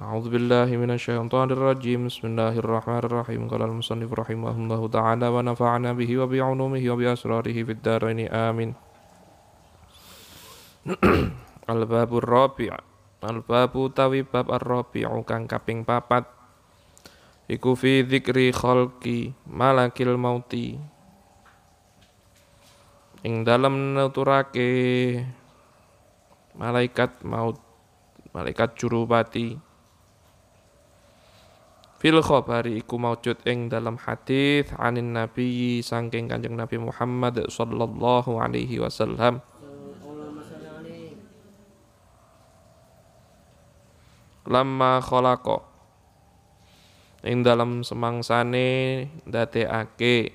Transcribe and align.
أعوذ 0.00 0.28
بالله 0.28 0.68
من 0.76 0.92
الشيطان 0.92 1.48
الرجيم 1.56 2.12
بسم 2.12 2.36
الله 2.36 2.60
الرحمن 2.60 3.02
الرحيم 3.08 3.48
قال 3.48 3.62
المصنف 3.64 4.12
رحمه 4.12 4.52
الله 4.52 4.82
تعالى 4.92 5.26
ونفعنا 5.28 5.90
به 5.96 6.10
وبعلومه 6.20 6.82
وبأسراره 6.84 7.56
في 7.64 7.72
الدارين 7.72 8.28
آمين 8.28 8.70
الباب 11.72 12.10
الرابع 12.12 12.72
الباب 13.24 13.74
tawi 13.96 14.20
bab 14.20 14.52
ar-rabi'u 14.52 15.24
kang 15.24 15.48
kaping 15.48 15.88
papat 15.88 16.28
iku 17.48 17.72
fi 17.72 18.04
dzikri 18.04 18.52
khalqi 18.52 19.32
malakil 19.48 20.20
mauti 20.20 20.76
ing 23.24 23.48
dalem 23.48 23.96
nuturake 23.96 25.24
malaikat 26.52 27.24
maut 27.24 27.56
malaikat 28.36 28.76
jurupati 28.76 29.56
fil 32.01 32.17
khabari 32.17 32.81
iku 32.81 32.97
maujud 32.97 33.45
ing 33.45 33.69
dalam 33.69 33.93
hadis 34.01 34.65
anin 34.81 35.13
nabi 35.13 35.85
saking 35.85 36.25
kanjeng 36.25 36.57
nabi 36.57 36.81
Muhammad 36.81 37.45
sallallahu 37.45 38.41
alaihi 38.41 38.81
wasallam. 38.81 39.37
Lamma 44.49 44.97
khalaqa. 45.05 45.61
Ing 47.21 47.45
dalam 47.45 47.85
semangsane 47.85 49.05
ndadekake. 49.29 50.33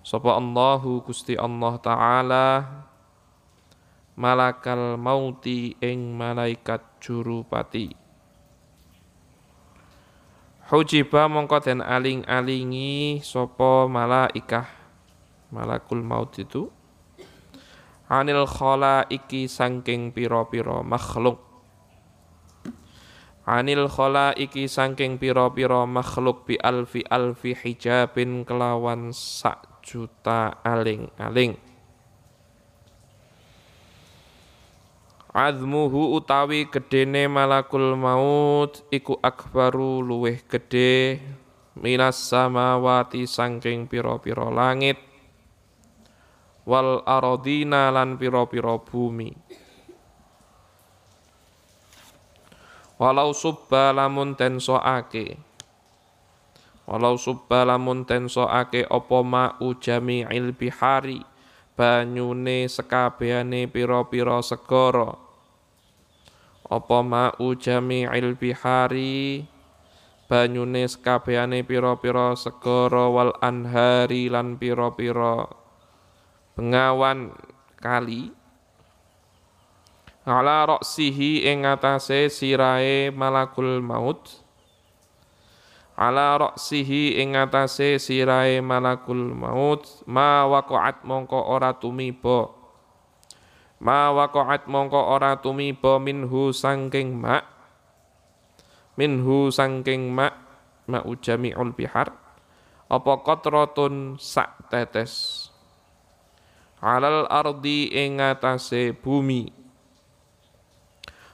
Sapa 0.00 0.40
Allahu 0.40 1.04
Gusti 1.04 1.36
Allah 1.36 1.76
taala 1.84 2.46
malakal 4.16 4.96
mauti 4.96 5.76
ing 5.84 6.16
malaikat 6.16 6.80
jurupati 6.96 7.97
Hujiba 10.68 11.32
mongko 11.32 11.64
den 11.64 11.80
aling-alingi 11.80 13.24
sapa 13.24 13.88
malaikah 13.88 14.68
malakul 15.48 16.04
maut 16.04 16.36
itu? 16.36 16.68
Anil 18.12 18.44
iki 19.08 19.48
sangking 19.48 20.12
piro-piro 20.12 20.84
makhluk. 20.84 21.40
Anil 23.48 23.88
iki 24.36 24.68
sangking 24.68 25.16
piro-piro 25.16 25.88
makhluk 25.88 26.44
bi 26.44 26.60
alfi 26.60 27.00
alfi 27.08 27.56
hijabin 27.56 28.44
kelawan 28.44 29.08
sak 29.16 29.80
juta 29.80 30.60
aling-aling 30.60 31.67
azmuhu 35.34 36.16
utawi 36.16 36.68
gedene 36.68 37.28
malakul 37.28 37.96
maut 37.96 38.84
iku 38.88 39.16
akbaru 39.20 40.00
luweh 40.00 40.40
gede 40.44 41.20
minas 41.78 42.18
samawati 42.28 43.28
sangking 43.28 43.86
piro-piro 43.86 44.48
langit. 44.50 44.98
Wal 46.68 47.00
arodina 47.08 47.88
lan 47.88 48.20
piro-piro 48.20 48.84
bumi. 48.84 49.32
Walau 52.98 53.30
subba 53.30 53.94
lamun 53.94 54.34
ten 54.34 54.58
soake 54.58 55.48
walau 56.88 57.20
subba 57.20 57.68
lamun 57.68 58.08
ten 58.08 58.32
soake 58.32 58.88
opo 58.88 59.20
ma'u 59.20 59.76
jami'il 59.76 60.56
bihari 60.56 61.20
banyune 61.78 62.66
sekabehane 62.66 63.70
piro-piro 63.70 64.42
segara. 64.42 65.14
Apa 66.66 66.98
ma'u 67.06 67.54
jami'il 67.54 68.34
bihari? 68.34 69.46
Banyune 70.26 70.90
sekabehane 70.90 71.62
pira-pira 71.62 72.34
segara 72.34 73.06
wal 73.06 73.32
anhari 73.38 74.26
lan 74.26 74.58
pira-pira 74.58 75.46
bengawan 76.58 77.30
kali. 77.78 78.34
Ala 80.28 80.68
roksihi 80.68 81.46
ing 81.46 81.64
atase 81.64 82.28
sirae 82.28 83.08
malakul 83.14 83.80
maut 83.80 84.44
ala 85.98 86.38
roksihi 86.38 87.18
ing 87.18 87.34
atase 87.34 87.98
sirae 87.98 88.62
malakul 88.62 89.34
maut 89.34 89.82
ma 90.06 90.46
waqa'at 90.46 91.02
mongko 91.02 91.50
ora 91.50 91.74
tumiba. 91.74 92.54
Ma 93.82 94.14
waqa'at 94.14 94.70
mongko 94.70 95.18
ora 95.18 95.42
tumiba 95.42 95.98
minhu 95.98 96.54
sangking 96.54 97.18
mak 97.18 97.42
minhu 98.94 99.50
sangking 99.50 100.14
mak 100.14 100.38
ma 100.86 101.02
ujami'ul 101.02 101.74
bihar 101.74 102.14
apa 102.86 103.12
qatratun 103.26 104.22
sak 104.22 104.70
tetes. 104.70 105.50
Alal 106.78 107.26
ardi 107.26 107.90
ing 107.90 108.22
atase 108.22 108.94
bumi 108.94 109.57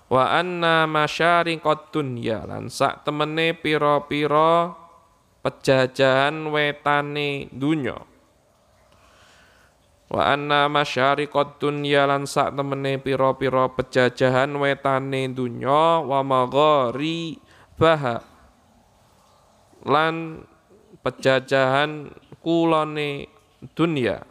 wa 0.09 0.25
anna 0.37 0.85
masyariqad 0.85 1.91
dunya 1.91 2.45
lan 2.45 2.69
sak 2.69 3.09
temene 3.09 3.57
pira-pira 3.57 4.77
pejajahan 5.45 6.49
wetane 6.49 7.53
dunya. 7.53 8.01
Wa 10.09 10.33
anna 10.33 10.71
masyariqad 10.73 11.61
dunya 11.61 12.09
lan 12.09 12.25
sak 12.25 12.57
temene 12.57 12.97
pira-pira 12.97 13.69
pejajahan 13.73 14.57
wetane 14.57 15.29
dunya. 15.33 16.01
Wa 16.01 16.25
maghari 16.25 17.37
baha 17.77 18.25
lan 19.85 20.45
pejajahan 21.05 22.09
kulone 22.41 23.29
dunya. 23.77 24.25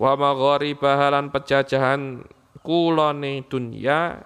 Wa 0.00 0.16
maghari 0.16 0.72
baha 0.72 1.12
lan 1.12 1.28
pejajahan 1.28 2.24
kulone 2.60 3.44
dunya 3.48 4.20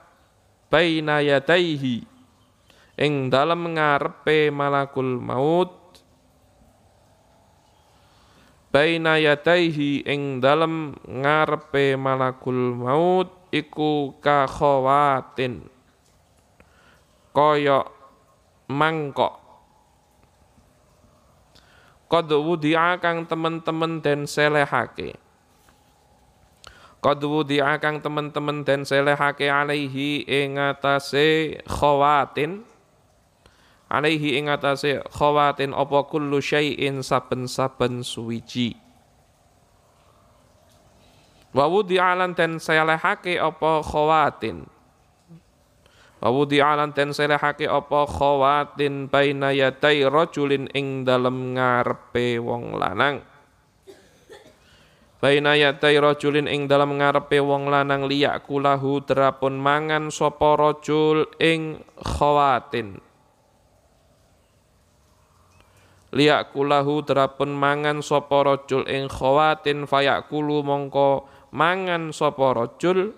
baina 0.71 1.23
yadaihi. 1.23 2.07
Ing 2.95 3.27
dalem 3.27 3.75
ngarepe 3.75 4.55
malakul 4.55 5.19
maut. 5.19 5.75
Baina 8.71 9.19
yadaihi 9.19 10.07
ing 10.07 10.43
dalem 10.43 10.95
ngarepe 11.07 11.95
malakul 11.95 12.75
maut 12.75 13.31
iku 13.55 14.19
ka 14.19 14.51
khawatin 14.51 15.67
kaya 17.35 17.87
mangkok. 18.71 19.43
Qad 22.11 22.31
wudi'a 22.31 22.99
kang 23.03 23.27
temen-temen 23.27 23.99
den 23.99 24.27
selehake 24.31 25.24
Qad 27.05 27.21
wudi'a 27.21 27.77
kang 27.85 28.01
temen-temen 28.01 28.65
den 28.65 28.89
selehake 28.89 29.45
alaihi 29.45 30.25
ing 30.25 30.57
atase 30.57 31.61
khawatin. 31.69 32.65
Alaihi 33.93 34.41
ing 34.41 34.49
atase 34.49 35.05
khawatin 35.13 35.77
apa 35.77 36.09
kullu 36.09 36.41
syai'in 36.41 37.05
saben-saben 37.05 38.01
suwiji. 38.01 38.81
Wa 41.53 41.69
wudi'alan 41.69 42.33
ten 42.33 42.57
selehake 42.57 43.37
apa 43.37 43.85
khawatin. 43.85 44.65
Wa 46.25 46.33
wudi'alan 46.33 46.97
ten 46.97 47.13
selehake 47.13 47.69
apa 47.69 48.09
khawatin 48.09 49.13
baina 49.13 49.53
yatai 49.53 50.09
rajulin 50.09 50.73
ing 50.73 51.05
dalem 51.05 51.53
ngarepe 51.53 52.41
wong 52.41 52.81
lanang 52.81 53.34
Baina 55.25 55.57
yatai 55.57 55.97
rajulin 55.97 56.45
ing 56.45 56.69
dalam 56.69 57.01
ngarepe 57.01 57.41
wong 57.41 57.73
lanang 57.73 58.05
liyak 58.05 58.45
kulahu 58.45 59.01
terapun 59.09 59.57
mangan 59.57 60.13
sapa 60.13 60.53
rajul 60.53 61.25
ing 61.41 61.81
khawatin. 61.97 63.01
Liyakulahu 66.13 67.09
terapun 67.09 67.57
mangan 67.57 68.05
sapa 68.05 68.45
rajul 68.45 68.85
ing 68.85 69.09
khawatin 69.09 69.89
fayakulu 69.89 70.61
mongko 70.61 71.25
mangan 71.57 72.13
sapa 72.13 72.53
rajul. 72.53 73.17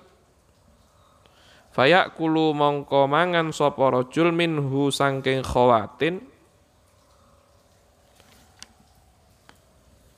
Fayakulu 1.75 2.55
mongko 2.55 3.11
mangan 3.11 3.51
sapa 3.51 3.83
rajul 3.83 4.31
minhu 4.31 4.95
sangking 4.95 5.43
khawatin 5.43 6.23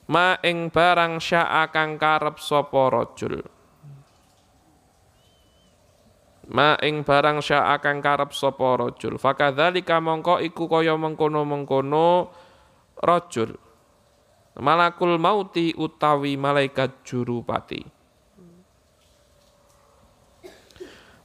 ma 0.09 0.41
ing 0.41 0.73
barang 0.73 1.21
syaa 1.21 1.69
kang 1.69 2.01
karep 2.01 2.41
sapa 2.41 2.89
rajul? 2.89 3.45
Ma 6.49 6.73
ing 6.81 7.05
barang 7.05 7.45
syaa 7.45 7.77
kang 7.77 8.01
karep 8.01 8.33
sapa 8.33 8.81
rajul? 8.81 9.21
Fakadzalika 9.21 10.01
mongko 10.01 10.41
iku 10.41 10.65
kaya 10.65 10.97
mengkono-mengkono 10.97 12.33
rajul. 13.05 13.53
Malakul 14.59 15.21
mauti 15.21 15.71
utawi 15.77 16.35
malaikat 16.35 17.05
jurupati. 17.05 17.79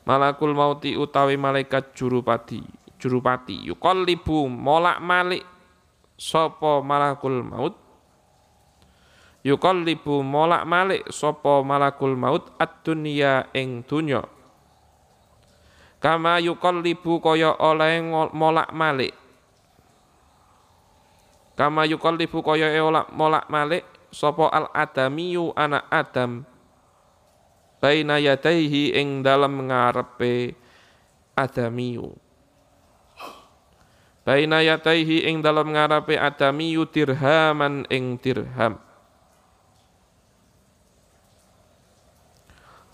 Malakul 0.05 0.53
mauti 0.53 0.93
utawi 0.95 1.41
malaikat 1.41 1.97
jurupati 1.97 2.85
jurupati. 3.01 3.69
Yuqallibu 3.69 4.49
molak-malik 4.49 5.45
sapa 6.17 6.81
malakul 6.81 7.45
maut 7.45 7.84
yuqallibu 9.45 10.25
molak-malik 10.25 11.05
sapa 11.13 11.61
malakul 11.61 12.17
maut 12.17 12.49
ad-dunya 12.57 13.47
ing 13.53 13.85
dunya 13.85 14.25
kama 16.05 16.37
yuqallibu 16.37 17.17
kaya 17.25 17.57
oleh 17.57 18.05
molak-malik. 18.37 19.17
Kama 21.57 21.89
yuqallibu 21.89 22.45
kaya 22.45 22.77
molak-malik 23.09 23.89
sapa 24.13 24.53
al-adamiyu 24.53 25.57
anak 25.57 25.89
Adam. 25.89 26.45
Baina 27.81 28.21
yadaihi 28.21 28.93
ing 29.01 29.25
dalem 29.25 29.65
ngarepe 29.65 30.53
adamiyu. 31.33 32.13
Baina 34.29 34.61
yadaihi 34.61 35.25
ing 35.25 35.41
dalem 35.41 35.73
ngarepe 35.73 36.21
adamiyu 36.21 36.85
dirhaman 36.85 37.89
ing 37.89 38.21
dirham 38.21 38.77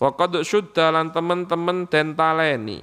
Waqad 0.01 0.41
syudda 0.41 0.89
lan 0.89 1.13
temen-temen 1.13 1.85
den 1.85 2.17
taleni. 2.17 2.81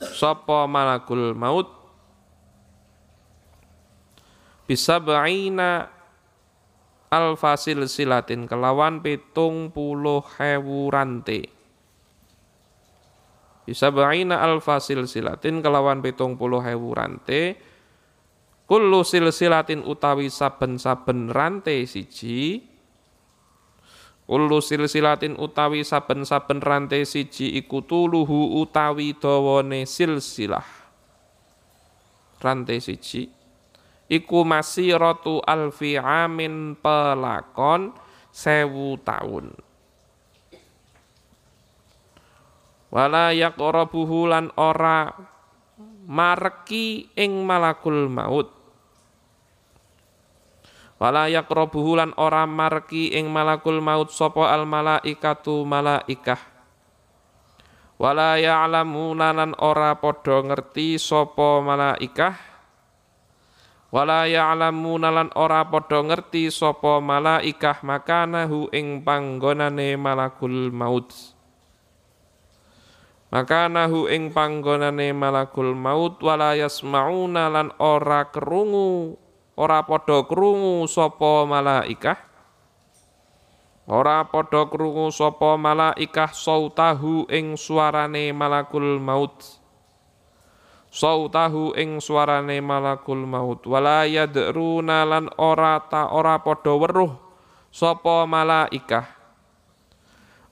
Sapa 0.00 0.64
malakul 0.64 1.36
maut? 1.36 1.68
Bisa 4.64 4.96
ba'ina 4.96 5.92
alfasil 7.12 7.84
silatin 7.84 8.48
kelawan 8.48 9.04
pitung 9.04 9.68
puluh 9.68 10.24
hewu 10.40 10.88
rante. 10.88 11.52
Bisa 13.68 13.92
ba'ina 13.92 14.40
alfasil 14.40 15.04
silatin 15.04 15.60
kelawan 15.60 16.00
pitung 16.00 16.40
puluh 16.40 16.64
hewu 16.64 16.96
rante 16.96 17.60
kullu 18.66 19.02
silsilatin 19.06 19.82
utawi 19.86 20.30
saben-saben 20.30 21.30
rante 21.30 21.72
siji. 21.86 22.62
Kullu 24.26 24.58
silsilatin 24.58 25.38
utawi 25.38 25.86
saben-saben 25.86 26.58
rante 26.58 26.98
siji 27.06 27.56
iku 27.62 27.86
tuluhu 27.86 28.58
utawi 28.58 29.14
dawane 29.14 29.86
silsilah. 29.86 30.66
Rante 32.42 32.78
siji. 32.82 33.30
Iku 34.06 34.46
masiratu 34.46 35.42
alfi 35.42 35.98
amin 35.98 36.78
pelakon 36.78 37.90
sewu 38.30 38.98
tahun 39.02 39.50
wala 42.96 43.36
yaqrabuhu 43.36 44.32
lan 44.32 44.48
ora 44.56 45.12
mareki 46.08 47.12
ing 47.12 47.44
malakul 47.44 48.08
maut 48.08 48.55
wala 50.96 51.28
yaqrabuhu 51.28 52.00
lan 52.00 52.16
ora 52.16 52.48
mareki 52.48 53.12
ing 53.12 53.28
malakul 53.28 53.84
maut 53.84 54.08
sapa 54.08 54.48
al 54.52 54.64
malaikatu 54.64 55.64
malaikah. 55.68 56.40
Wala 57.96 58.36
ya'lamuna 58.36 59.32
lan 59.32 59.56
ora 59.56 59.96
padha 59.96 60.44
ngerti 60.44 61.00
sapa 61.00 61.64
malaikah. 61.64 62.36
Wala 63.88 64.28
ya'lamuna 64.28 65.08
lan 65.08 65.28
ora 65.32 65.64
padha 65.64 66.04
ngerti 66.04 66.52
sapa 66.52 67.00
malaikah 67.00 67.80
makanahu 67.80 68.68
ing 68.72 69.00
panggonane 69.00 69.96
malakul 69.96 70.68
maut. 70.72 71.08
Makanahu 73.32 74.12
ing 74.12 74.32
panggonane 74.32 75.16
malakul 75.16 75.72
maut 75.72 76.20
wala 76.20 76.52
yasmauna 76.52 77.48
lan 77.48 77.68
ora 77.80 78.28
kerungu 78.28 79.16
ora 79.56 79.80
padha 79.88 80.20
krungu 80.28 80.84
sapa 80.84 81.48
malaikah? 81.48 82.20
Ora 83.88 84.28
padha 84.28 84.68
krungu 84.68 85.08
sapa 85.08 85.56
malaikah 85.56 86.30
sautahu 86.36 87.24
ing 87.32 87.56
suarane 87.56 88.36
malakul 88.36 89.00
maut? 89.00 89.32
Sautahu 90.92 91.72
ing 91.72 92.04
suarane 92.04 92.60
malakul 92.60 93.24
maut. 93.24 93.64
Wala 93.64 94.04
yadruna 94.04 95.08
lan 95.08 95.32
ora 95.40 95.80
ta 95.88 96.12
ora 96.12 96.36
padha 96.44 96.76
weruh 96.76 97.16
sapa 97.72 98.28
malaikah? 98.28 99.08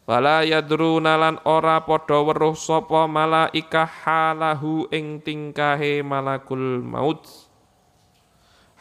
Wala 0.04 0.44
yadruna 0.48 1.16
lan 1.20 1.36
ora 1.44 1.84
padha 1.84 2.24
weruh 2.24 2.56
sapa 2.56 3.04
malaikah 3.04 3.88
halahu 4.04 4.88
ing 4.88 5.20
tingkahe 5.20 6.00
malakul 6.00 6.80
maut 6.80 7.43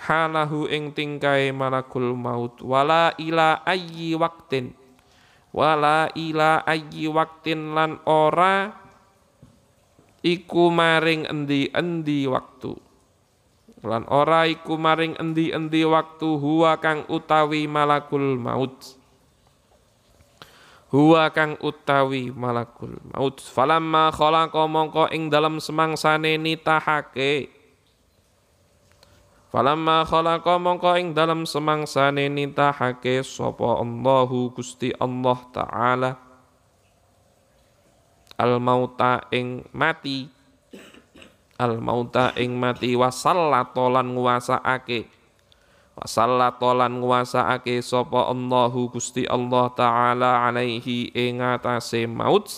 halahu 0.03 0.67
ing 0.67 0.91
tingkahe 0.91 1.55
malakul 1.55 2.11
maut. 2.11 2.59
Wala 2.59 3.15
ila 3.15 3.63
ayyi 3.63 4.19
waktin. 4.19 4.75
Wala 5.55 6.11
ila 6.17 6.65
ayyi 6.67 7.07
waktin 7.07 7.71
lan 7.71 8.03
ora 8.03 8.73
iku 10.19 10.67
maring 10.67 11.23
endi-endi 11.29 12.27
waktu. 12.27 12.75
Lan 13.83 14.03
ora 14.11 14.47
iku 14.47 14.75
maring 14.75 15.15
endi-endi 15.19 15.88
waktu 15.88 16.27
huwa 16.39 16.79
kang 16.83 17.07
utawi 17.07 17.67
malakul 17.67 18.35
maut. 18.39 19.00
Huwa 20.94 21.31
kang 21.31 21.55
utawi 21.63 22.31
malakul 22.31 23.00
maut. 23.11 23.39
Falamma 23.39 24.11
khalaqa 24.11 24.67
mongko 24.67 25.11
ing 25.15 25.31
dalam 25.31 25.63
semangsane 25.63 26.35
nitahake 26.38 27.62
falamma 29.53 30.01
khalaqa 30.01 30.57
mongko 30.57 30.97
ing 30.97 31.13
dalam 31.13 31.45
semangsane 31.45 32.25
nitahake 32.25 33.21
sapa 33.21 33.85
Allahu 33.85 34.50
Gusti 34.50 34.89
Allah 34.97 35.38
taala. 35.53 36.11
Al 38.33 38.57
mauta 38.57 39.29
ing 39.29 39.61
mati. 39.69 40.25
Al 41.61 41.77
mauta 41.77 42.33
ing 42.33 42.57
mati 42.57 42.97
wasallata 42.97 43.94
lan 43.94 44.17
nguwasaake 44.17 45.05
wasallata 46.01 46.73
lan 46.73 46.97
sapa 47.85 48.33
Allahu 48.33 48.89
Gusti 48.89 49.29
Allah 49.29 49.69
taala 49.77 50.50
alaihi 50.50 51.13
ing 51.13 51.45
atase 51.45 52.09
maut. 52.09 52.50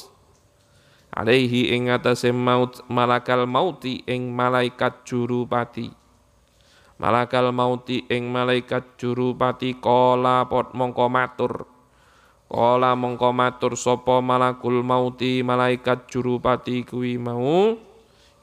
Alaihi 1.11 1.75
ing 1.75 1.91
atase 1.91 2.31
maut 2.31 2.79
malakal 2.87 3.43
mauti 3.43 3.99
ing 4.07 4.31
malaikat 4.31 5.03
jurupati 5.03 6.04
malakal 7.01 7.51
mauti 7.51 8.07
ing 8.07 8.31
malaikat 8.31 8.95
jurupati 8.95 9.79
kala 9.79 10.47
pot 10.47 10.71
mongko 10.71 11.05
matur. 11.11 11.53
Kala 12.45 12.93
mongko 12.93 13.33
matur 13.33 13.73
sapa 13.73 14.21
malakul 14.21 14.85
mauti? 14.85 15.41
Malaikat 15.41 16.07
jurupati 16.07 16.85
kuwi 16.85 17.17
mau 17.17 17.73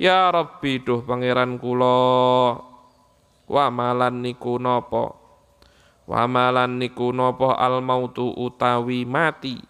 Ya 0.03 0.27
Rabbi 0.35 0.83
duh 0.83 1.07
pangeran 1.07 1.63
kula 1.63 2.59
malan 3.71 4.19
niku 4.19 4.59
napa? 4.59 5.15
Malan 6.11 6.83
niku 6.83 7.15
napa? 7.15 7.55
Al 7.55 7.79
mautu 7.79 8.35
utawi 8.35 9.07
mati. 9.07 9.63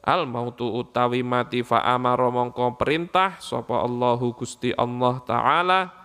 Al 0.00 0.24
mautu 0.24 0.72
utawi 0.72 1.20
mati 1.20 1.60
fa 1.60 1.84
amara 1.84 2.32
mongko 2.32 2.80
perintah 2.80 3.36
sapa 3.36 3.84
Allahu 3.84 4.32
Gusti 4.32 4.72
Allah 4.72 5.20
taala 5.28 5.99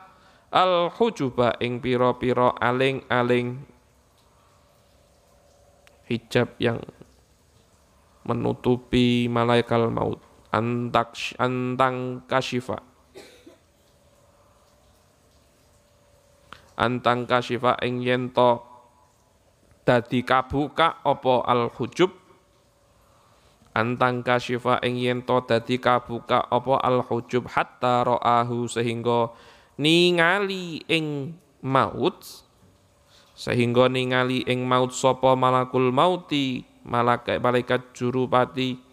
al 0.55 0.87
hujuba 0.87 1.59
ing 1.59 1.83
pira-pira 1.83 2.55
aling-aling 2.55 3.59
hijab 6.07 6.55
yang 6.63 6.79
menutupi 8.23 9.27
malaikat 9.27 9.91
maut. 9.91 10.23
Antak 10.55 11.35
antang 11.35 12.23
kasyifa 12.31 12.79
antang 16.75 17.23
kasyifa 17.23 17.79
ing 17.83 18.03
yento 18.03 18.63
dadi 19.87 20.23
kabuka 20.27 21.03
opo 21.07 21.43
al 21.43 21.71
hujub 21.71 22.11
antang 23.75 24.23
kasyifa 24.23 24.83
ing 24.83 24.99
yento 24.99 25.39
dadi 25.47 25.79
kabuka 25.79 26.51
opo 26.51 26.75
al 26.79 27.03
hujub 27.03 27.47
hatta 27.47 28.03
ro'ahu 28.03 28.67
sehingga 28.67 29.31
ningali 29.75 30.83
ing 30.87 31.35
maut 31.63 32.23
sehingga 33.35 33.91
ningali 33.91 34.47
ing 34.47 34.63
maut 34.63 34.95
sopo 34.95 35.35
malakul 35.35 35.91
mauti 35.91 36.63
malaikat 36.87 37.43
malaikat 37.43 37.81
jurupati 37.91 38.85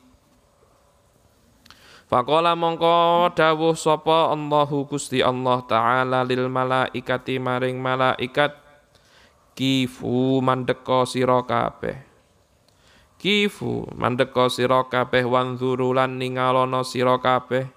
Faqala 2.12 2.52
mongko 2.52 3.32
dawuh 3.32 3.72
sapa 3.72 4.28
Allahu 4.36 4.84
Gusti 4.84 5.24
Allah 5.24 5.64
taala 5.64 6.20
lil 6.28 6.44
malaikati 6.52 7.40
maring 7.40 7.80
malaikat 7.80 8.52
kifu 9.56 10.44
mandeka 10.44 11.08
sira 11.08 11.40
kifu 13.16 13.88
mandeka 13.96 14.52
sira 14.52 14.84
kabeh 14.92 15.24
wanzuru 15.24 15.96
lan 15.96 16.20
ningalono 16.20 16.84
sira 16.84 17.16
kabeh 17.16 17.72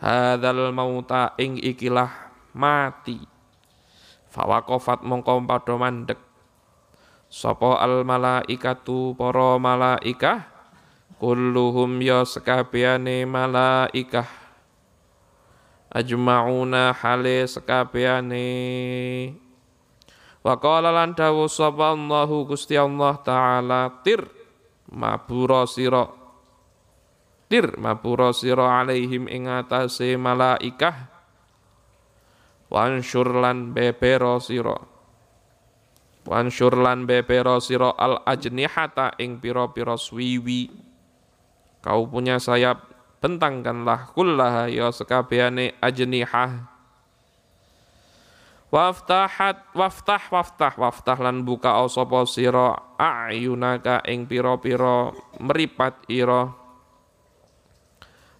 hadzal 0.00 0.72
mauta 0.72 1.36
ing 1.40 1.60
ikilah 1.60 2.10
mati. 2.56 3.20
Fawaqafat 4.32 5.04
mongko 5.04 5.44
padha 5.44 5.74
mandek. 5.76 6.20
Sapa 7.26 7.82
al 7.82 8.06
malaikatu 8.06 9.16
para 9.18 9.58
malaikah? 9.60 10.46
Kulluhum 11.16 12.00
ya 12.04 12.22
sekabehane 12.28 13.24
malaikah. 13.24 14.28
Ajmauna 15.96 16.92
hale 16.92 17.48
sekabehane 17.48 18.44
Wa 20.46 20.54
qala 20.62 20.94
lan 20.94 21.10
dawu 21.10 21.50
sapa 21.50 21.90
Allahu 21.90 22.46
Gusti 22.46 22.78
Allah 22.78 23.18
taala 23.18 23.90
tir 24.06 24.22
mabura 24.86 25.66
sira 25.66 26.06
tir 27.46 27.78
mabura 27.78 28.34
sira 28.34 28.82
alaihim 28.82 29.30
ing 29.30 29.46
atase 29.46 30.18
malaikah. 30.18 31.10
Wansyur 32.66 33.30
lan 33.38 33.70
bebero 33.70 34.42
sira. 34.42 34.74
Wansyur 36.26 36.74
lan 36.82 37.06
bebero 37.06 37.62
sira 37.62 37.94
al 37.94 38.26
ajnihata 38.26 39.14
ing 39.22 39.38
pira-pira 39.38 39.94
swiwi. 39.94 40.74
Kau 41.78 42.10
punya 42.10 42.42
sayap 42.42 42.82
bentangkanlah 43.22 44.10
kullaha 44.10 44.66
ya 44.66 44.90
sekabehane 44.90 45.78
ajnihah. 45.78 46.66
Waftahat 48.66 49.70
waftah 49.78 50.26
waftah 50.34 50.74
waftah 50.74 51.18
lan 51.22 51.46
buka 51.46 51.70
sapa 51.86 52.26
sira 52.26 52.74
ayunaka 52.98 54.02
ing 54.10 54.26
pira-pira 54.26 55.14
meripat 55.38 56.02
ira 56.10 56.65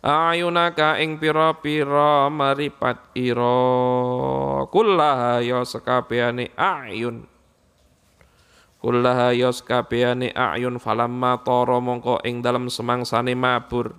ayunaka 0.05 1.01
ing 1.01 1.17
pira-pira 1.17 2.29
meripat 2.29 3.11
ira. 3.17 4.67
Kullaha 4.69 5.41
ya 5.41 5.63
sekabehane 5.65 6.53
ayun. 6.55 7.25
Kullaha 8.83 9.33
ya 9.33 9.51
sekabehane 9.51 10.31
ayun. 10.37 10.77
Falamma 10.79 11.41
tara 11.43 11.79
mongko 11.81 12.21
ing 12.23 12.45
dalem 12.45 12.69
semangsane 12.69 13.35
mabur. 13.35 13.97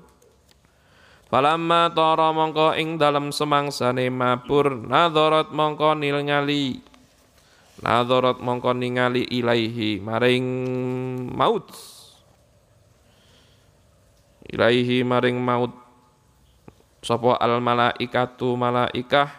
Falamma 1.28 1.92
tara 1.92 2.32
mongko 2.32 2.78
ing 2.78 2.96
dalem 2.96 3.36
semangsane 3.36 4.08
mabur. 4.08 4.72
Nadharat 4.88 5.52
mongko 5.52 5.98
ningali 5.98 6.80
nadharat 7.84 8.40
mongko 8.40 8.72
ningali 8.74 9.28
ilaihi 9.28 10.00
maring 10.00 10.46
maut. 11.36 11.68
Ilaihi 14.48 15.04
maring 15.04 15.36
maut 15.44 15.87
sapa 17.02 17.38
al 17.38 17.62
malaikatu 17.62 18.58
malaikah? 18.58 19.30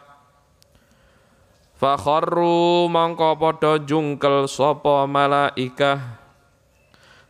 Fakharru 1.78 2.90
mongko 2.90 3.38
padha 3.38 3.78
jungkel 3.78 4.50
sapa 4.50 5.06
malaikah? 5.06 6.18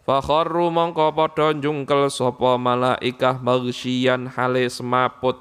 Fakharru 0.09 0.73
mongko 0.73 1.13
padha 1.13 1.53
njungkel 1.53 2.09
sapa 2.09 2.57
malaikah? 2.57 3.37
Maghsyian 3.45 4.25
hale 4.33 4.65
semaput. 4.73 5.37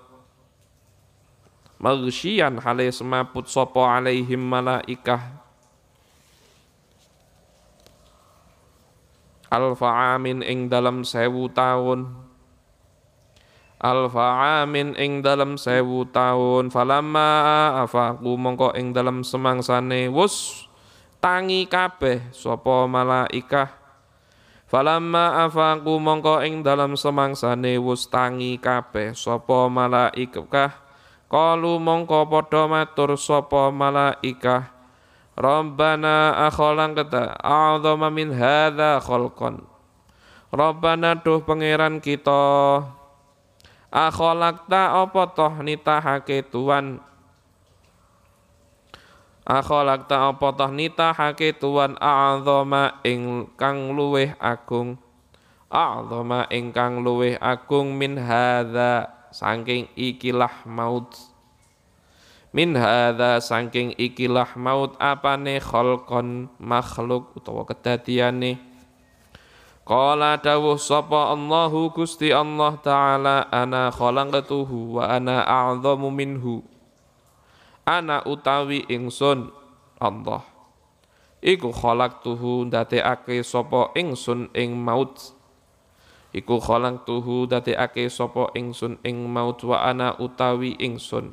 Maghsyian 1.80 2.60
hale 2.60 2.92
semaput 2.92 3.48
sapa 3.48 3.96
alaihim 3.96 4.44
malaikah? 4.44 5.24
Alfa 9.48 10.20
amin 10.20 10.44
ing 10.44 10.68
dalam 10.68 11.08
sewu 11.08 11.48
tahun 11.48 12.27
Alfa 13.78 14.66
amin 14.66 14.98
ing 14.98 15.22
dalam 15.22 15.54
sewu 15.54 16.10
tahun. 16.10 16.74
Falamma 16.74 17.30
afaku 17.86 18.34
mongko 18.34 18.74
ing 18.74 18.90
dalam 18.90 19.22
semangsane 19.22 20.10
wus 20.10 20.66
tangi 21.22 21.70
kabeh 21.70 22.34
sapa 22.34 22.90
malaikah. 22.90 23.70
Falamma 24.66 25.46
afaku 25.46 26.02
mongko 26.02 26.42
ing 26.42 26.66
dalam 26.66 26.98
semangsane 26.98 27.78
wus 27.78 28.10
tangi 28.10 28.58
kabeh 28.58 29.14
sapa 29.14 29.70
malaikah. 29.70 30.74
Qalu 31.30 31.78
mongko 31.78 32.26
padha 32.34 32.66
matur 32.66 33.14
sapa 33.14 33.70
malaikah. 33.70 34.74
Rabbana 35.38 36.50
akholang 36.50 36.98
kata 36.98 37.38
a'zama 37.46 38.10
min 38.10 38.34
hadza 38.34 38.98
khalqan. 39.06 39.62
Rabbana 40.50 41.22
duh 41.22 41.46
pangeran 41.46 42.02
kita 42.02 42.82
akholakta 43.92 45.02
apa 45.04 45.24
toh 45.32 45.54
nitahake 45.64 46.44
tuan? 46.48 47.00
Akholak 49.48 50.12
ta 50.12 50.28
apa 50.28 50.48
toh 50.52 50.72
nitahake 50.76 51.56
tuan? 51.56 51.96
A'zama 52.04 53.00
ingkang 53.08 53.96
luweh 53.96 54.36
agung. 54.44 55.00
A'zama 55.72 56.52
ingkang 56.52 57.00
luweh 57.00 57.40
agung 57.40 57.96
min 57.96 58.20
hadza 58.20 59.08
saking 59.32 59.88
ikilah 59.96 60.68
maut. 60.68 61.16
Min 62.52 62.76
hadza 62.76 63.40
saking 63.40 63.96
ikilah 63.96 64.52
maut 64.60 65.00
apane 65.00 65.64
khalqon 65.64 66.52
makhluk 66.60 67.32
utawa 67.40 67.64
kedadiane 67.64 68.60
Qala 69.88 70.36
dawuh 70.36 70.76
sapa 70.76 71.32
Allahu 71.32 71.96
Gusti 71.96 72.28
Allah 72.28 72.76
taala 72.84 73.48
ana 73.48 73.88
khalaqtuhu 73.88 75.00
wa 75.00 75.08
ana 75.08 75.48
a'zamu 75.48 76.12
minhu? 76.12 76.60
Ana 77.88 78.20
utawi 78.28 78.84
ingsun 78.92 79.48
Allah. 79.96 80.44
Iku 81.40 81.72
khalaqtuhu 81.72 82.68
ndadekake 82.68 83.40
sapa 83.48 83.96
ingsun 83.96 84.52
ing 84.52 84.76
maut. 84.76 85.32
Iku 86.36 86.60
khalaqtuhu 86.60 87.48
ndadekake 87.48 88.12
sapa 88.12 88.52
ingsun 88.60 89.00
ing 89.08 89.24
maut 89.32 89.64
wa 89.64 89.88
ana 89.88 90.20
utawi 90.20 90.76
ingsun. 90.84 91.32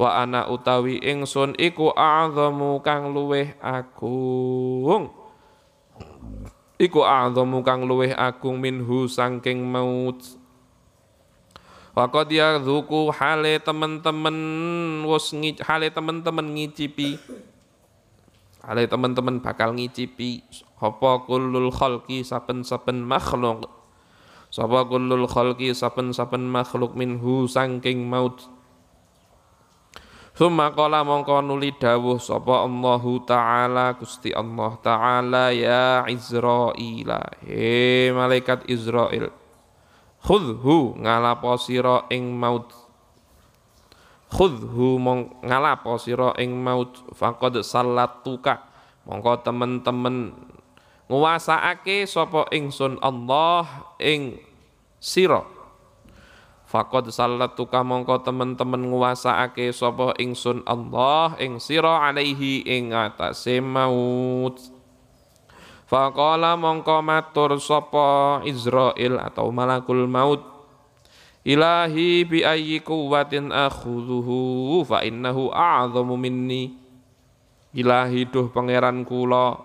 Wa 0.00 0.16
ana 0.16 0.48
utawi 0.48 0.96
ingsun 0.96 1.60
iku 1.60 1.92
a'zamu 1.92 2.80
kang 2.80 3.12
luweh 3.12 3.52
agung 3.60 5.12
iku 6.84 7.00
a'zamu 7.00 7.64
kang 7.64 7.88
luweh 7.88 8.12
agung 8.12 8.60
minhu 8.60 9.08
sangking 9.08 9.64
maut. 9.64 10.20
Waqad 11.94 12.28
yadzuku 12.28 13.10
hale 13.14 13.56
teman-teman 13.62 14.36
wis 15.08 15.32
hale 15.64 15.88
teman-teman 15.88 16.46
ngicipi. 16.52 17.16
Hale 18.64 18.84
teman-teman 18.88 19.40
bakal 19.40 19.72
ngicipi 19.76 20.44
apa 20.80 21.24
kullul 21.24 21.72
khalqi 21.72 22.20
saben-saben 22.20 23.00
makhluk? 23.00 23.70
Sapa 24.54 24.86
kullul 24.86 25.26
khalqi 25.26 25.74
saben-saben 25.74 26.46
makhluk 26.46 26.94
minhu 26.94 27.50
sangking 27.50 28.06
maut 28.06 28.53
Summa 30.34 30.74
qala 30.74 31.06
mongko 31.06 31.46
nuli 31.46 31.70
dawuh 31.78 32.18
sapa 32.18 32.66
Allahu 32.66 33.22
taala 33.22 33.94
Gusti 33.94 34.34
Allah 34.34 34.74
taala 34.82 35.54
ya 35.54 36.02
Izrail 36.10 37.06
he 37.46 38.10
malaikat 38.10 38.66
Israel 38.66 39.30
khudhu 40.18 40.98
ngalapo 40.98 41.54
sira 41.54 42.10
ing 42.10 42.34
maut. 42.34 42.66
Khudhu 44.34 44.98
mong 44.98 45.38
ngalapo 45.46 46.02
sira 46.02 46.34
ing 46.42 46.50
maut 46.58 46.98
faqad 47.14 47.62
sallatuka. 47.62 48.58
Mongko 49.06 49.38
temen-temen 49.46 50.34
nguwasaake 51.06 52.10
sapa 52.10 52.50
ingsun 52.50 52.98
Allah 52.98 53.94
ing 54.02 54.42
sira 54.98 55.53
faqad 56.74 57.06
sallatuka 57.14 57.86
mongko 57.86 58.26
temen-temen 58.26 58.90
nguwasaake 58.90 59.70
sapa 59.70 60.18
ingsun 60.18 60.66
Allah 60.66 61.38
ing 61.38 61.62
sira 61.62 62.02
alaihi 62.10 62.66
ing 62.66 62.90
atase 62.90 63.62
maut. 63.62 64.58
Faqala 65.86 66.58
mongko 66.58 66.98
matur 66.98 67.62
sapa 67.62 68.42
Israel 68.42 69.22
atau 69.22 69.54
malakul 69.54 70.10
maut. 70.10 70.42
Ilahi 71.46 72.26
bi 72.26 72.42
ayyi 72.42 72.82
quwwatin 72.82 73.54
akhudhuhu 73.54 74.82
fa 74.82 75.06
innahu 75.06 75.54
a'zamu 75.54 76.18
minni. 76.18 76.74
Ilahi 77.70 78.26
duh 78.26 78.50
pangeran 78.50 79.06
kula. 79.06 79.62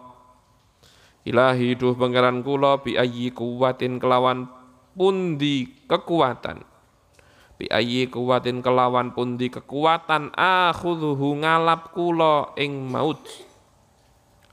Ilahi 1.25 1.73
duh 1.73 1.97
pangeran 1.97 2.45
kula 2.45 2.85
bi 2.85 3.01
ayyi 3.01 3.33
quwwatin 3.33 3.97
kelawan 3.97 4.45
pundi 4.93 5.87
kekuatan 5.89 6.68
bi 7.59 7.67
ayyi 7.67 8.07
kuwatin 8.07 8.63
kelawan 8.63 9.11
pundi 9.11 9.51
kekuatan 9.51 10.31
akhudhuhu 10.31 11.43
ngalap 11.43 11.91
kula 11.91 12.55
ing 12.55 12.87
maut. 12.87 13.19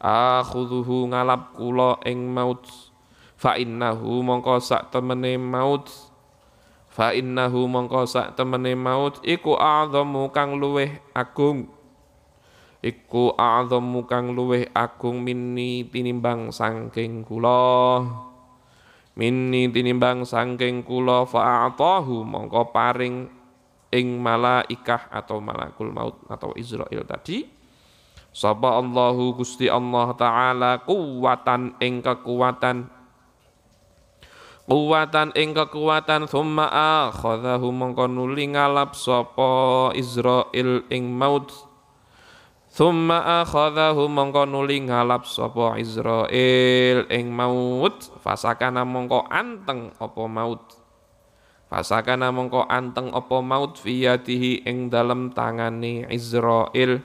Akhudhuhu 0.03 1.15
ngalap 1.15 1.55
kula 1.55 2.03
ing 2.03 2.27
maut. 2.35 2.67
Fa 3.39 3.55
innahu 3.55 4.27
mongko 4.27 4.59
sak 4.59 4.91
temene 4.91 5.39
maut. 5.39 5.87
Fa 6.91 7.15
innahu 7.15 7.71
mongko 7.71 8.11
sak 8.11 8.35
temene 8.35 8.75
maut 8.75 9.23
iku 9.23 9.55
a'zamu 9.55 10.35
kang 10.35 10.59
luweh 10.59 10.99
agung. 11.15 11.71
Iku 12.83 13.39
a'zamu 13.39 14.03
kang 14.11 14.35
luweh 14.35 14.67
agung 14.75 15.23
minni 15.23 15.87
tinimbang 15.87 16.51
sangking 16.51 17.23
kula 17.23 18.26
minni 19.17 19.67
tinimbang 19.73 20.29
sangking 20.29 20.85
kula 20.85 21.25
fa'atahu 21.25 22.23
mongko 22.23 22.71
paring 22.71 23.27
ing 23.91 24.21
malaikah 24.21 25.09
atau 25.09 25.41
malakul 25.41 25.91
maut 25.91 26.21
atau 26.29 26.53
Israel 26.55 27.03
tadi. 27.09 27.49
Sapa 28.37 28.77
Allahu 28.77 29.41
Gusti 29.41 29.65
Allah 29.73 30.13
taala 30.13 30.85
kuwatan 30.85 31.81
ing 31.81 32.05
kekuatan. 32.05 32.93
Kuwatan 34.69 35.33
ing 35.33 35.57
kekuatan 35.57 36.29
thumma 36.29 36.69
akhadhahu 37.09 37.73
mongko 37.73 38.05
nuli 38.13 38.53
ngalap 38.53 38.93
sapa 38.93 39.89
Israil 39.97 40.85
ing 40.93 41.09
maut 41.09 41.66
Thumma 42.77 43.41
akhadhahu 43.41 44.05
mongko 44.05 44.45
nuli 44.45 44.85
ngalap 44.85 45.25
sapa 45.25 45.81
Israil 45.81 47.09
ing 47.09 47.33
maut. 47.33 48.05
Fasakana 48.21 48.85
mongko 48.85 49.25
anteng 49.33 49.97
apa 49.97 50.23
maut? 50.29 50.77
Fasakana 51.73 52.29
mongko 52.29 52.69
anteng 52.69 53.17
apa 53.17 53.41
maut? 53.41 53.81
Fiyatihi 53.81 54.69
ing 54.69 54.93
dalem 54.93 55.33
tangane 55.33 56.05
Israil. 56.13 57.01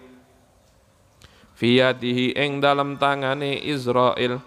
Fiyatihi 1.56 2.36
ing 2.36 2.60
dalem 2.60 3.00
tangane 3.00 3.56
Israil. 3.64 4.44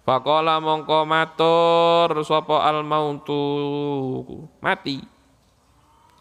Faqala 0.00 0.64
mongko 0.64 1.04
matur 1.04 2.24
sapa 2.24 2.64
al 2.64 2.80
mautu 2.88 3.36
mati. 4.64 5.04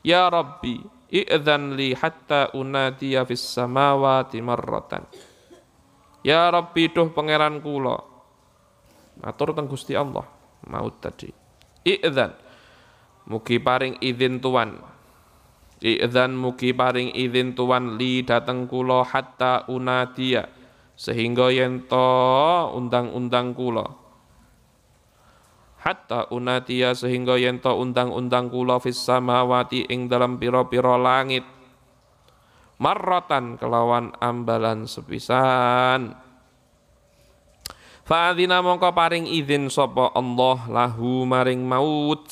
Ya 0.04 0.28
Rabbi, 0.28 0.95
i'dzan 1.10 1.78
li 1.78 1.94
hatta 1.94 2.54
unadiya 2.54 3.26
fis 3.26 3.42
samawati 3.42 4.42
marratan. 4.42 5.06
Ya 6.26 6.50
Rabbi 6.50 6.90
duh 6.90 7.14
pangeran 7.14 7.62
kula. 7.62 7.98
Matur 9.22 9.56
teng 9.56 9.70
Gusti 9.70 9.94
Allah, 9.96 10.26
maut 10.68 10.98
tadi. 11.00 11.30
I'dzan 11.86 12.34
mugi 13.30 13.62
paring 13.62 14.02
izin 14.02 14.42
tuan. 14.42 14.82
I'dzan 15.82 16.34
mugi 16.34 16.74
paring 16.74 17.14
izin 17.14 17.54
tuan 17.54 17.96
li 18.02 18.26
dateng 18.26 18.66
kula 18.66 19.06
hatta 19.06 19.70
unadiya 19.70 20.50
sehingga 20.96 21.52
yen 21.52 21.92
to 21.92 22.08
undang-undang 22.72 23.52
kula 23.52 24.05
hatta 25.86 26.26
unatia 26.34 26.98
sehingga 26.98 27.38
yen 27.38 27.62
to 27.62 27.70
undang-undang 27.70 28.50
kula 28.50 28.82
fis 28.82 28.98
samawati 28.98 29.86
ing 29.86 30.10
dalam 30.10 30.42
pira-pira 30.42 30.98
langit. 30.98 31.46
Marratan 32.82 33.56
kelawan 33.62 34.12
ambalan 34.20 34.90
sepisan. 34.90 36.18
Fa'adina 38.06 38.60
mongko 38.66 38.92
paring 38.92 39.30
izin 39.30 39.70
sapa 39.70 40.12
Allah 40.12 40.66
lahu 40.68 41.24
maring 41.24 41.62
maut. 41.64 42.28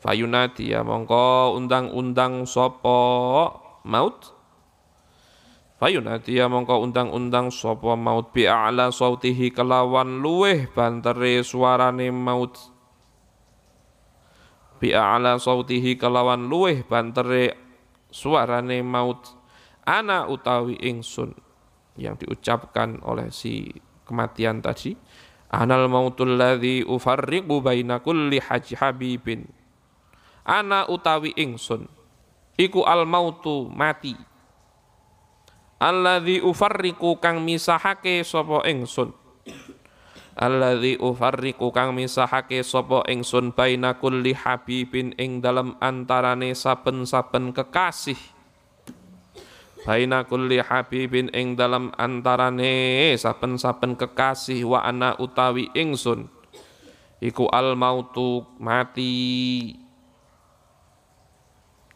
Fayunati 0.00 0.72
ya 0.72 0.86
mongko 0.86 1.58
undang-undang 1.58 2.46
sapa 2.48 2.98
maut 3.84 4.41
Fayunati 5.82 6.38
ya 6.38 6.46
mongko 6.46 6.78
undang-undang 6.78 7.50
sapa 7.50 7.98
maut 7.98 8.30
bi 8.30 8.46
a'la 8.46 8.94
sautihi 8.94 9.50
kelawan 9.50 10.22
luweh 10.22 10.70
bantere 10.70 11.42
suarane 11.42 12.06
maut. 12.14 12.54
Bi 14.78 14.94
a'la 14.94 15.42
sautihi 15.42 15.98
kelawan 15.98 16.46
luweh 16.46 16.86
bantere 16.86 17.58
suarane 18.14 18.78
maut. 18.86 19.34
Ana 19.82 20.30
utawi 20.30 20.78
ingsun 20.78 21.34
yang 21.98 22.14
diucapkan 22.14 23.02
oleh 23.02 23.34
si 23.34 23.74
kematian 24.06 24.62
tadi. 24.62 24.94
Anal 25.50 25.90
mautul 25.90 26.38
ladzi 26.38 26.86
ufarriqu 26.86 27.58
baina 27.58 27.98
kulli 27.98 28.38
haji 28.38 28.78
habibin. 28.78 29.50
Ana 30.46 30.86
utawi 30.86 31.34
ingsun 31.34 31.90
iku 32.54 32.86
al 32.86 33.02
mautu 33.02 33.66
mati 33.66 34.30
alladzi 35.82 36.38
ufarriqu 36.38 37.18
kang 37.18 37.42
misahake 37.42 38.22
sapa 38.22 38.62
ingsun. 38.70 39.10
Alladzi 40.38 40.94
ufarriqu 41.02 41.74
kang 41.74 41.90
misahake 41.98 42.62
sapa 42.62 43.02
ingsun 43.10 43.50
baina 43.50 43.98
kulli 43.98 44.30
habibin 44.30 45.10
ing 45.18 45.42
dalem 45.42 45.74
antarane 45.82 46.54
saben-saben 46.54 47.50
kekasih. 47.50 48.16
Baina 49.82 50.22
kulli 50.22 50.62
habibin 50.62 51.26
ing 51.34 51.58
dalem 51.58 51.90
antarane 51.98 53.10
saben-saben 53.18 53.98
kekasih 53.98 54.62
wa 54.62 54.86
ana 54.86 55.18
utawi 55.18 55.66
ingsun. 55.74 56.30
Iku 57.18 57.50
al 57.50 57.74
mautu 57.74 58.46
mati 58.62 59.81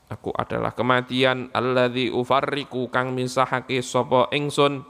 Aku 0.06 0.30
adalah 0.30 0.70
kematian. 0.70 1.50
Alladzi 1.50 2.14
ufarriku 2.14 2.86
kang 2.94 3.10
misahake 3.10 3.82
sapa 3.82 4.30
ingsun. 4.30 4.86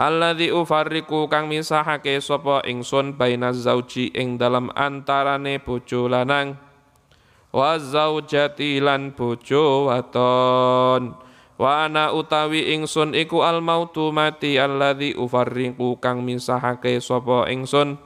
Alladzi 0.00 0.48
ufarriku 0.48 1.28
kang 1.28 1.52
misahake 1.52 2.16
sapa 2.24 2.64
ingsun 2.64 3.20
baina 3.20 3.52
zauji 3.52 4.08
ing 4.16 4.40
dalam 4.40 4.72
antarane 4.72 5.60
bojo 5.60 6.08
lanang. 6.08 6.56
Wa 7.52 7.76
zaujati 7.76 8.80
lan 8.80 9.12
bojo 9.12 9.92
waton. 9.92 11.14
Wa 11.54 11.86
ana 11.86 12.10
utawi 12.10 12.72
ingsun 12.72 13.12
iku 13.12 13.44
al 13.44 13.60
mautu 13.60 14.10
mati. 14.16 14.56
Alladzi 14.56 15.12
ufarriku 15.12 16.00
kang 16.00 16.24
misahake 16.24 17.04
sapa 17.04 17.52
ingsun 17.52 18.00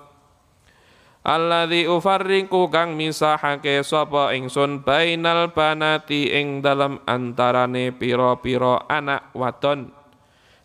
alladzi 1.28 1.84
ufarriqu 1.84 2.72
kang 2.72 2.96
misahake 2.96 3.84
sapa 3.84 4.32
ingsun 4.32 4.80
bainal 4.80 5.52
banati 5.52 6.32
ing 6.32 6.64
dalam 6.64 7.04
antarane 7.04 7.92
pira-pira 7.92 8.88
anak 8.88 9.36
wadon. 9.36 9.92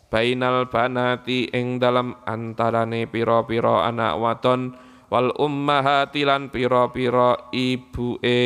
Bainal 0.08 0.72
banati 0.72 1.52
ing 1.52 1.76
dalam 1.76 2.16
antarane 2.24 3.04
pira-pira 3.04 3.84
anak 3.84 4.16
wadon 4.16 4.72
wal 5.12 5.36
ummahati 5.36 6.24
lan 6.24 6.48
pira-pira 6.48 7.52
ibuke. 7.52 8.40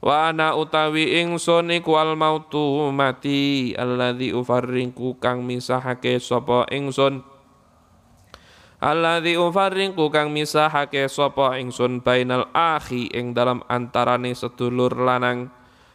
Wa 0.00 0.32
ana 0.32 0.56
utawi 0.56 1.20
ingsun 1.20 1.76
iku 1.76 2.00
al 2.00 2.16
mautu 2.16 2.88
mati 2.88 3.72
alladzi 3.76 4.32
ufarriqu 4.32 5.20
kang 5.20 5.44
misahake 5.44 6.16
sapa 6.20 6.64
ingsun 6.72 7.33
Alladzi 8.84 9.40
ufarriqu 9.40 10.12
kang 10.12 10.28
misahake 10.28 11.08
sapa 11.08 11.56
ingsun 11.56 12.04
bainal 12.04 12.52
akhi 12.52 13.08
ing 13.16 13.32
dalam 13.32 13.64
antarane 13.64 14.36
sedulur 14.36 14.92
lanang 14.92 15.48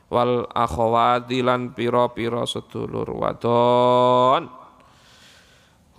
wal 0.09 0.49
akhawati 0.49 1.45
lan 1.45 1.77
pira-pira 1.77 2.49
sedulur 2.49 3.13
wadon. 3.13 4.49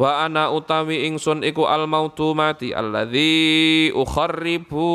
Wa 0.02 0.26
ana 0.26 0.50
utawi 0.50 1.06
ingsun 1.06 1.46
iku 1.46 1.70
al 1.70 1.86
mautu 1.86 2.34
mati 2.34 2.74
alladzi 2.74 3.94
ukharribu 3.94 4.90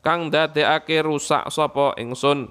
kang 0.00 0.32
dadekake 0.32 1.04
rusak 1.04 1.52
sapa 1.52 1.92
ingsun. 2.00 2.48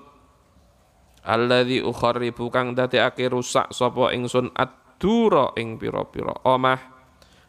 Alladzi 1.25 1.81
ukharribu 1.81 2.53
kang 2.53 2.77
dadekake 2.77 3.25
rusak 3.25 3.73
sapa 3.73 4.13
ingsun 4.13 4.53
adura 4.53 5.49
ing 5.57 5.81
pira-pira 5.81 6.45
omah 6.45 6.96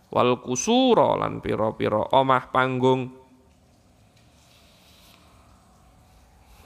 wal 0.08 0.40
kusura 0.40 1.20
lan 1.20 1.44
pira-pira 1.44 2.08
omah 2.12 2.48
panggung. 2.48 3.12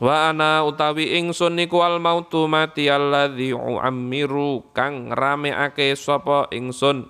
Wa 0.03 0.35
ana 0.35 0.67
utawi 0.67 1.15
ingsun 1.15 1.55
niku 1.55 1.79
al 1.79 2.03
mautu 2.03 2.51
mati 2.51 2.91
alladzi 2.91 3.55
uammiru 3.55 4.75
kang 4.75 5.15
rameake 5.15 5.95
sapa 5.95 6.51
ingsun. 6.51 7.07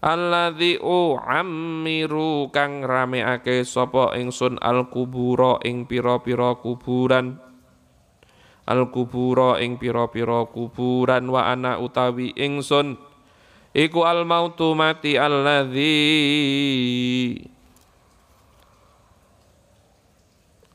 Alladzi 0.00 0.76
uammiru 0.80 2.52
kang 2.52 2.84
rameake 2.84 3.64
sapa 3.64 4.12
ingsun 4.16 4.60
al 4.60 4.92
kubura 4.92 5.56
ing 5.64 5.88
pira-pira 5.88 6.56
kuburan. 6.60 7.40
Al 8.68 8.92
kubura 8.92 9.56
ing 9.64 9.80
pira-pira 9.80 10.44
kuburan 10.52 11.32
wa 11.32 11.48
ana 11.48 11.80
utawi 11.80 12.36
ingsun 12.36 13.09
iku 13.70 14.02
al 14.02 14.26
mautu 14.26 14.74
mati 14.74 15.14
alladzi 15.14 15.96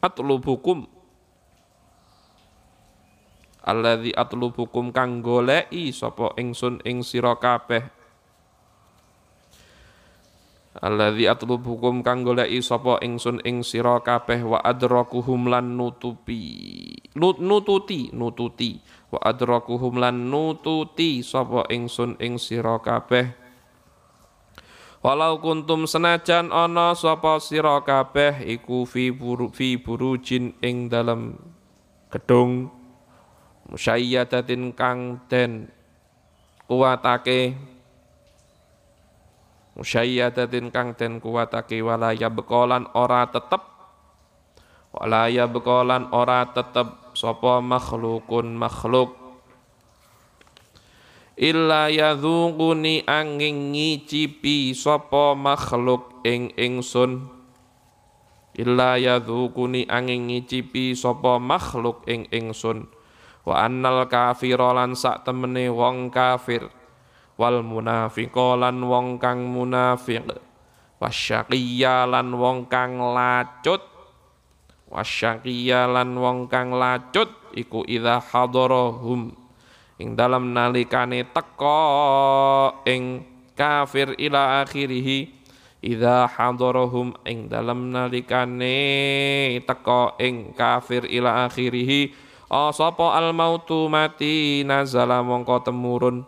atlubukum. 0.06 0.86
Alladzi 3.66 4.14
atlubukum 4.14 4.94
kang 4.94 5.26
goleki 5.26 5.90
sapa 5.90 6.38
ingsun 6.38 6.86
ing 6.86 7.02
sira 7.02 7.34
kabeh. 7.42 7.82
Alladzi 10.78 11.26
atlubukum 11.26 12.06
kang 12.06 12.22
goleki 12.22 12.62
sapa 12.62 13.02
ingsun 13.02 13.42
ing 13.42 13.66
sira 13.66 13.98
kabeh 14.06 14.46
wa 14.46 14.62
adrakuhum 14.62 15.50
lan 15.50 15.74
nutupi. 15.74 16.94
Nututi 17.18 18.14
nututi 18.14 18.78
wa 19.14 19.20
adrakuhum 19.22 20.02
lan 20.02 20.28
nututi 20.34 21.22
sapa 21.22 21.70
ingsun 21.70 22.18
ing 22.18 22.42
sira 22.42 22.82
kabeh. 22.82 23.46
Walau 25.06 25.38
kuntum 25.38 25.86
senajan 25.86 26.50
ana 26.50 26.98
sapa 26.98 27.38
sira 27.38 27.78
kabeh 27.86 28.42
iku 28.42 28.90
fi 28.90 29.14
buru, 29.14 29.54
fi 29.54 29.78
burujin 29.78 30.58
ing 30.66 30.90
dalam 30.90 31.38
gedung 32.10 32.74
musyayyadatin 33.70 34.74
kang 34.74 35.22
den 35.30 35.70
kuwatake. 36.66 37.54
Musyayyadatin 39.78 40.74
kang 40.74 40.98
den 40.98 41.22
kuwatake 41.22 41.86
walaya 41.86 42.34
bekolan 42.34 42.90
ora 42.98 43.30
tetep 43.30 43.62
walaya 44.90 45.46
bekolan 45.46 46.10
ora 46.10 46.50
tetep 46.50 47.05
sapa 47.16 47.64
makhlukun 47.64 48.60
makhluk? 48.60 49.16
Illa 51.36 51.92
yadhuquni 51.92 53.04
angin 53.08 53.72
ngicipi 53.76 54.72
sapa 54.72 55.36
makhluk 55.36 56.24
ing 56.24 56.52
ingsun. 56.56 57.28
Illa 58.56 58.96
yadhuquni 58.96 59.88
angin 59.88 60.32
ngicipi 60.32 60.96
sapa 60.96 61.40
makhluk 61.40 62.04
ing 62.08 62.28
ingsun. 62.32 62.88
Wa 63.44 63.68
annal 63.68 64.08
kafira 64.08 64.72
lan 64.76 64.96
sak 64.96 65.28
temene 65.28 65.72
wong 65.72 66.12
kafir. 66.12 66.72
Wal 67.36 67.64
munafiqa 67.68 68.56
lan 68.56 68.80
wong 68.84 69.20
kang 69.20 69.44
munafiq. 69.44 70.24
Wasyaqiyya 71.04 72.08
wong 72.12 72.72
kang 72.72 72.96
lacut 73.00 73.95
wasyaqiyya 74.96 75.92
lan 75.92 76.16
wong 76.16 76.48
kang 76.48 76.72
lacut 76.72 77.28
iku 77.52 77.84
idza 77.84 78.24
hadarahum. 78.24 79.36
Ing 80.00 80.16
dalam 80.16 80.56
nalikane 80.56 81.28
teka 81.28 81.84
ing 82.88 83.28
kafir 83.56 84.16
ila 84.16 84.64
akhirih 84.64 85.28
idza 85.84 86.32
hadarahum. 86.32 87.12
Ing 87.28 87.52
dalam 87.52 87.92
nalikane 87.92 88.76
teka 89.60 90.16
ing 90.24 90.56
kafir 90.56 91.04
ila 91.12 91.52
akhirih 91.52 92.16
oh 92.48 92.72
sapa 92.72 93.20
al 93.20 93.36
mautu 93.36 93.92
mati 93.92 94.64
nazala 94.64 95.20
mongko 95.20 95.60
temurun. 95.68 96.24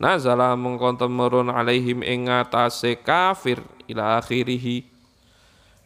Nazala 0.00 0.56
mongko 0.56 0.96
temurun 0.96 1.52
alaihim 1.52 2.00
ing 2.00 2.28
atase 2.28 2.96
kafir 3.00 3.60
ila 3.84 4.16
akhirih 4.20 4.89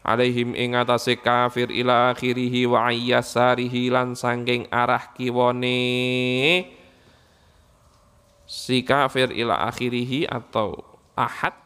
alaihim 0.05 0.53
ing 0.53 0.77
atase 0.77 1.17
kafir 1.17 1.73
ila 1.73 2.13
akhirih 2.13 2.69
wa 2.69 2.93
ayyasarihi 2.93 3.89
lan 3.89 4.13
sangking 4.13 4.69
arah 4.69 5.17
kiwane. 5.17 5.81
Si 8.45 8.85
kafir 8.85 9.33
ila 9.33 9.65
akhirih 9.73 10.29
atau 10.29 10.85
ahad 11.17 11.57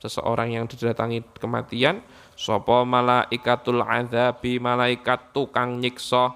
seseorang 0.00 0.56
yang 0.56 0.64
didatangi 0.64 1.20
kematian 1.36 2.00
sapa 2.32 2.88
malaikatul 2.88 3.84
azabi 3.84 4.56
malaikat 4.56 5.36
tukang 5.36 5.76
nyiksa. 5.76 6.32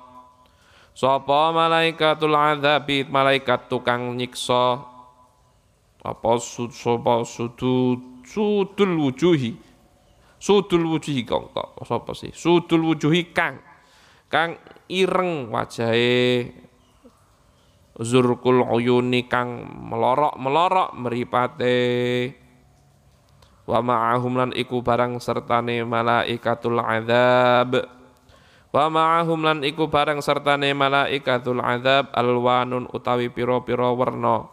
Sapa 0.93 1.49
malaikatul 1.57 2.37
azabi 2.37 3.09
malaikat 3.09 3.73
tukang 3.73 4.13
nyiksa. 4.21 4.85
Apa 6.05 6.37
sud 6.41 6.77
sapa 6.77 7.25
sudul 7.25 8.93
wujuhi 9.01 9.70
sudul 10.41 10.97
wujuhi 10.97 11.29
tok 11.29 11.85
sapa 11.85 12.17
sih? 12.17 12.33
Sudul 12.33 12.97
wujuhi 12.97 13.31
kang. 13.37 13.61
Kang 14.33 14.57
ireng 14.89 15.53
wajahe 15.53 16.49
zurkul 18.01 18.65
uyuni 18.65 19.29
kang 19.29 19.69
melorok-melorok 19.91 20.97
meripate 20.97 21.77
wa 23.69 23.79
ma'ahum 23.85 24.33
lan 24.41 24.51
iku 24.57 24.81
barang 24.81 25.21
sertane 25.21 25.85
malaikatul 25.85 26.81
azab. 26.81 27.85
Wa 28.71 28.87
ma'ahum 28.87 29.41
lan 29.43 29.59
iku 29.67 29.91
barang 29.91 30.23
sertane 30.23 30.73
malaikatul 30.73 31.61
azab. 31.61 32.15
Alwanun 32.15 32.87
utawi 32.95 33.29
pira-pira 33.35 33.91
werna. 33.93 34.47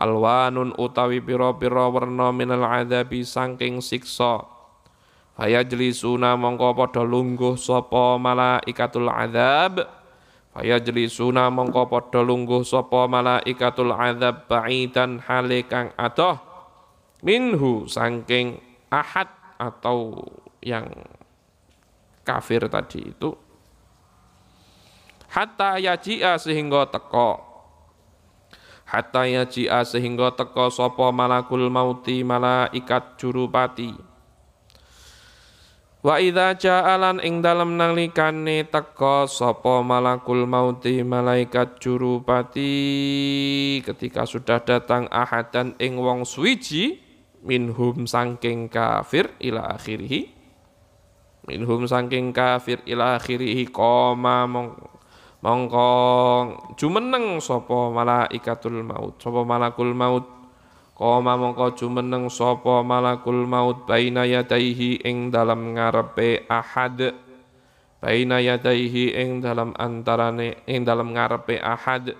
Alwanun 0.00 0.74
utawi 0.74 1.22
pira-pira 1.22 1.86
werna 1.92 2.32
minal 2.32 2.66
azabi 2.66 3.22
saking 3.22 3.78
siksa 3.78 4.53
Fayajlisuna 5.34 6.38
mongko 6.38 6.78
padha 6.78 7.02
lungguh 7.02 7.58
sapa 7.58 8.14
malaikatul 8.22 9.10
azab. 9.10 9.82
Fayajlisuna 10.54 11.50
mongko 11.50 11.90
padha 11.90 12.22
lungguh 12.22 12.62
sapa 12.62 13.10
malaikatul 13.10 13.90
azab 13.90 14.46
ba'idan 14.46 15.18
hale 15.26 15.66
kang 15.66 15.90
adoh. 15.98 16.38
Minhu 17.26 17.90
saking 17.90 18.62
ahad 18.94 19.26
atau 19.58 20.22
yang 20.62 20.86
kafir 22.22 22.70
tadi 22.70 23.10
itu. 23.10 23.34
Hatta 25.34 25.82
yaji'a 25.82 26.38
sehingga 26.38 26.86
teko. 26.94 27.42
Hatta 28.86 29.26
yaji'a 29.26 29.82
sehingga 29.82 30.30
teko 30.38 30.70
sapa 30.70 31.10
malakul 31.10 31.66
mauti 31.66 32.22
malaikat 32.22 33.18
jurupati 33.18 34.13
Wa 36.04 36.20
idza 36.20 36.52
ja'alan 36.52 37.16
ing 37.24 37.40
dalem 37.40 37.80
nalikane 37.80 38.68
teka 38.68 39.24
sapa 39.24 39.80
malakul 39.80 40.44
mauti 40.44 41.00
malaikat 41.00 41.80
jurupati 41.80 42.76
ketika 43.80 44.28
sudah 44.28 44.60
datang 44.60 45.08
ahadan 45.08 45.72
ing 45.80 45.96
wong 45.96 46.28
suwiji 46.28 47.00
minhum 47.40 48.04
sangking 48.04 48.68
kafir 48.68 49.32
ila 49.40 49.80
akhirih 49.80 50.28
minhum 51.48 51.88
sangking 51.88 52.36
kafir 52.36 52.84
ila 52.84 53.16
akhirih 53.16 53.64
koma 53.72 54.44
mong 54.44 54.76
mongko 55.40 55.88
jumeneng 56.76 57.40
sapa 57.40 57.88
malaikatul 57.88 58.84
maut 58.84 59.16
sapa 59.24 59.40
malakul 59.40 59.96
maut 59.96 60.33
Koma 60.94 61.34
mongko 61.34 61.74
jumeneng 61.74 62.30
sapa 62.30 62.86
malakul 62.86 63.50
maut 63.50 63.82
baina 63.82 64.22
yadaihi 64.22 65.02
ing 65.02 65.34
dalam 65.34 65.74
ngarepe 65.74 66.46
ahad. 66.46 67.18
Baina 67.98 68.38
yadaihi 68.38 69.10
ing 69.18 69.42
dalam 69.42 69.74
antarane 69.74 70.62
ing 70.70 70.86
dalam 70.86 71.10
ngarepe 71.10 71.58
ahad. 71.58 72.14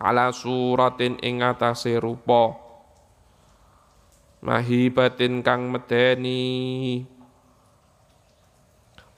Ala 0.00 0.32
suratin 0.32 1.20
ing 1.20 1.44
atase 1.44 2.00
rupa. 2.00 2.56
Mahibatin 4.40 5.44
kang 5.44 5.68
medeni. 5.68 7.04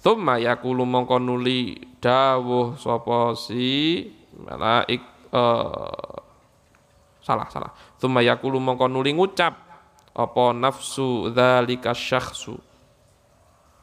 Thumma 0.02 0.42
yakulu 0.42 0.82
mongko 0.82 1.22
nuli 1.22 1.78
dawuh 2.02 2.74
sapa 2.74 3.38
si 3.38 4.02
malaik 4.34 5.30
uh, 5.30 6.21
salah 7.22 7.46
salah. 7.48 7.70
Thumma 7.96 8.20
yaqulu 8.20 8.58
mongko 8.58 8.90
nuli 8.90 9.14
ngucap 9.14 9.54
apa 10.12 10.44
nafsu 10.52 11.30
dzalika 11.32 11.94
syakhsu? 11.96 12.58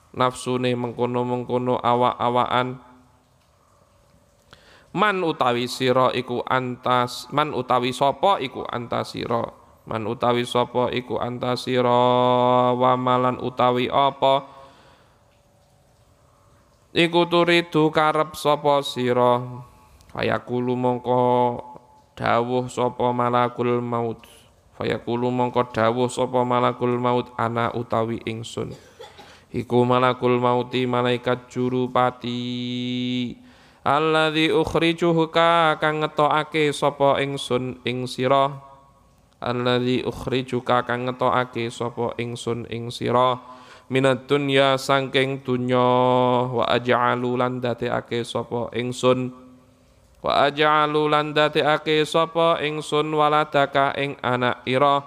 Nafsune 0.10 0.74
mengkono-mengkono 0.74 1.80
awak-awakan. 1.80 2.82
Man 4.90 5.22
utawi 5.22 5.70
sira 5.70 6.10
iku 6.18 6.42
antas 6.50 7.30
man 7.30 7.54
utawi 7.54 7.94
sapa 7.94 8.42
iku 8.42 8.66
antasira 8.66 9.54
man 9.86 10.10
utawi 10.10 10.50
sapa 10.50 10.90
iku 10.90 11.22
antasira 11.22 11.94
wa 12.74 12.98
malan 12.98 13.38
utawi 13.38 13.86
apa? 13.86 14.50
Iku 16.90 17.30
turidu 17.30 17.94
karep 17.94 18.34
sapa 18.34 18.82
sira. 18.82 19.46
Fayaqulu 20.10 20.74
mongko 20.74 21.22
dawuh 22.20 22.68
sapa 22.68 23.16
malakul 23.16 23.80
maut. 23.80 24.20
Fayaqulu 24.76 25.32
mongko 25.32 25.72
dawuh 25.72 26.12
sapa 26.12 26.44
malakul 26.44 27.00
maut 27.00 27.32
ana 27.40 27.72
utawi 27.72 28.20
ingsun. 28.28 28.76
Iku 29.50 29.88
malakul 29.88 30.38
mauti 30.38 30.86
malaikat 30.86 31.50
jurupati 31.50 32.38
alladzi 33.82 34.54
ukhrijuka 34.54 35.82
kang 35.82 36.06
ngetokake 36.06 36.70
sapa 36.76 37.18
ingsun 37.24 37.80
ing 37.88 38.06
sira. 38.06 38.62
Alladzi 39.40 40.04
ukhrijuka 40.04 40.84
kang 40.84 41.08
ngetokake 41.08 41.72
sapa 41.72 42.14
ingsun 42.20 42.68
ing 42.70 42.92
sira. 42.92 43.40
Minat 43.90 44.30
dunya 44.30 44.78
sangking 44.78 45.42
dunya 45.42 45.82
wa 46.46 46.70
aj'alu 46.70 47.42
lan 47.42 47.58
dadekake 47.58 48.22
sapa 48.22 48.70
ingsun 48.78 49.49
wa 50.20 50.48
aj'alu 50.48 51.08
lan 51.08 51.32
dadekake 51.32 52.04
sapa 52.04 52.60
ingsun 52.64 53.12
waladaka 53.16 53.96
ing 53.96 54.20
anak 54.20 54.64
ira? 54.68 55.04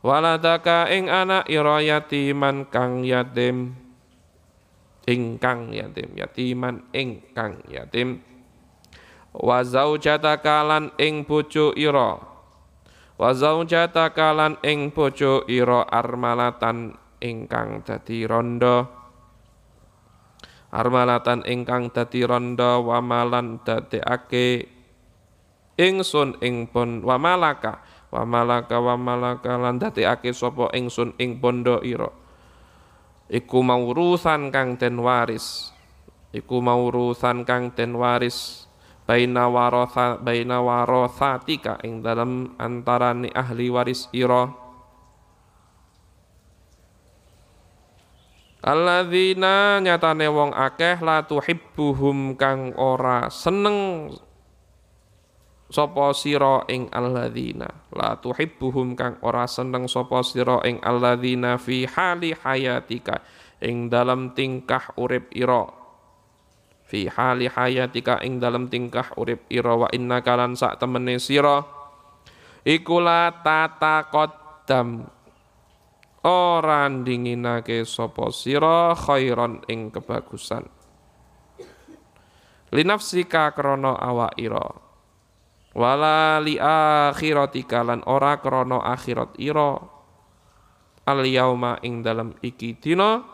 Waladaka 0.00 0.88
ing 0.88 1.12
anak 1.12 1.44
ira 1.48 1.80
yatiman 1.84 2.68
kang 2.72 3.04
yatim. 3.04 3.76
Ingkang 5.04 5.76
yatim 5.76 6.16
yatiman 6.16 6.86
ingkang 6.96 7.60
yatim. 7.68 8.24
Wa 9.36 9.60
zaujataka 9.60 10.64
lan 10.64 10.84
ing 10.96 11.28
bojo 11.28 11.76
ira. 11.76 12.16
Wa 13.20 13.30
zaujataka 13.36 14.32
lan 14.32 14.56
ing 14.64 14.88
bojo 14.92 15.44
ira 15.44 15.84
armalatan 15.84 16.96
ingkang 17.20 17.84
dadi 17.84 18.24
rondo 18.24 18.99
armalatan 20.70 21.42
ingkang 21.46 21.90
dadi 21.90 22.22
rondo 22.22 22.86
wamalan 22.86 23.58
dadekake 23.66 24.70
ingsun 25.80 26.38
ing 26.42 26.70
pon 26.70 27.02
wamalaka. 27.02 27.82
Wamalaka 28.10 28.82
wamalaka 28.82 29.54
lan 29.54 29.78
dadekake 29.78 30.34
sapa 30.34 30.74
ingsun 30.74 31.14
ing 31.22 31.38
bondo 31.38 31.78
ira. 31.86 32.10
Iku 33.30 33.62
maurusan 33.62 34.50
kang 34.50 34.74
den 34.74 34.98
waris. 34.98 35.70
Iku 36.34 36.58
maurusan 36.58 37.46
kang 37.46 37.70
den 37.70 37.94
waris. 37.94 38.66
Baina 39.06 39.46
warotha 39.46 40.18
baina 40.18 40.58
warothatika 40.58 41.82
ing 41.86 42.02
dalam 42.02 42.54
antarane 42.58 43.30
ahli 43.30 43.70
waris 43.70 44.10
ira 44.10 44.69
Alladzina 48.60 49.80
nyatane 49.80 50.28
wong 50.28 50.52
akeh 50.52 51.00
la 51.00 51.24
tuhibbuhum 51.24 52.36
kang 52.36 52.76
ora 52.76 53.32
seneng 53.32 54.12
sapa 55.72 56.12
sira 56.12 56.68
ing 56.68 56.92
alladzina. 56.92 57.88
La 57.96 58.20
tuhibbuhum 58.20 58.92
kang 58.98 59.16
ora 59.24 59.48
seneng 59.48 59.88
sapa 59.88 60.20
sira 60.20 60.60
ing 60.68 60.76
alladzina 60.84 61.56
fi 61.56 61.88
hali 61.88 62.36
hayatika 62.36 63.24
ing 63.64 63.88
dalam 63.88 64.36
tingkah 64.36 64.92
urip 65.00 65.32
ira. 65.32 65.64
Fi 66.84 67.08
hali 67.08 67.48
hayatika 67.48 68.20
ing 68.20 68.44
dalam 68.44 68.68
tingkah 68.68 69.08
urip 69.16 69.48
ira 69.48 69.72
wa 69.72 69.88
inna 69.88 70.20
kalan 70.20 70.52
sak 70.52 70.76
temene 70.76 71.16
sira. 71.16 71.64
Iku 72.60 73.00
la 73.00 73.32
tata 73.40 74.04
qaddam 74.12 75.08
ora 76.24 76.84
ndinginake 76.88 77.88
sapa 77.88 78.28
sira 78.28 78.92
khairon 78.92 79.64
ing 79.72 79.88
kebagusan. 79.88 80.68
Linafsika 82.70 83.50
krana 83.56 83.96
awak 83.96 84.36
ira. 84.36 84.68
Wala 85.74 86.38
li 86.42 86.58
akhiratika 86.60 87.82
lan 87.82 88.04
ora 88.06 88.38
krana 88.38 88.84
akhirat 88.84 89.34
ira. 89.40 89.80
Al 91.08 91.20
yauma 91.26 91.80
ing 91.82 92.04
dalam 92.04 92.36
iki 92.44 92.76
dina 92.78 93.24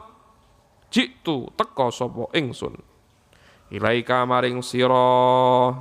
jitu 0.88 1.50
teka 1.58 1.90
sapa 1.90 2.30
ingsun. 2.32 2.78
Ilaika 3.74 4.24
maring 4.24 4.62
sira. 4.62 5.74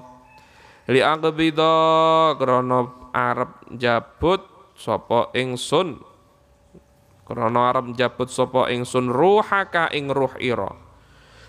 Li 0.89 0.99
aqbida 0.99 2.33
krana 2.35 2.79
arep 3.13 3.71
jabut 3.77 4.41
sapa 4.75 5.31
ingsun 5.37 6.14
krana 7.25 7.73
arep 7.73 7.97
jabut 7.97 8.29
sapa 8.29 8.69
ingsun 8.69 9.09
ruhaka 9.09 9.89
ing 9.91 10.13
ruh 10.13 10.31
ira. 10.37 10.71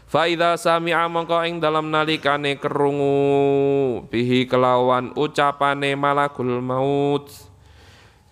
Fa 0.06 0.24
idza 0.24 0.56
sami'a 0.56 1.06
mongko 1.06 1.44
ing 1.44 1.60
dalam 1.60 1.92
nalikane 1.92 2.56
kerungu 2.56 4.06
bihi 4.08 4.48
kelawan 4.48 5.12
ucapane 5.14 5.92
malakul 5.94 6.58
maut. 6.64 7.28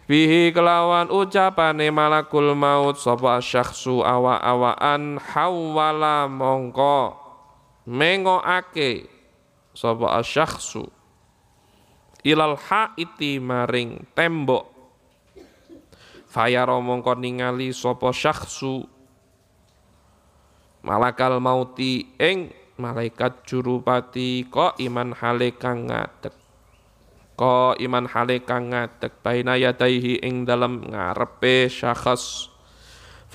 Bihi 0.04 0.52
kelawan 0.52 1.09
ucapane 1.12 1.88
malakul 1.92 2.57
maut 2.57 2.96
sapa 2.96 3.40
syakhsu 3.40 4.04
awa-awaan 4.04 5.16
hawala 5.20 6.28
mongko 6.28 7.24
mengoake 7.85 9.09
sapa 9.76 10.16
asyakhsu 10.20 10.88
ilal 12.24 12.57
haiti 12.57 13.37
maring 13.37 14.00
tembok 14.16 14.73
fayara 16.35 16.75
mongko 16.83 17.14
ningali 17.14 17.70
sapa 17.70 18.11
syakhsu? 18.11 18.83
Malakal 20.83 21.38
mauti 21.38 22.11
ing 22.18 22.51
malaikat 22.75 23.47
jurupati 23.47 24.51
ko 24.51 24.75
iman 24.83 25.14
hale 25.14 25.55
kang 25.55 25.87
ngadeg. 25.87 26.35
Ko 27.38 27.79
iman 27.79 28.11
hale 28.11 28.42
kang 28.42 28.75
ngadeg. 28.75 29.14
Baina 29.23 29.55
yadaihi 29.55 30.27
ing 30.27 30.42
dalem 30.42 30.90
ngarepe 30.90 31.70
syakhs 31.70 32.51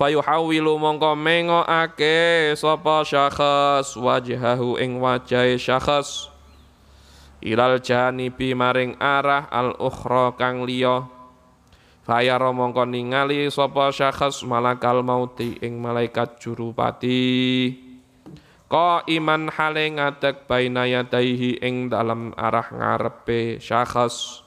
fayuhawilu 0.00 0.80
mongko 0.80 1.12
mengoake 1.12 2.56
sapa 2.56 3.04
syakhs 3.04 4.00
wajhahu 4.00 4.80
ing 4.80 4.96
wajahe 4.96 5.60
syakhs 5.60 6.32
ilal 7.44 7.76
janibi 7.76 8.56
maring 8.56 8.96
arah 8.96 9.44
al 9.52 9.76
ukhra 9.76 10.32
kang 10.40 10.64
liya 10.64 11.04
fayara 12.04 12.50
mongko 12.52 12.84
ningali 12.88 13.48
sapa 13.52 13.92
syakhs 13.92 14.44
malakal 14.46 15.04
mauti 15.04 15.60
ing 15.60 15.80
malaikat 15.80 16.40
jurupati 16.40 17.88
Ko 18.70 19.02
iman 19.02 19.50
hale 19.50 19.82
ngadeg 19.98 20.46
baina 20.46 20.86
yadaihi 20.86 21.58
ing 21.58 21.90
dalam 21.90 22.30
arah 22.38 22.70
ngarepe 22.70 23.58
syakhs 23.58 24.46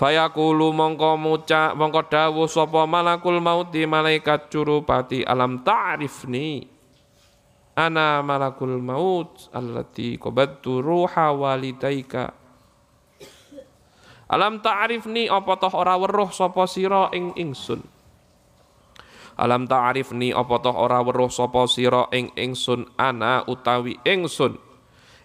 Fayaqulu 0.00 0.72
mongko 0.72 1.20
muca 1.20 1.76
mongko 1.76 2.08
dawuh 2.08 2.48
sapa 2.48 2.88
malakul 2.88 3.36
maut 3.36 3.68
di 3.68 3.84
malaikat 3.84 4.48
curupati 4.48 5.20
alam 5.28 5.60
ta'rifni? 5.60 6.64
Ana 7.76 8.24
malakul 8.24 8.80
maut 8.80 9.52
allati 9.52 10.16
qabattu 10.16 10.80
ruha 10.80 11.36
walidaika 11.36 12.32
Alam 14.30 14.62
ta'rifni 14.62 15.26
apa 15.26 15.58
toh 15.58 15.74
ora 15.74 15.98
weruh 15.98 16.30
sapa 16.30 16.62
sira 16.70 17.10
ing 17.10 17.34
ingsun? 17.34 17.82
Alam 19.34 19.66
ta'rifni 19.66 20.30
apa 20.30 20.62
toh 20.62 20.70
ora 20.70 21.02
weruh 21.02 21.26
sapa 21.34 21.66
sira 21.66 22.06
ing 22.14 22.30
ingsun? 22.38 22.86
Ana 22.94 23.42
utawi 23.50 23.98
ingsun. 24.06 24.54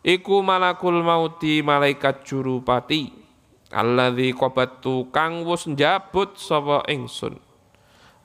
Iku 0.02 0.42
malakul 0.42 1.06
mauti 1.06 1.62
malaikat 1.62 2.26
jurupati. 2.26 3.14
Alladzi 3.70 4.34
qabattu 4.34 5.14
kang 5.14 5.46
wus 5.46 5.70
njabut 5.70 6.42
sapa 6.42 6.82
ingsun. 6.90 7.38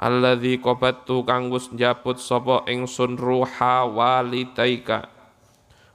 Alladzi 0.00 0.64
qabattu 0.64 1.28
kang 1.28 1.52
wus 1.52 1.68
njabut 1.76 2.16
sapa 2.16 2.64
ingsun 2.64 3.20
ruha 3.20 3.84
walidaika 3.84 5.12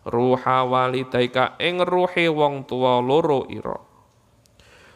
ruha 0.05 0.61
walidaika 0.61 1.57
ing 1.57 1.81
ruhe 1.81 2.29
wong 2.29 2.69
tuwa 2.69 3.01
loro 3.01 3.49
ira 3.49 3.94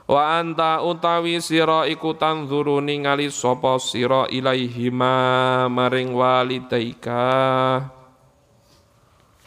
wa 0.10 0.42
anta 0.42 0.82
utawi 0.82 1.38
sira 1.38 1.86
iku 1.86 2.18
tanzuru 2.18 2.82
ningali 2.82 3.30
sapa 3.30 3.78
sira 3.78 4.26
ilaihima 4.26 5.70
maring 5.70 6.18
walidaika 6.18 7.22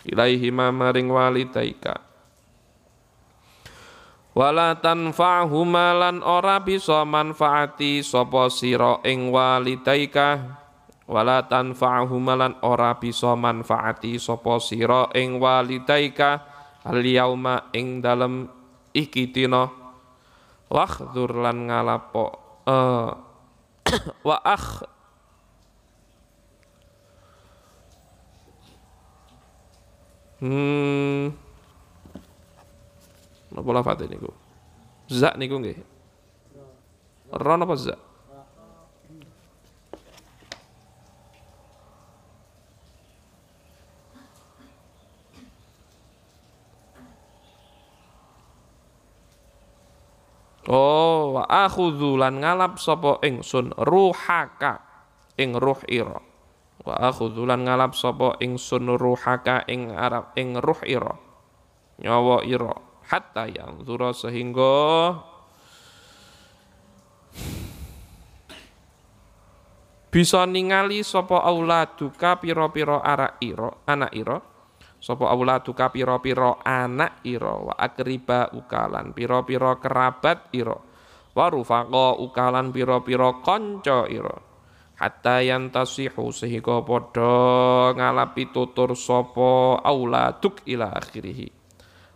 ilaihima 0.06 0.70
maring 0.70 1.10
walidaika 1.10 1.98
wala 4.38 4.78
tanfa'huma 4.78 5.98
lan 5.98 6.22
ora 6.22 6.62
bisa 6.62 7.02
manfaati 7.02 8.06
sapa 8.06 8.46
sira 8.46 9.02
ing 9.02 9.34
walidaika 9.34 10.62
wala 11.10 11.42
tanfa'huma 11.42 12.38
lan 12.38 12.54
ora 12.62 12.94
bisa 13.02 13.34
manfaati 13.34 14.14
sapa 14.22 14.62
sira 14.62 15.10
ing 15.18 15.42
walidaika 15.42 16.38
al 16.86 17.02
yauma 17.02 17.66
ing 17.74 17.98
dalem 17.98 18.46
iki 18.94 19.26
wakhdhur 20.72 21.36
lan 21.36 21.68
ngalapo 21.68 22.24
uh, 22.64 23.12
wa 24.28 24.36
akh 24.40 24.68
hmm 30.40 31.52
Napa 33.52 33.70
lafate 33.76 34.08
niku? 34.08 34.32
Za 35.12 35.36
niku 35.36 35.60
nggih. 35.60 35.76
Ra 37.36 37.60
napa 37.60 37.76
za? 37.76 38.00
Oh, 50.70 51.34
wa 51.34 51.44
akhudzu 51.50 52.14
lan 52.14 52.38
ngalap 52.38 52.78
sapa 52.78 53.18
ingsun 53.26 53.74
ruhaka 53.74 54.78
ing 55.34 55.58
ruh 55.58 55.82
ira. 55.90 56.22
Wa 56.86 57.10
akhudzu 57.10 57.42
lan 57.42 57.66
ngalap 57.66 57.98
sapa 57.98 58.38
ingsun 58.38 58.94
ruhaka 58.94 59.66
ing 59.66 59.90
arab 59.90 60.30
ing 60.38 60.54
ruh 60.62 60.78
ira. 60.86 61.18
Nyawa 61.98 62.46
ira. 62.46 62.78
Hatta 63.02 63.50
yang 63.50 63.82
zura 63.82 64.14
sehingga 64.14 65.18
bisa 70.14 70.46
ningali 70.46 71.02
sapa 71.02 71.42
auladuka 71.42 72.38
pira-pira 72.38 73.02
arak 73.02 73.42
ira 73.42 73.74
anak 73.90 74.12
ira 74.14 74.38
sapa 75.02 75.26
auladuka 75.26 75.90
pira-pira 75.90 76.62
anak 76.62 77.26
ira 77.26 77.58
wa 77.58 77.74
akriba 77.74 78.54
ukalan 78.54 79.10
pira-pira 79.10 79.74
kerabat 79.82 80.54
ira 80.54 80.78
wa 81.34 81.46
rufaqa 81.50 82.22
ukalan 82.22 82.70
pira-pira 82.70 83.42
kanca 83.42 84.06
ira. 84.06 84.38
Hatta 85.02 85.42
yantasihu 85.42 86.30
sehingga 86.30 86.78
padha 86.86 87.90
ngalapi 87.98 88.54
tutur 88.54 88.94
sapa 88.94 89.82
auladuk 89.82 90.62
ila 90.62 90.94
akhirih. 90.94 91.50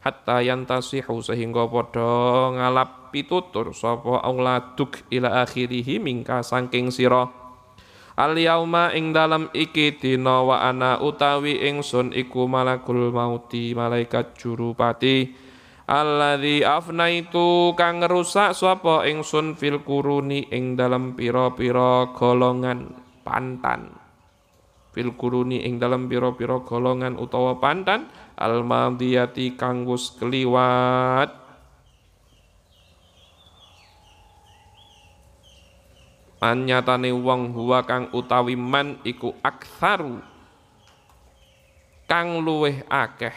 Hatta 0.06 0.38
yantasihu 0.38 1.18
sehingga 1.18 1.66
padha 1.66 2.54
ngalapi 2.54 3.26
tutur 3.26 3.74
sapa 3.74 4.22
auladuk 4.22 5.02
ila 5.10 5.42
akhirih 5.42 5.98
mingka 5.98 6.46
saking 6.46 6.94
sira 6.94 7.26
Al 8.16 8.32
yauma 8.40 8.96
ing 8.96 9.12
dalam 9.12 9.52
iki 9.52 10.00
dina 10.00 10.40
wa 10.40 10.64
ana 10.64 10.96
utawi 11.04 11.68
ingsun 11.68 12.16
iku 12.16 12.48
malakul 12.48 13.12
mauti 13.12 13.76
malaikat 13.76 14.32
jurupati 14.40 15.36
alladzi 15.84 16.64
afnaitu 16.64 17.76
kang 17.76 18.00
rusak 18.00 18.56
sapa 18.56 19.04
ingsun 19.04 19.52
fil 19.60 19.84
kuruni 19.84 20.48
ing 20.48 20.80
dalam 20.80 21.12
pira-pira 21.12 22.10
golongan 22.16 22.96
pantan. 23.20 23.94
Fil 24.96 25.12
kuruni 25.12 25.60
ing 25.68 25.76
dalam 25.76 26.08
pira-pira 26.08 26.64
golongan 26.64 27.20
utawa 27.20 27.60
pantan 27.60 28.08
al 28.40 28.64
madiyati 28.64 29.60
kang 29.60 29.84
wis 29.84 30.16
kliwat 30.16 31.45
anyatane 36.40 37.12
wong 37.12 37.56
huwa 37.56 37.84
kang 37.88 38.12
utawi 38.12 38.56
man 38.56 39.00
iku 39.02 39.32
aktsaru 39.40 40.20
kang 42.06 42.40
luweh 42.40 42.86
akeh. 42.86 43.34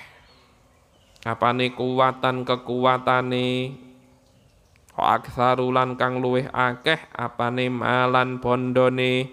Apane 1.25 1.75
kuwatan 1.75 2.47
kekuwatane? 2.47 3.75
Aktsaru 4.95 5.73
lan 5.73 5.97
kang 5.99 6.23
luweh 6.23 6.47
akeh? 6.47 6.99
Apane 7.11 7.67
malan 7.67 8.39
bondone? 8.39 9.27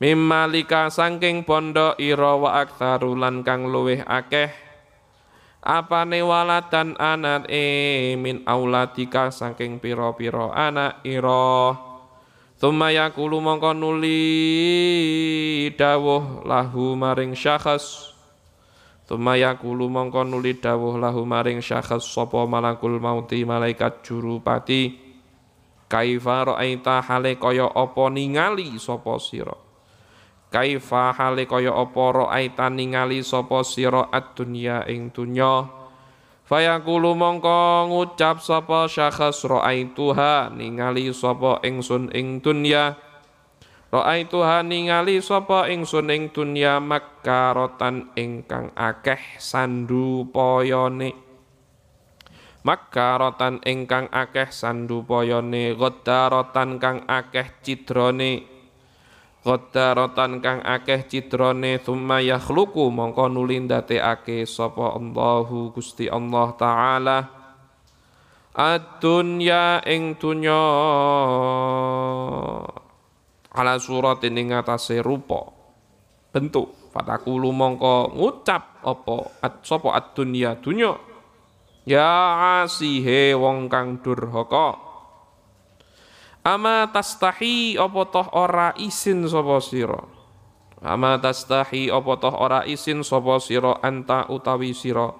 Mimalika 0.00 0.88
sangking 0.88 1.44
bondo 1.44 1.92
ira 2.00 2.32
wa 2.34 2.64
aktsaru 2.64 3.12
lan 3.14 3.44
kang 3.44 3.68
luweh 3.68 4.00
akeh. 4.02 4.50
Apane 5.60 6.24
walatan 6.24 6.96
anak 6.96 7.44
e 7.52 8.16
min 8.16 8.40
auladika 8.48 9.28
saking 9.28 9.76
pira-pira 9.76 10.56
anak 10.56 11.04
ira 11.04 11.89
Thumma 12.60 12.92
yakulu 12.92 13.40
mongko 13.40 13.72
nuli 13.72 14.20
dawuh 15.72 16.44
lahu 16.44 16.92
maring 16.92 17.32
syakhs 17.32 18.12
Thumma 19.08 19.40
yakulu 19.40 19.88
mongko 19.88 20.28
nuli 20.28 20.60
dawuh 20.60 21.00
lahu 21.00 21.24
maring 21.24 21.64
syakhs 21.64 22.04
sapa 22.04 22.44
malakul 22.44 23.00
mauti 23.00 23.48
malaikat 23.48 24.04
jurupati 24.04 24.92
Kaifa 25.88 26.52
ra'aita 26.52 27.02
hale 27.02 27.34
kaya 27.34 27.66
apa 27.66 28.06
ningali 28.14 28.78
sapa 28.78 29.18
sira? 29.18 29.56
Kaifa 30.52 31.16
hale 31.16 31.50
kaya 31.50 31.74
apa 31.74 32.04
ra'aita 32.14 32.70
ningali 32.70 33.26
sapa 33.26 33.66
sira 33.66 34.06
ad-dunya 34.12 34.86
ing 34.86 35.10
dunya 35.10 35.79
Fayaqulu 36.50 37.14
mongko 37.14 37.86
ngucap 37.86 38.42
sapa 38.42 38.90
syakhs 38.90 39.46
ra'aituha 39.46 40.50
ningali 40.50 41.06
sapa 41.14 41.62
ingsun 41.62 42.10
ing 42.10 42.42
dunya. 42.42 42.98
Ra'aituha 43.94 44.66
ningali 44.66 45.22
sapa 45.22 45.70
ingsun 45.70 46.10
ing 46.10 46.34
dunya 46.34 46.82
makkarotan 46.82 48.10
ingkang 48.18 48.74
akeh 48.74 49.38
sandu 49.38 50.26
poyone 50.34 51.14
Makkarotan 52.66 53.62
ingkang 53.62 54.10
akeh 54.10 54.50
sandu 54.50 55.06
poyone 55.06 55.78
Goddarotan 55.78 56.82
kang 56.82 57.06
akeh 57.06 57.46
cidrone 57.62 58.49
Qaddaratan 59.40 60.44
kang 60.44 60.60
akeh 60.60 61.08
cidrane 61.08 61.80
thumma 61.80 62.20
yakhluqu 62.20 62.92
mongko 62.92 63.32
nuli 63.32 63.56
ndadekake 63.64 64.44
sapa 64.44 65.00
Allahu 65.00 65.72
Gusti 65.72 66.12
Allah 66.12 66.52
taala. 66.60 67.18
Ad-dunya 68.52 69.80
ing 69.88 70.20
dunya. 70.20 70.60
Ala 73.56 73.80
surat 73.80 74.20
ing 74.28 74.52
atase 74.52 75.00
rupa. 75.00 75.48
Bentuk 76.36 76.92
fatakulu 76.92 77.48
mongko 77.48 78.12
ngucap 78.20 78.84
apa 78.84 79.40
ad 79.40 79.64
sapa 79.64 79.96
ad-dunya 79.96 80.60
dunya. 80.60 81.00
Ya 81.88 82.60
asihe 82.60 83.32
wong 83.40 83.72
kang 83.72 84.04
durhaka 84.04 84.89
Ama 86.40 86.88
tastahi 86.88 87.76
apa 87.76 88.00
toh 88.08 88.32
ora 88.32 88.72
isin 88.80 89.28
sapa 89.28 89.60
sira. 89.60 90.00
Ama 90.80 91.20
tastahi 91.20 91.92
apa 91.92 92.16
toh 92.16 92.32
ora 92.32 92.64
isin 92.64 93.04
sapa 93.04 93.36
sira 93.44 93.76
anta 93.84 94.24
utawi 94.32 94.72
sira. 94.72 95.12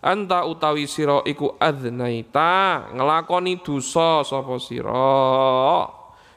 Anta 0.00 0.48
utawi 0.48 0.88
sira 0.88 1.20
iku 1.28 1.60
adnaita 1.60 2.88
nglakoni 2.96 3.60
dosa 3.60 4.24
sapa 4.24 4.56
sira. 4.56 5.12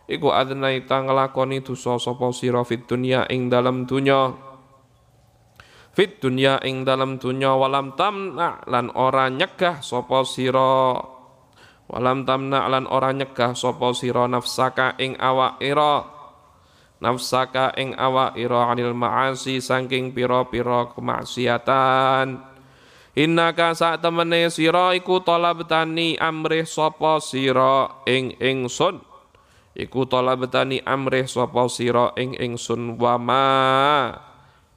Iku 0.08 0.36
adnaita 0.36 1.08
nglakoni 1.08 1.64
dosa 1.64 1.96
sapa 1.96 2.36
sira 2.36 2.68
fit 2.68 2.84
dunya 2.84 3.24
ing 3.32 3.48
dalam 3.48 3.88
dunya. 3.88 4.36
Fit 5.96 6.20
dunya 6.20 6.60
ing 6.68 6.84
dalam 6.84 7.24
dunya 7.24 7.56
walam 7.56 7.96
tamna 7.96 8.60
lan 8.68 8.92
ora 9.00 9.32
nyegah 9.32 9.80
sapa 9.80 10.28
sira 10.28 11.00
Walam 11.88 12.28
tamna 12.28 12.68
lan 12.68 12.84
ora 12.92 13.16
nyegah 13.16 13.56
sapa 13.56 13.96
sira 13.96 14.28
nafsaka 14.28 15.00
ing 15.00 15.16
awak 15.16 15.56
ira. 15.64 16.04
Nafsaka 17.00 17.72
ing 17.80 17.96
awak 17.96 18.36
ira 18.36 18.68
anil 18.68 18.92
maasi 18.92 19.64
saking 19.64 20.12
pira-pira 20.12 20.92
kemaksiatan. 20.92 22.44
Innaka 23.16 23.72
sak 23.72 24.04
temene 24.04 24.52
sira 24.52 24.92
iku 25.00 25.24
talabtani 25.24 26.20
amrih 26.20 26.68
sapa 26.68 27.24
sira 27.24 28.04
ing 28.04 28.36
ingsun. 28.36 29.00
Iku 29.72 30.04
talabtani 30.12 30.84
amrih 30.84 31.24
sapa 31.24 31.72
sira 31.72 32.12
ing 32.20 32.36
ingsun 32.36 33.00
wa 33.00 33.16
ma 33.16 33.48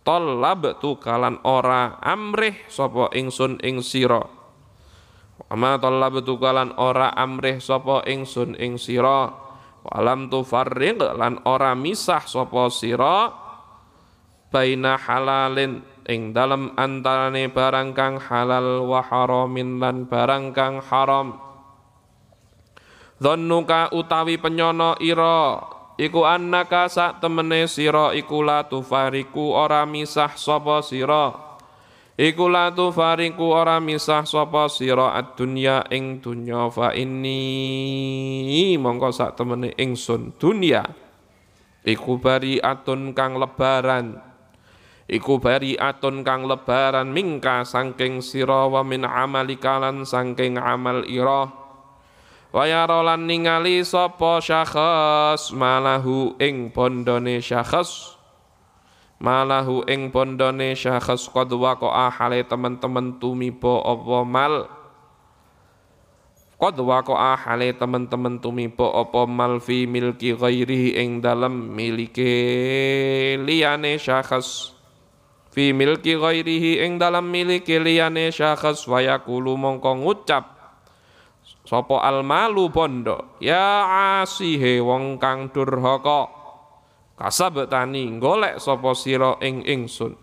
talabtu 0.07 0.97
kalan 1.03 1.43
ora 1.43 1.99
amrih 2.01 2.55
sapa 2.71 3.11
ingsun 3.19 3.59
ing 3.61 3.83
sira 3.85 4.40
Ama 5.49 5.81
talabtu 5.81 6.37
kalan 6.37 6.77
ora 6.77 7.15
amrih 7.17 7.63
sapa 7.63 8.05
ingsun 8.05 8.59
ing 8.61 8.77
sira. 8.77 9.33
Walam 9.81 10.29
tufarriq 10.29 11.01
lan 11.01 11.41
ora 11.49 11.73
misah 11.73 12.21
sapa 12.29 12.69
sira 12.69 13.33
baina 14.53 15.01
halalin 15.01 15.81
ing 16.05 16.37
dalam 16.37 16.77
antarane 16.77 17.49
barang 17.49 17.97
kang 17.97 18.21
halal 18.21 18.85
wa 18.85 19.01
haramin 19.01 19.81
lan 19.81 20.05
barang 20.05 20.53
kang 20.53 20.85
haram. 20.85 21.41
Dhannuka 23.21 23.93
utawi 23.97 24.37
penyono 24.37 25.01
ira 25.01 25.61
iku 26.01 26.25
annaka 26.25 26.89
sak 26.89 27.21
temene 27.21 27.69
sira 27.69 28.17
iku 28.17 28.41
la 28.41 28.65
tufariku 28.65 29.53
ora 29.57 29.85
misah 29.85 30.33
sapa 30.37 30.81
sira 30.81 31.50
Iku 32.21 32.53
la 32.53 32.69
fariku 32.69 33.49
ora 33.57 33.81
misah 33.81 34.29
sapa 34.29 34.69
sira 34.69 35.17
ad-dunya 35.17 35.89
ing 35.89 36.21
dunya 36.21 36.69
fa 36.69 36.93
inni 36.93 38.77
mongko 38.77 39.09
sak 39.09 39.41
temene 39.41 39.73
ingsun 39.81 40.37
dunya. 40.37 40.85
Iku 41.81 42.21
bari 42.21 42.61
atun 42.61 43.17
kang 43.17 43.41
lebaran. 43.41 44.21
Iku 45.09 45.41
bari 45.41 45.81
atun 45.81 46.21
kang 46.21 46.45
lebaran 46.45 47.09
mingka 47.09 47.65
sangking 47.65 48.21
sira 48.21 48.69
wa 48.69 48.85
min 48.85 49.09
amalikalan 49.09 50.05
sangking 50.05 50.61
amal 50.61 51.01
ira 51.09 51.49
wa 52.51 52.67
yarolan 52.67 53.31
ningali 53.31 53.81
sapa 53.81 54.43
syakhs 54.45 55.55
malahu 55.57 56.35
ing 56.43 56.69
bondone 56.69 57.39
syakhs 57.39 58.20
malahu 59.21 59.85
ing 59.85 60.09
bondone 60.09 60.73
syakhs 60.73 61.29
qad 61.29 61.53
waqa'a 61.53 62.09
hale 62.09 62.41
teman-teman 62.49 63.21
tumiba 63.21 63.85
apa 63.85 64.19
mal? 64.25 64.55
Qad 66.57 66.77
waqa'a 66.81 67.37
hale 67.37 67.77
teman-teman 67.77 68.41
tumiba 68.41 68.89
apa 68.97 69.29
mal 69.29 69.61
fi 69.61 69.85
milki 69.85 70.33
ghairihi 70.33 70.97
ing 70.97 71.21
dalem 71.21 71.77
milike 71.77 72.33
liyane 73.45 74.01
syakhs 74.01 74.73
fi 75.53 75.77
milki 75.77 76.17
ghairihi 76.17 76.81
ing 76.89 76.97
dalam 76.97 77.29
miliki 77.29 77.77
liyane 77.77 78.33
syakhs 78.33 78.89
wa 78.89 79.05
yaqulu 79.05 79.59
mongko 79.61 80.01
ngucap 80.01 80.45
sapa 81.67 82.03
almalu 82.03 82.73
bondo 82.73 83.37
ya 83.39 83.85
asihe 84.23 84.81
wong 84.81 85.21
kang 85.21 85.51
durhaka 85.53 86.40
kasabtani 87.21 88.17
golek 88.17 88.57
sapa 88.57 88.97
sira 88.97 89.37
ing 89.45 89.61
ingsun 89.69 90.17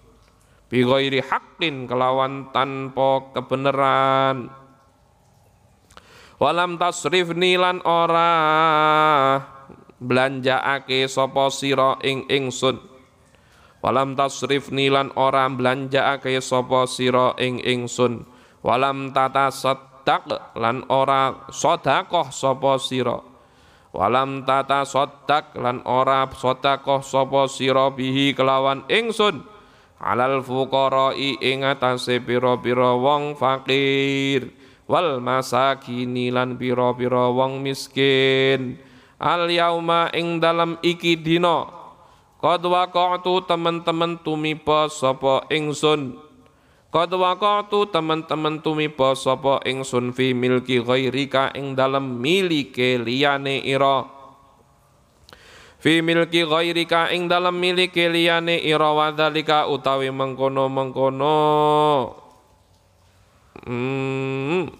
bi 0.65 0.81
ghairi 0.81 1.21
haqqin 1.21 1.85
kelawan 1.85 2.49
tanpa 2.49 3.29
kebenaran 3.37 4.49
walam 6.41 6.81
tasrif 6.81 7.37
nilan 7.37 7.85
ora 7.85 8.33
belanjaake 10.01 11.05
sapa 11.05 11.53
sira 11.53 12.01
ing 12.01 12.25
ingsun 12.33 12.97
Walam 13.87 14.17
tasrif 14.17 14.73
nilan 14.73 15.13
ora 15.13 15.45
belanjaake 15.47 16.41
sapa 16.41 16.89
sira 16.89 17.37
ing 17.37 17.61
ingsun. 17.61 18.25
Walam 18.65 19.13
tata 19.13 19.53
saddaq 19.53 20.57
lan 20.57 20.83
ora 20.89 21.47
sedekah 21.53 22.33
sapa 22.33 22.81
sira. 22.81 23.21
Walam 23.97 24.45
tata 24.45 24.85
saddaq 24.85 25.57
lan 25.57 25.81
ora 25.81 26.29
sedekah 26.29 27.01
sapa 27.01 27.49
sira 27.49 27.89
bihi 27.89 28.37
kelawan 28.37 28.85
ingsun. 28.85 29.41
Alal 29.97 30.45
fuqara'i 30.45 31.41
ing 31.41 31.65
atase 31.65 32.21
pira-pira 32.21 32.93
wong 32.93 33.33
fakir 33.33 34.53
wal 34.85 35.17
masakini 35.17 36.29
lan 36.29 36.61
pira-pira 36.61 37.33
wong 37.33 37.65
miskin. 37.65 38.77
Al 39.17 39.49
yauma 39.49 40.13
ing 40.13 40.37
dalam 40.37 40.77
iki 40.85 41.17
dina 41.17 41.65
Qad 42.37 42.61
waqa'tu 42.61 43.49
teman-teman 43.49 44.21
tumiba 44.21 44.93
sapa 44.93 45.49
ingsun. 45.49 46.26
Qad 46.88 47.11
waqa'tu 47.11 47.91
teman-teman 47.91 48.63
tumiba 48.63 49.11
sapa 49.11 49.59
ingsun 49.67 50.15
fi 50.15 50.31
milki 50.31 50.79
ghairika 50.79 51.51
ing 51.51 51.75
dalem 51.75 52.23
milike 52.23 52.95
liyane 53.03 53.59
ira. 53.59 54.07
Fi 55.83 55.99
milki 55.99 56.47
ghairika 56.47 57.11
ing 57.11 57.27
dalem 57.27 57.59
milike 57.59 58.07
liyane 58.07 58.63
ira 58.63 58.95
wadzalika 58.95 59.67
utawi 59.67 60.15
mengkono-mengkono. 60.15 61.35
Hmm. 63.67 64.71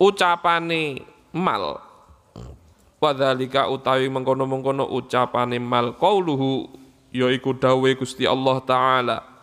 Ucapane 0.00 1.04
mal 1.36 1.76
Wadzalika 2.98 3.68
utawi 3.68 4.08
mengkono-mengkono 4.08 4.88
ucapane 4.96 5.60
mal 5.60 5.92
qauluhu 5.92 6.72
yaiku 7.12 7.52
dawe 7.52 7.90
Gusti 7.94 8.24
Allah 8.24 8.56
taala 8.64 9.37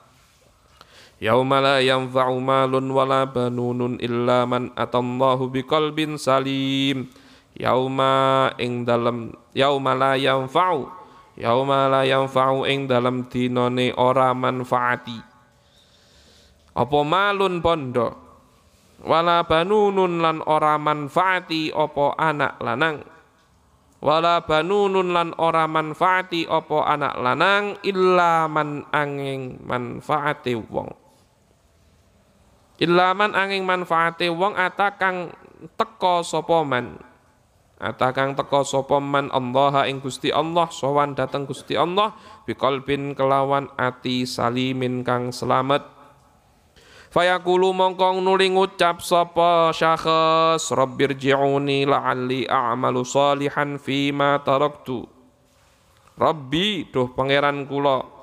Yauma 1.26 1.58
la 1.58 1.82
yanfa'u 1.82 2.38
malun 2.38 2.86
wala 2.94 3.26
banunun 3.26 3.98
illa 3.98 4.46
man 4.46 4.70
atallahu 4.78 5.50
biqalbin 5.50 6.22
salim. 6.22 7.10
Yauma 7.58 8.54
ing 8.62 8.86
dalem 8.86 9.34
yauma 9.58 9.98
la 9.98 10.14
yanfa'u 10.22 10.86
yauma 11.34 11.90
la 11.90 12.06
yanfa'u 12.06 12.70
ing 12.70 12.86
dalem 12.86 13.26
dinane 13.26 13.90
ora 13.98 14.38
manfaati. 14.38 15.18
Apa 16.78 17.00
malun 17.02 17.58
pondo 17.58 18.22
wala 19.02 19.42
banunun 19.50 20.22
lan 20.22 20.46
ora 20.46 20.78
manfaati 20.78 21.74
apa 21.74 22.22
anak 22.22 22.62
lanang? 22.62 23.02
Wala 23.98 24.46
banunun 24.46 25.10
lan 25.10 25.34
ora 25.42 25.66
manfaati 25.66 26.46
opo 26.46 26.86
anak 26.86 27.18
lanang 27.18 27.82
illa 27.82 28.46
man 28.46 28.86
angin 28.94 29.58
manfaati 29.66 30.54
wong 30.54 31.05
illa 32.82 33.16
man 33.16 33.36
angin 33.36 33.64
manfaati 33.64 34.32
wong 34.32 34.56
atakang 34.56 35.32
teko 35.76 36.24
sapa 36.24 36.64
man? 36.64 37.00
Atakang 37.76 38.40
teko 38.40 38.64
sapa 38.64 39.04
man 39.04 39.28
Allah 39.36 39.84
ing 39.92 40.00
Gusti 40.00 40.32
Allah 40.32 40.72
sowan 40.72 41.12
dateng 41.12 41.44
Gusti 41.44 41.76
Allah 41.76 42.16
biqalbin 42.48 43.16
kelawan 43.16 43.68
ati 43.76 44.24
salimin 44.24 45.04
kang 45.04 45.36
selamat. 45.36 45.96
Fayaqulu 47.12 47.72
mongkong 47.72 48.20
nuli 48.20 48.52
ngucap 48.52 49.00
sapa 49.00 49.72
syakhs 49.72 50.68
rabbirji'uni 50.76 51.88
la'alli 51.88 52.44
a'malu 52.44 53.08
salihan 53.08 53.80
fima 53.80 54.44
taraktu. 54.44 55.08
Rabbi 56.16 56.92
duh 56.92 57.12
pangeran 57.12 57.68
kula 57.68 58.15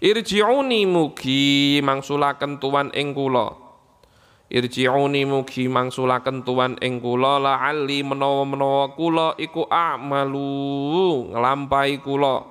Irji'uni 0.00 0.88
mugi 0.88 1.76
mangsulaken 1.84 2.56
tuan 2.56 2.88
ing 2.96 3.12
kula. 3.12 3.52
Irji'uni 4.48 5.28
mugi 5.28 5.68
mangsulaken 5.68 6.40
tuan 6.40 6.80
ing 6.80 7.04
kula 7.04 7.36
la'alli 7.36 8.00
menawa-menawa 8.00 8.96
kula 8.96 9.36
iku 9.36 9.68
a'malu 9.68 11.36
nglampahi 11.36 12.00
kula. 12.00 12.48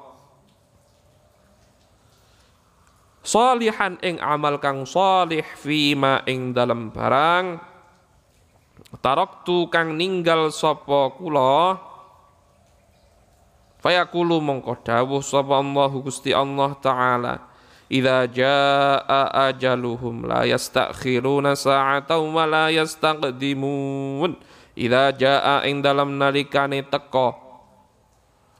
Salihan 3.25 3.97
ing 4.05 4.21
amal 4.21 4.61
kang 4.61 4.85
salih 4.85 5.41
fima 5.57 6.21
ing 6.29 6.53
dalam 6.53 6.93
barang. 6.93 7.57
Taraktu 9.01 9.73
kang 9.73 9.97
ninggal 9.97 10.53
sapa 10.53 11.17
kula 11.17 11.88
fayaqulu 13.79 14.39
mongko 14.43 14.79
dawuh 14.83 15.23
sapa 15.23 15.59
Allah 15.59 15.91
Gusti 15.91 16.35
Allah 16.35 16.71
taala. 16.79 17.35
Idza 17.89 18.29
jaa 18.29 19.49
ajaluhum 19.49 20.29
la 20.29 20.45
yastakhiruna 20.45 21.57
sa'atan 21.57 22.21
wa 22.29 22.45
la 22.45 22.69
yastaqdimun. 22.69 24.37
Idza 24.77 25.09
jaa 25.17 25.65
ing 25.65 25.81
dalam 25.81 26.21
nalikane 26.21 26.85
teko. 26.85 27.33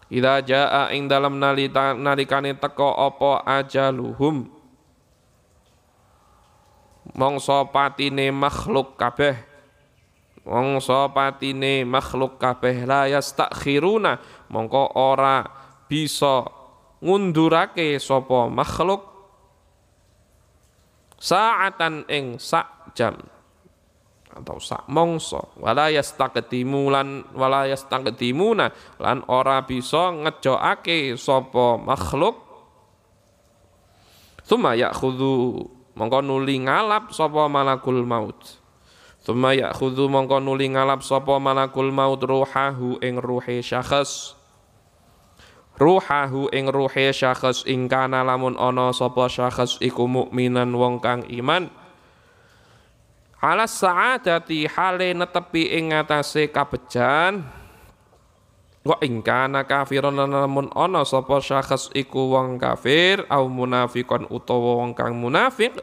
Idza 0.09 0.41
jaa 0.41 0.89
ing 0.97 1.05
dalam 1.05 1.38
nalikane 1.38 2.57
teko 2.57 2.97
apa 2.97 3.45
ajaluhum? 3.61 4.49
Mongso 7.13 7.70
patine 7.70 8.34
makhluk 8.34 8.97
kabeh. 8.97 9.38
Mongso 10.41 11.05
patine 11.13 11.86
makhluk 11.86 12.41
kabeh. 12.41 12.89
La 12.89 13.05
yastakhiruna 13.05 14.17
mongko 14.50 14.97
ora 14.97 15.45
bisa 15.89 16.45
ngundurake 17.00 17.95
sapa 17.97 18.52
makhluk 18.52 19.02
saatan 21.20 22.08
ing 22.08 22.39
sak 22.39 22.95
jam 22.95 23.16
atau 24.30 24.58
sak 24.62 24.88
mongso. 24.88 25.52
Wala 25.60 25.91
yastaqdimu 25.91 26.93
lan 26.93 27.26
wala 27.36 27.68
yastaqdimuna. 27.68 28.72
Lan 29.02 29.26
ora 29.28 29.66
bisa 29.66 30.16
ngejokake 30.16 31.18
sapa 31.20 31.76
makhluk. 31.82 32.47
Thumma 34.47 34.74
ya'khudhu 34.74 35.62
mongko 35.93 36.20
nuli 36.26 36.62
ngalap 36.64 37.12
sapa 37.14 37.45
malakul 37.52 38.02
maut. 38.08 38.58
Thumma 39.22 39.54
ya'khudhu 39.54 40.08
mongko 40.10 40.41
nuli 40.41 40.72
ngalap 40.74 41.04
sapa 41.06 41.38
malakul 41.38 41.91
maut 41.91 42.22
ruhahu 42.24 42.97
ing 43.04 43.20
ruhe 43.20 43.60
syakhs 43.62 44.39
ruhahu 45.80 46.51
ing 46.51 46.67
ruhe 46.67 47.09
syakhs 47.15 47.63
ing 47.63 47.88
kana 47.88 48.21
lamun 48.21 48.59
ana 48.59 48.91
sapa 48.91 49.32
syakhs 49.32 49.80
iku 49.80 50.05
mukminan 50.05 50.75
wong 50.75 50.99
kang 50.99 51.23
iman. 51.32 51.71
Ala 53.39 53.63
sa'adati 53.63 54.67
hale 54.67 55.15
netepi 55.15 55.71
ing 55.80 55.95
ngatasé 55.95 56.51
kabejan. 56.51 57.47
Wa 58.84 58.99
ing 58.99 59.23
kana 59.23 59.63
kafiron 59.63 60.19
lamun 60.19 60.67
ana 60.75 61.07
sapa 61.07 61.39
syakhs 61.39 61.88
iku 61.95 62.36
wong 62.36 62.59
kafir 62.59 63.23
au 63.32 63.47
munafiqon 63.47 64.27
utawa 64.27 64.84
wong 64.84 64.91
kang 64.91 65.15
munafik. 65.15 65.80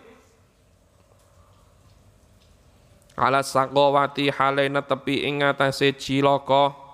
Ala 3.16 3.40
sakowati 3.40 4.28
halaina 4.28 4.84
tepi 4.84 5.24
ing 5.24 5.40
ngatasé 5.40 5.97
cilaka 5.97 6.86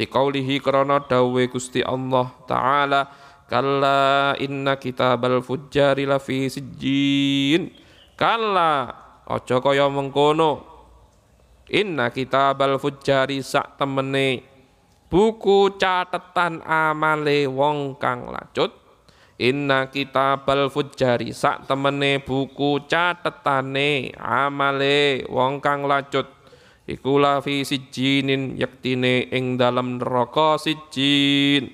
liqaulihi 0.00 0.64
krana 0.64 1.04
dawuhe 1.04 1.52
Gusti 1.52 1.84
Allah 1.84 2.32
taala 2.48 3.12
kalla 3.44 4.32
inna 4.40 4.80
kitabal 4.80 5.44
fujjari 5.44 6.08
lafi 6.08 6.48
sijjin. 6.48 7.68
Kalla 8.16 8.88
aja 9.28 9.60
kaya 9.60 9.92
mengkono. 9.92 10.64
Inna 11.68 12.08
kitabal 12.08 12.80
fujjari 12.80 13.44
sak 13.44 13.76
temene 13.76 14.42
buku 15.12 15.76
catatan 15.76 16.64
amale 16.64 17.44
wong 17.44 18.00
kang 18.00 18.32
lacut. 18.32 18.72
Inna 19.40 19.88
kitabal 19.88 20.68
fujjari 20.68 21.32
sak 21.32 21.68
temene 21.68 22.20
buku 22.20 22.84
catetane 22.88 24.12
amale 24.16 25.24
wong 25.28 25.60
kang 25.64 25.88
lacut 25.88 26.39
iku 26.90 27.22
la 27.22 27.38
fi 27.38 27.62
sijinin 27.62 28.58
yaktine 28.58 29.30
ing 29.30 29.54
dalam 29.54 30.02
neraka 30.02 30.58
sijin 30.58 31.70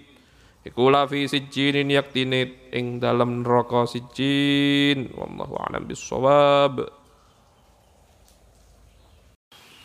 iku 0.61 0.93
la 0.93 1.09
fi 1.09 1.25
sijjinin 1.25 1.89
yaktine 1.89 2.69
ing 2.77 3.01
dalem 3.01 3.41
neraka 3.41 3.89
sijjin 3.89 5.09
wallahu 5.17 5.57
a'lam 5.57 5.89
bissawab 5.89 6.85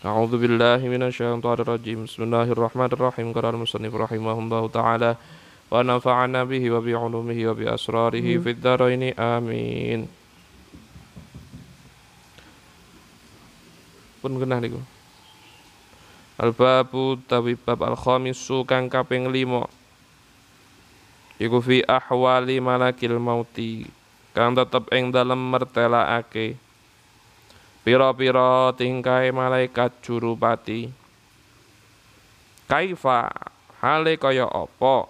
A'udzu 0.01 0.41
billahi 0.41 0.89
minasyaitonir 0.89 1.61
rajim. 1.61 2.09
Bismillahirrahmanirrahim. 2.09 3.37
Qala 3.37 3.53
al-musannif 3.53 3.93
rahimahullahu 3.93 4.73
taala 4.73 5.13
wa 5.69 5.85
nafa'ana 5.85 6.41
bihi 6.41 6.73
wa 6.73 6.81
bi 6.81 6.97
'ulumihi 6.97 7.45
wa 7.45 7.53
bi 7.53 7.69
asrarihi 7.69 8.41
fid 8.41 8.65
dharain. 8.65 9.13
Amin. 9.13 10.09
Pun 14.25 14.41
genah 14.41 14.57
niku. 14.57 14.81
Al-babu 16.41 17.21
tawi 17.29 17.53
bab 17.53 17.85
al-khamisu 17.85 18.65
kang 18.65 18.89
kaping 18.89 19.29
5. 19.29 19.69
Iku 21.37 21.61
fi 21.61 21.85
ahwali 21.85 22.57
malakil 22.57 23.21
mauti. 23.21 23.85
Kang 24.33 24.57
tetep 24.57 24.89
ing 24.89 25.13
dalem 25.13 25.37
mertelaake 25.37 26.57
piro-piro 27.81 28.69
tingkai 28.77 29.33
malaikat 29.33 29.89
jurupati 30.05 30.93
kaifa 32.69 33.25
hale 33.81 34.13
kaya 34.21 34.45
apa 34.45 35.09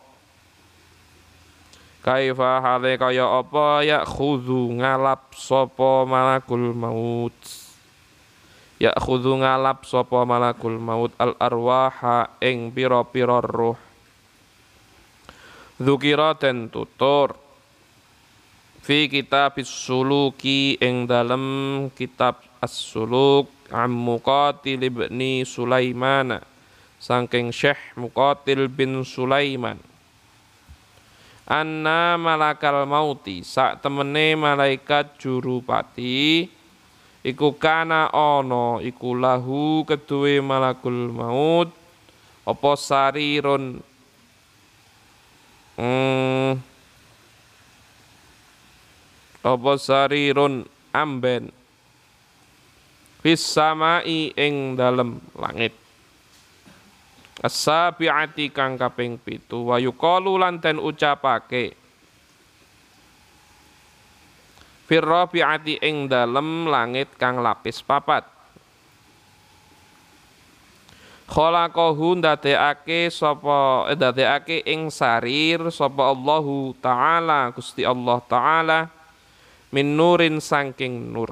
kaifa 1.99 2.63
hale 2.63 2.95
kaya 2.95 3.27
apa 3.27 3.83
ya 3.83 4.07
khudu 4.07 4.79
ngalap 4.79 5.35
sopo 5.35 6.07
malakul 6.07 6.71
maut 6.71 7.35
ya 8.81 8.97
khudu 8.97 9.37
ngalap 9.37 9.85
sopo 9.85 10.17
malakul 10.25 10.81
maut 10.81 11.13
al 11.21 11.37
arwaha 11.37 12.41
ing 12.41 12.73
piro-piro 12.73 13.37
ruh. 13.45 13.77
Dzukira 15.77 16.33
den 16.33 16.73
tutur 16.73 17.37
fi 18.81 19.05
kitab 19.05 19.53
suluki 19.61 20.81
ing 20.81 21.05
dalem 21.05 21.45
kitab 21.93 22.41
As-Suluk 22.61 23.49
Am 23.73 23.89
Muqatil 23.89 24.81
ibni 24.81 25.41
Sulaiman 25.45 26.37
Sangking 27.01 27.49
Syekh 27.49 27.97
Muqatil 27.97 28.69
bin 28.69 29.01
Sulaiman. 29.01 29.77
Anna 31.49 32.17
malakal 32.21 32.85
mauti 32.85 33.41
Sak 33.41 33.81
temene 33.81 34.37
malaikat 34.37 35.17
jurupati 35.17 36.45
Iku 37.21 37.53
kana 37.53 38.09
ono 38.09 38.81
Iku 38.81 39.13
lahu 39.13 39.85
kedue 39.85 40.41
malakul 40.41 41.13
maut. 41.13 41.69
Opo 42.41 42.73
sarirun? 42.73 43.77
Hmm, 45.77 46.57
Opo 49.45 49.73
sarirun 49.77 50.65
amben? 50.89 51.53
Fis 53.21 53.45
samai 53.45 54.33
ing 54.33 54.73
dalem 54.73 55.21
langit. 55.37 55.77
As-sabi'ati 57.41 58.53
kang 58.53 58.77
kaping 58.77 59.17
pitu. 59.21 59.69
Wa 59.69 59.77
yuqalu 59.77 60.37
lan 60.41 60.61
den 60.61 60.77
ucapake 60.77 61.80
fir 64.91 65.07
rabi'ati 65.07 65.79
ing 65.79 66.11
dalem 66.11 66.67
langit 66.67 67.15
kang 67.15 67.39
lapis 67.39 67.79
papat. 67.79 68.27
Khalaqahu 71.31 72.19
ndadekake 72.19 73.07
sapa 73.07 73.87
eh, 73.87 73.95
ndadekake 73.95 74.67
ing 74.67 74.91
sarir 74.91 75.63
sapa 75.71 76.11
Allahu 76.11 76.75
taala 76.83 77.55
Gusti 77.55 77.87
Allah 77.87 78.19
taala 78.27 78.91
min 79.71 79.95
nurin 79.95 80.43
saking 80.43 81.15
nur. 81.15 81.31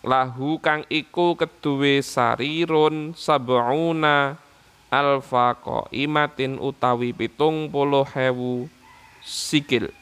Lahu 0.00 0.56
kang 0.56 0.88
iku 0.88 1.36
keduwe 1.36 2.00
sarirun 2.00 3.12
sab'una 3.12 4.40
alfa 4.88 5.60
imatin 5.92 6.56
utawi 6.56 7.12
pitung 7.12 7.68
puluh 7.68 8.08
hewu 8.16 8.64
sikil 9.20 9.92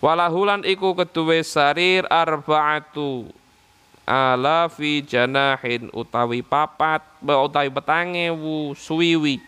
walahulan 0.00 0.62
iku 0.66 0.92
keduwe 0.92 1.40
sarir 1.40 2.04
arba'atu 2.10 3.28
alafi 4.06 5.02
janahin 5.02 5.90
utawi 5.90 6.40
papat 6.40 7.02
utawi 7.20 7.68
petangewu 7.74 8.72
suwiwi. 8.78 9.42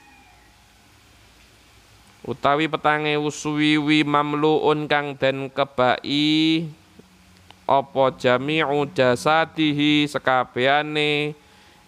Utawi 2.28 2.68
petangewu 2.68 3.30
suwiwi 3.32 4.04
mamluun 4.04 4.84
kang 4.90 5.16
den 5.16 5.48
kebai 5.48 6.68
apa 7.68 8.04
jami'u 8.16 8.88
jasadihi 8.92 10.08
sekabehane 10.08 11.36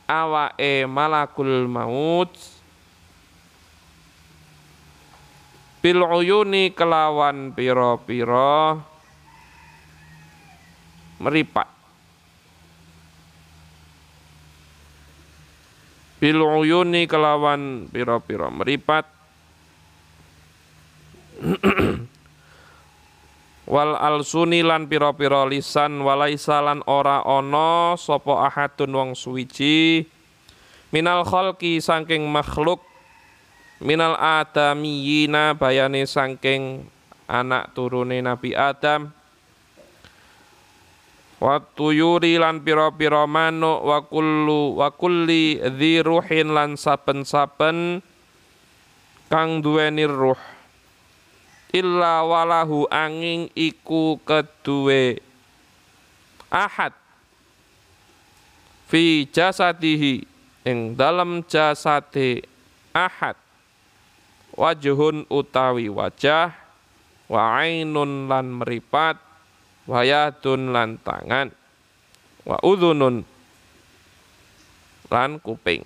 awake 0.05 0.85
malakul 0.85 1.65
maut 1.65 2.29
bil 5.81 6.05
uyuni 6.05 6.77
kelawan 6.77 7.57
pira-pira 7.57 8.77
meripat. 11.21 11.69
Bil 16.21 16.37
uyuni 16.45 17.09
kelawan 17.09 17.89
pira-pira 17.89 18.53
meripat. 18.53 19.09
Wal 23.73 23.97
alsuni 23.97 24.61
lan 24.61 24.85
pira-pira 24.85 25.49
lisan 25.49 26.05
walaisa 26.05 26.61
lan 26.61 26.85
ora 26.85 27.25
ana 27.25 27.97
sapa 27.97 28.53
ahadun 28.53 28.93
wong 28.93 29.11
suwiji. 29.17 30.05
Minal 30.93 31.25
khalqi 31.25 31.81
saking 31.81 32.29
makhluk 32.29 32.90
minal 33.81 34.13
adamiyina 34.21 35.57
bayane 35.57 36.05
saking 36.05 36.85
anak 37.25 37.73
turune 37.73 38.21
Nabi 38.21 38.53
Adam. 38.53 39.09
Wa 41.41 41.57
tuyuri 41.57 42.37
lan 42.37 42.61
pira-pira 42.61 43.25
manuk 43.25 43.81
wa 43.81 44.05
kullu 44.05 44.77
wa 44.77 44.93
kulli 44.93 45.57
ruhin 46.05 46.53
lan 46.53 46.77
saben-saben 46.77 48.05
kang 49.33 49.65
duweni 49.65 50.05
ruh. 50.05 50.37
Illa 51.73 52.21
walahu 52.29 52.85
angin 52.93 53.49
iku 53.57 54.21
kedue 54.21 55.25
ahad. 56.53 56.93
Fi 58.93 59.25
jasadihi 59.25 60.29
ing 60.69 60.93
dalam 60.93 61.41
jasade 61.49 62.45
ahad 62.93 63.40
wajhun 64.61 65.25
utawi 65.33 65.89
wajah 65.89 66.53
wa 67.33 67.65
ainun 67.65 68.29
lan 68.29 68.61
meripat 68.61 69.17
wa 69.89 70.05
yadun 70.05 70.77
lan 70.77 71.01
tangan 71.01 71.49
wa 72.45 72.61
udhunun 72.61 73.25
lan 75.09 75.41
kuping. 75.41 75.81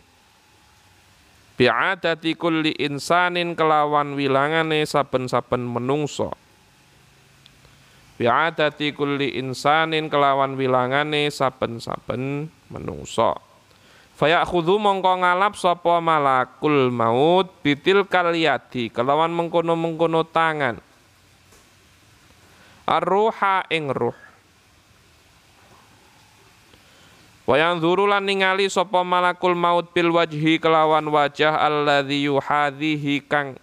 Bi'adati 1.55 2.35
kulli 2.35 2.75
insanin 2.83 3.55
kelawan 3.55 4.19
wilangane 4.19 4.83
saben-saben 4.83 5.63
menungso. 5.63 6.35
Bi'adati 8.19 8.91
kulli 8.91 9.39
insanin 9.39 10.11
kelawan 10.11 10.59
wilangane 10.59 11.31
saben-saben 11.31 12.51
menungso 12.75 13.54
Fayakhudhu 14.15 14.79
mongko 14.79 15.27
ngalap 15.27 15.59
sapa 15.59 15.99
malakul 15.99 16.87
maut 16.95 17.51
bitil 17.67 18.07
kalyadi 18.07 18.87
kelawan 18.87 19.35
mengkono-mengkono 19.35 20.23
tangan. 20.23 20.79
Ar-ruha 22.87 23.67
ing 23.75 23.91
ruh. 23.91 24.15
Wayang 27.45 27.83
zuru 27.83 28.07
lan 28.07 28.25
ningali 28.25 28.71
sapa 28.71 29.03
malakul 29.03 29.59
maut 29.59 29.91
bil 29.91 30.15
wajhi 30.15 30.63
kelawan 30.63 31.05
wajah 31.11 31.59
alladzi 31.59 32.31
yuhadhihi 32.31 33.21
kang 33.27 33.59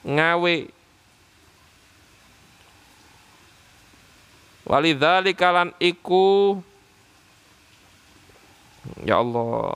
ngawe. 0.00 0.56
Walidzalika 4.66 5.54
lan 5.54 5.70
iku 5.78 6.58
Ya 9.02 9.22
Allah. 9.22 9.74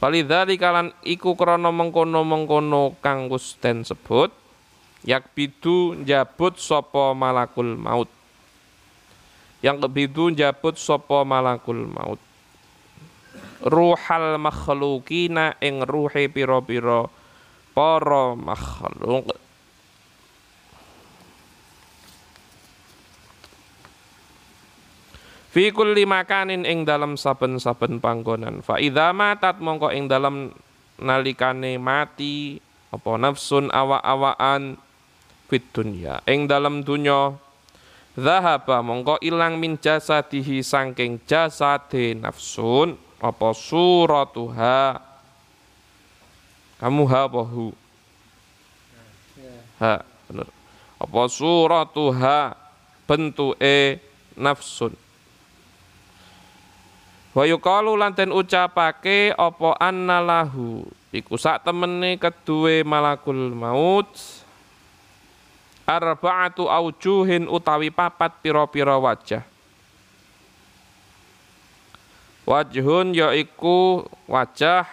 Walidhali 0.00 0.56
kalan 0.56 0.96
iku 1.04 1.36
krana 1.36 1.68
mengkono-mengkono 1.68 2.96
kang 3.04 3.28
wis 3.28 3.60
den 3.60 3.84
sebut 3.84 4.32
yak 5.04 5.36
bidu 5.36 5.92
njabut 5.92 6.56
sapa 6.56 7.12
malakul 7.12 7.76
maut. 7.76 8.08
Yang 9.60 9.76
kebidu 9.84 10.32
jabut 10.32 10.80
sopo 10.80 11.20
malakul 11.28 11.84
maut. 11.84 12.16
Ruhal 13.60 14.40
makhlukina 14.40 15.60
ing 15.60 15.84
ruhe 15.84 16.32
piro-piro 16.32 17.12
para 17.76 18.32
makhluk 18.32 19.36
Fi 25.50 25.74
kulli 25.74 26.06
makanin 26.06 26.62
ing 26.62 26.86
dalam 26.86 27.18
saben-saben 27.18 27.98
panggonan. 27.98 28.62
Fa 28.62 28.78
idza 28.78 29.10
matat 29.10 29.58
mongko 29.58 29.90
ing 29.90 30.06
dalam 30.06 30.54
nalikane 30.94 31.74
mati 31.74 32.62
apa 32.94 33.18
nafsun 33.18 33.66
awa-awaan 33.66 34.78
fit 35.50 35.66
dunya. 35.74 36.22
Ing 36.30 36.46
dalam 36.46 36.86
dunya 36.86 37.34
zahaba 38.14 38.78
mongko 38.78 39.18
ilang 39.26 39.58
min 39.58 39.74
jasadihi 39.74 40.62
saking 40.62 41.18
jasade 41.26 42.14
nafsun 42.14 42.94
apa 43.18 43.50
suratuha 43.50 45.02
kamu 46.78 47.02
ha 47.10 47.20
apa 47.26 47.42
hu? 47.42 47.74
Ha 49.82 50.00
bener. 50.30 50.48
Apa 50.96 51.22
suratuha 51.26 52.54
bentuke 53.04 53.98
nafsun 54.38 54.94
Wa 57.40 57.48
yuqalu 57.48 57.96
lan 57.96 58.12
den 58.12 58.36
ucapake 58.36 59.32
apa 59.32 59.72
annalahu 59.80 60.84
iku 61.08 61.40
sak 61.40 61.64
temene 61.64 62.20
kedue 62.20 62.84
malakul 62.84 63.56
maut. 63.56 64.12
Arba'atu 65.88 66.68
aujuhin 66.68 67.48
utawi 67.48 67.88
papat 67.88 68.44
pira-pira 68.44 69.00
wajah. 69.00 69.40
Wajhun 72.44 73.16
yaiku 73.16 74.04
wajah 74.28 74.84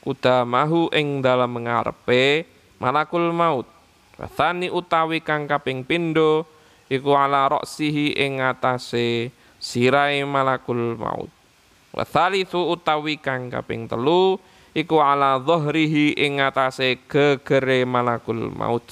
kudamahu 0.00 0.88
ing 0.96 1.20
dalam 1.20 1.52
ngarepe 1.52 2.48
malakul 2.80 3.28
maut. 3.28 3.68
Wathani 4.16 4.72
utawi 4.72 5.20
kang 5.20 5.44
kaping 5.44 5.84
pindho 5.84 6.48
iku 6.88 7.12
ala 7.12 7.44
roksihi 7.52 8.16
ing 8.16 8.40
atase 8.40 9.28
sirai 9.60 10.24
malakul 10.24 10.96
maut 10.96 11.37
Wa 11.98 12.06
thalithu 12.06 12.62
utawi 12.70 13.18
kang 13.18 13.50
kaping 13.50 13.90
telu 13.90 14.38
iku 14.70 15.02
ala 15.02 15.42
dhahrihi 15.42 16.14
ing 16.14 16.38
atase 16.38 17.02
gegere 17.10 17.82
malakul 17.82 18.54
maut. 18.54 18.86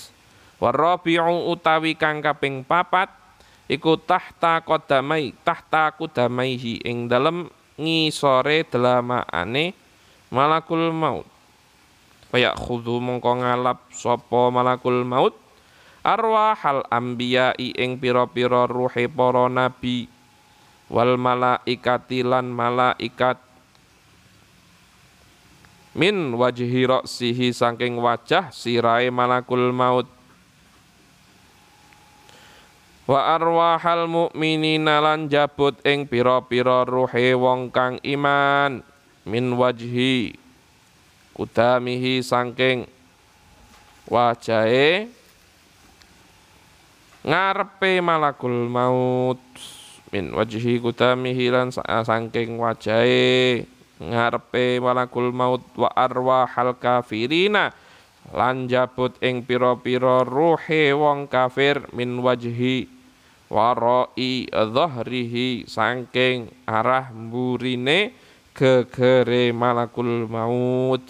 Wa 0.58 0.74
rabi'u 0.74 1.46
utawi 1.54 1.94
kang 1.94 2.18
kaping 2.18 2.66
papat 2.66 3.06
iku 3.70 3.94
tahta 3.94 4.58
qadamai 4.58 5.30
tahta 5.46 5.94
kudamaihi 5.94 6.82
ing 6.82 7.06
dalem 7.06 7.46
ngisore 7.78 8.66
delamaane 8.66 9.70
malakul 10.34 10.90
maut. 10.90 11.30
Kaya 12.34 12.58
khudu 12.58 12.98
mongko 12.98 13.38
ngalap 13.38 13.86
sapa 13.94 14.50
malakul 14.50 15.06
maut 15.06 15.38
arwahal 16.02 16.82
ambiyai 16.90 17.70
ing 17.70 18.02
pira-pira 18.02 18.66
ruhe 18.66 19.06
para 19.06 19.46
nabi 19.46 20.10
wal 20.86 21.18
malaikati 21.18 22.22
lan 22.22 22.50
malaikat 22.50 23.42
min 25.96 26.36
wajhi 26.36 26.84
ra'sihi 26.84 27.50
saking 27.56 27.96
wajah 27.96 28.52
sirai 28.52 29.08
malakul 29.08 29.72
maut. 29.72 30.06
Wa 33.06 33.38
arwahal 33.38 34.10
mukminina 34.10 34.98
lan 34.98 35.30
jabut 35.30 35.78
ing 35.86 36.10
pira-pira 36.10 36.82
ruhe 36.82 37.38
wong 37.38 37.70
kang 37.70 38.02
iman 38.02 38.82
min 39.22 39.54
wajhi 39.54 40.34
kudamihi 41.38 42.18
saking 42.18 42.90
wajahe 44.10 45.06
ngarepe 47.22 48.02
malakul 48.02 48.66
maut 48.66 49.42
min 50.12 50.34
wajhi 50.34 50.78
kutamihi 50.78 51.50
lan 51.50 51.72
sangking 51.72 52.58
wajahe 52.60 53.66
ngarepe 53.96 54.78
malakul 54.78 55.32
maut 55.32 55.64
wa 55.74 55.88
arwahal 55.96 56.76
kafirina 56.76 57.72
lan 58.34 58.66
jabut 58.66 59.14
ing 59.22 59.46
pira-pira 59.46 60.26
ruhe 60.26 60.92
wong 60.92 61.30
kafir 61.30 61.86
min 61.94 62.18
wajhi 62.20 62.90
warai 63.46 64.50
dhahrihi 64.50 65.70
sangking 65.70 66.50
arah 66.66 67.14
mburine 67.14 68.10
gegere 68.56 69.52
malakul 69.52 70.26
maut. 70.26 71.04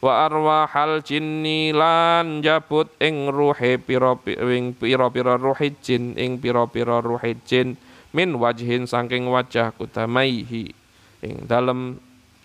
Wa 0.00 0.24
arwahal 0.24 1.04
jinni 1.04 1.76
lan 1.76 2.40
jabut 2.40 2.88
ing 3.04 3.28
ruhe 3.28 3.76
pira-pira 3.76 5.34
ruhe 5.36 5.68
jin 5.84 6.16
ing 6.16 6.40
pira-pira 6.40 7.04
ruhe 7.04 7.36
jin 7.44 7.76
min 8.10 8.34
wajhin 8.38 8.86
saking 8.86 9.30
wajah 9.30 9.74
kutamaihi. 9.74 10.74
Ing 11.20 11.44
dalem 11.46 12.00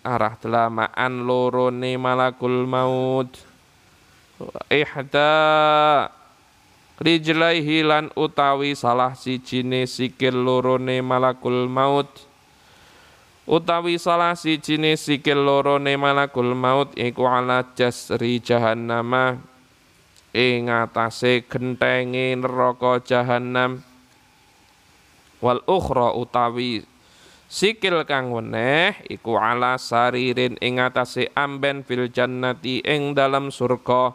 arah 0.05 0.37
delamaan 0.37 1.25
lorone 1.25 1.97
malakul 1.97 2.69
maut. 2.69 3.31
Ihda 4.67 5.31
rijlaihi 6.99 7.87
lan 7.87 8.11
utawi 8.13 8.75
salah 8.75 9.15
sijine 9.15 9.89
sikil 9.89 10.35
lorone 10.35 11.01
malakul 11.01 11.65
maut. 11.71 12.11
Utawi 13.45 14.01
salah 14.01 14.33
sijine 14.33 14.97
sikil 14.97 15.39
lorone 15.39 15.95
malakul 15.97 16.53
maut 16.53 16.93
iku 16.99 17.25
ala 17.25 17.63
jasri 17.73 18.43
jahannama. 18.43 19.39
Ing 20.35 20.67
atase 20.67 21.47
gentenge 21.47 22.35
neraka 22.35 22.99
jahannam 22.99 23.94
wal 25.43 25.59
ukhra 25.67 26.15
utawi 26.15 26.83
sikil 27.45 28.03
kang 28.03 28.33
weneh 28.33 28.97
iku 29.07 29.37
ala 29.37 29.77
saririn 29.77 30.57
ing 30.59 30.81
atase 30.81 31.29
amben 31.37 31.85
fil 31.85 32.09
jannati 32.09 32.81
ing 32.83 33.13
dalam 33.15 33.53
surga. 33.53 34.11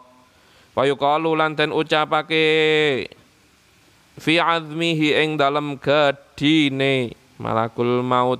Wa 0.71 0.83
yuqalu 0.87 1.35
lan 1.35 1.57
den 1.57 1.75
ucapake 1.75 2.45
fi 4.15 4.33
azmihi 4.39 5.19
ing 5.19 5.35
dalam 5.35 5.75
gedine 5.79 7.11
malakul 7.41 8.05
maut. 8.05 8.39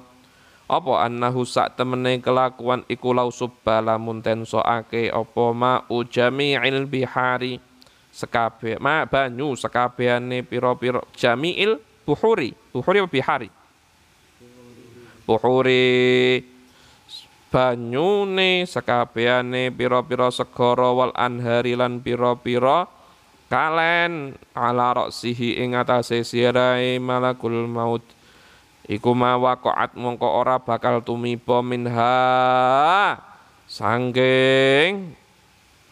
Apa 0.71 1.03
annahu 1.03 1.43
sak 1.43 1.75
temene 1.75 2.23
kelakuan 2.23 2.87
iku 2.87 3.11
lau 3.11 3.27
subbala 3.27 3.99
munten 3.99 4.47
soake 4.47 5.11
apa 5.11 5.45
ma 5.51 5.83
ujami'il 5.91 6.87
bihari 6.87 7.59
sekabe 8.07 8.79
ma 8.79 9.03
banyu 9.03 9.51
sekabehane 9.59 10.47
pira-pira 10.47 11.03
jami'il 11.11 11.75
buhuri 12.07 12.60
buhuri 12.71 13.03
apa 13.03 13.09
bihari? 13.11 13.49
Buhuri 15.27 16.41
banyune 17.51 18.63
sekabehane 18.63 19.69
pira-pira 19.75 20.31
segara 20.31 20.95
wal 20.95 21.11
anhari 21.13 21.75
lan 21.75 21.99
pira-pira 21.99 22.87
kalen 23.51 24.39
ala 24.55 24.95
roksihi 24.95 25.59
ing 25.59 25.75
atase 25.75 26.23
sirai 26.23 26.97
malakul 26.97 27.67
maut. 27.67 28.03
Iku 28.87 29.13
ma 29.13 29.37
waqa'at 29.37 29.93
mongko 29.95 30.25
ora 30.25 30.57
bakal 30.57 31.03
tumiba 31.03 31.61
minha. 31.61 33.19
Sangking 33.71 35.15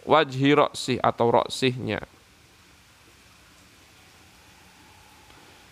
wajhi 0.04 0.52
roksih 0.52 1.00
atau 1.00 1.32
roksihnya 1.32 2.19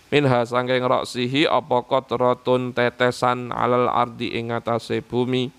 minha 0.08 0.40
sangking 0.48 0.84
roksihi 0.84 1.48
apa 1.48 1.84
qatratun 1.84 2.72
tetesan 2.72 3.52
alal 3.52 3.92
ardi 3.92 4.36
ing 4.40 4.56
atase 4.56 5.04
bumi? 5.04 5.52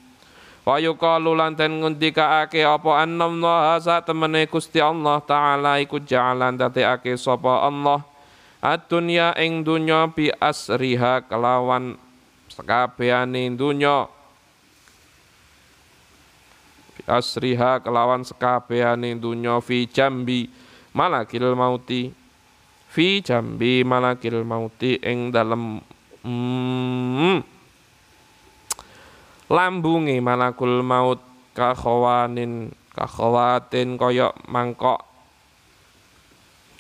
Wa 0.69 0.77
yuqalu 0.77 1.33
lan 1.33 1.57
den 1.57 1.81
ngendikaake 1.81 2.61
apa 2.61 3.01
annallaha 3.01 3.81
sa 3.81 4.05
temene 4.05 4.45
Gusti 4.45 4.85
Allah 4.85 5.17
taala 5.25 5.81
iku 5.81 5.97
ja'alan 5.97 6.61
dadekake 6.61 7.17
sapa 7.17 7.65
Allah. 7.65 8.05
Ad-dunya 8.61 9.33
ing 9.39 9.65
dunya 9.65 10.05
bi 10.13 10.29
asriha 10.29 11.25
kelawan 11.25 11.97
sekabehane 12.53 13.55
dunya. 13.57 14.13
Bi 16.99 17.03
asriha 17.07 17.81
kelawan 17.81 18.27
sekabehane 18.27 19.17
dunya 19.17 19.57
fi 19.65 19.89
jambi 19.89 20.53
malakil 20.93 21.55
mauti 21.57 22.13
fi 22.89 23.21
jambi 23.21 23.85
malakil 23.85 24.43
mauti 24.49 24.97
ing 25.05 25.29
dalem 25.29 25.85
mm, 26.25 27.39
lambunge 29.53 30.17
malakul 30.25 30.81
maut 30.81 31.21
kakhawanin 31.53 32.73
kakhawatin 32.97 34.01
kaya 34.01 34.33
mangkok. 34.49 35.05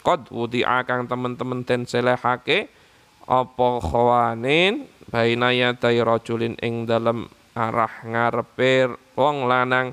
Qad 0.02 0.32
wudi 0.32 0.64
akang 0.64 1.04
temen-temen 1.04 1.68
den 1.68 1.84
selehake 1.84 2.72
apa 3.28 3.68
khawanin 3.84 4.88
baina 5.12 5.52
yaday 5.52 6.00
rajulin 6.00 6.56
ing 6.64 6.88
dalem 6.88 7.28
arah 7.52 8.02
ngarepe 8.02 8.96
wong 9.14 9.44
lanang. 9.44 9.92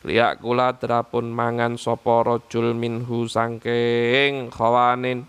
Liak 0.00 0.40
kula 0.40 0.72
drapun 0.80 1.28
mangan 1.28 1.76
sapa 1.76 2.24
rajul 2.24 2.72
minhu 2.72 3.28
sangking 3.28 4.48
khawanin 4.48 5.28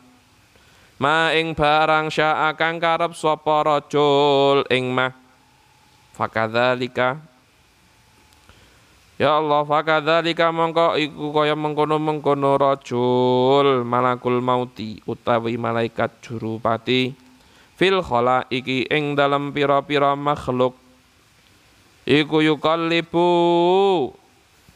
ma 1.01 1.33
ing 1.33 1.57
barang 1.57 2.13
syaa 2.13 2.53
kang 2.53 2.77
karep 2.77 3.17
sapa 3.17 3.65
rajul 3.65 4.61
ing 4.69 4.93
mah 4.93 5.09
fakadzalika. 6.13 7.17
Ya 9.17 9.41
Allah 9.41 9.65
fakadzalika 9.65 10.53
mongko 10.53 11.01
iku 11.01 11.33
kaya 11.33 11.57
mengkono-mengkono 11.57 12.53
rajul 12.53 13.81
malakul 13.81 14.45
mauti 14.45 15.01
utawi 15.09 15.57
malaikat 15.57 16.21
jurupati 16.21 17.17
fil 17.73 18.05
khala 18.05 18.45
iki 18.53 18.85
ing 18.85 19.17
dalam 19.17 19.49
pira-pira 19.49 20.13
makhluk. 20.13 20.77
Iku 22.05 22.45
yukallibu 22.45 23.29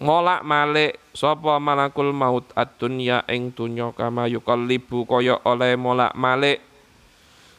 ngolak 0.01 0.43
malik 0.43 0.99
sapa 1.15 1.59
malakul 1.59 2.11
maut 2.11 2.47
ad-dunya 2.55 3.23
ing 3.31 3.55
dunya 3.55 3.95
kama 3.95 4.27
yukallibu 4.27 5.07
kaya 5.07 5.39
oleh 5.47 5.79
molak 5.79 6.11
malik 6.19 6.59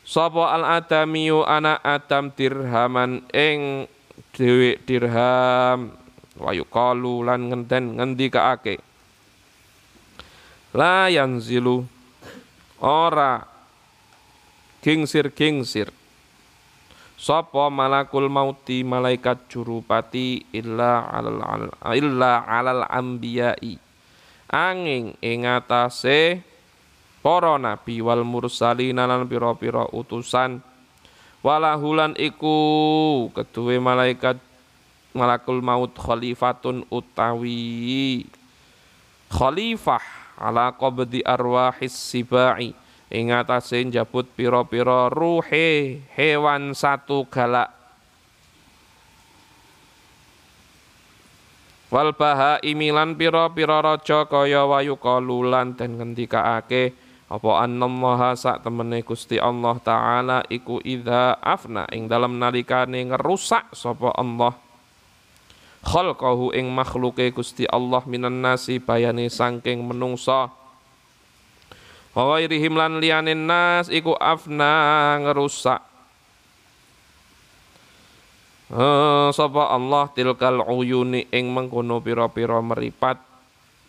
sapa 0.05 0.53
al 0.53 0.65
adamiyu 0.81 1.43
anak 1.43 1.81
adam 1.81 2.31
dirhaman 2.37 3.25
ing 3.33 3.89
dhewe 4.37 4.77
dirham. 4.85 5.97
Wa 6.37 6.53
yuqalu 6.53 7.25
lan 7.25 7.49
ngenten 7.49 7.97
ngendikaake 7.97 8.77
la 10.77 11.09
yanzilu 11.09 11.89
ora 12.85 13.41
gingsir-gingsir 14.85 15.89
sapa 17.17 17.73
malakul 17.73 18.29
mauti 18.29 18.85
malaikat 18.85 19.49
jurupati 19.49 20.45
illa 20.53 21.09
alal 21.09 21.73
illa 21.97 22.45
alal 22.45 22.85
anbiya'i 22.85 23.81
angin 24.53 25.17
ing 25.25 25.49
atase 25.49 26.45
para 27.25 27.59
nabi 27.59 27.99
wal 27.99 28.23
mursalina 28.23 29.03
lan 29.11 29.27
pira-pira 29.27 29.91
utusan. 29.91 30.63
Walahulan 31.43 32.15
iku 32.19 32.55
kedue 33.31 33.79
malaikat 33.79 34.39
malakul 35.15 35.63
maut 35.63 35.95
khalifatun 35.95 36.83
utawi 36.91 38.27
khalifah 39.31 40.03
ala 40.39 40.75
qabdi 40.75 41.23
arwahis 41.23 41.95
sibai 41.95 42.75
ing 43.11 43.31
atase 43.31 43.83
njabut 43.87 44.27
pira-pira 44.35 45.07
ruhe 45.07 46.03
hewan 46.19 46.75
satu 46.75 47.27
galak. 47.31 47.71
Wal 51.87 52.11
baha 52.19 52.59
imilan 52.67 53.15
pira-pira 53.15 53.79
raja 53.79 54.27
kaya 54.27 54.67
wayu 54.67 54.99
kalulan 54.99 55.79
den 55.79 56.03
ngendikaake 56.03 56.91
apa 57.31 57.51
annallaha 57.63 58.35
sak 58.35 58.67
temene 58.67 59.07
Gusti 59.07 59.39
Allah 59.39 59.79
taala 59.79 60.39
iku 60.51 60.83
idza 60.83 61.39
afna? 61.39 61.87
Ing 61.95 62.11
dalam 62.11 62.43
nalikane 62.43 63.07
ngerusak 63.07 63.71
sapa 63.71 64.11
Allah. 64.19 64.59
Khalqahu 65.87 66.51
ing 66.59 66.67
makhluke 66.75 67.31
Gusti 67.31 67.63
Allah 67.71 68.03
minan 68.11 68.43
nasi 68.43 68.83
sangking 69.31 69.87
menungsa 69.87 70.51
wa 72.17 72.33
ghairihim 72.33 72.81
lan 72.81 72.97
liyane 72.97 73.37
nas 73.37 73.93
iku 73.93 74.17
afna 74.17 75.21
ngerusak. 75.21 75.85
Uh, 78.67 79.31
sapa 79.31 79.71
Allah 79.71 80.11
tilkal 80.11 80.65
uyuni 80.65 81.29
ing 81.29 81.53
mengkono 81.53 82.01
pira-pira 82.01 82.59
meripat. 82.65 83.21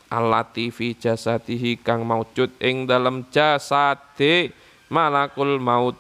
Alati 0.08 0.72
fi 0.72 0.96
jasadihi 0.96 1.80
kang 1.84 2.04
maujud 2.08 2.52
ing 2.60 2.84
dalam 2.84 3.24
jasade 3.32 4.52
malakul 4.92 5.60
maut. 5.60 5.96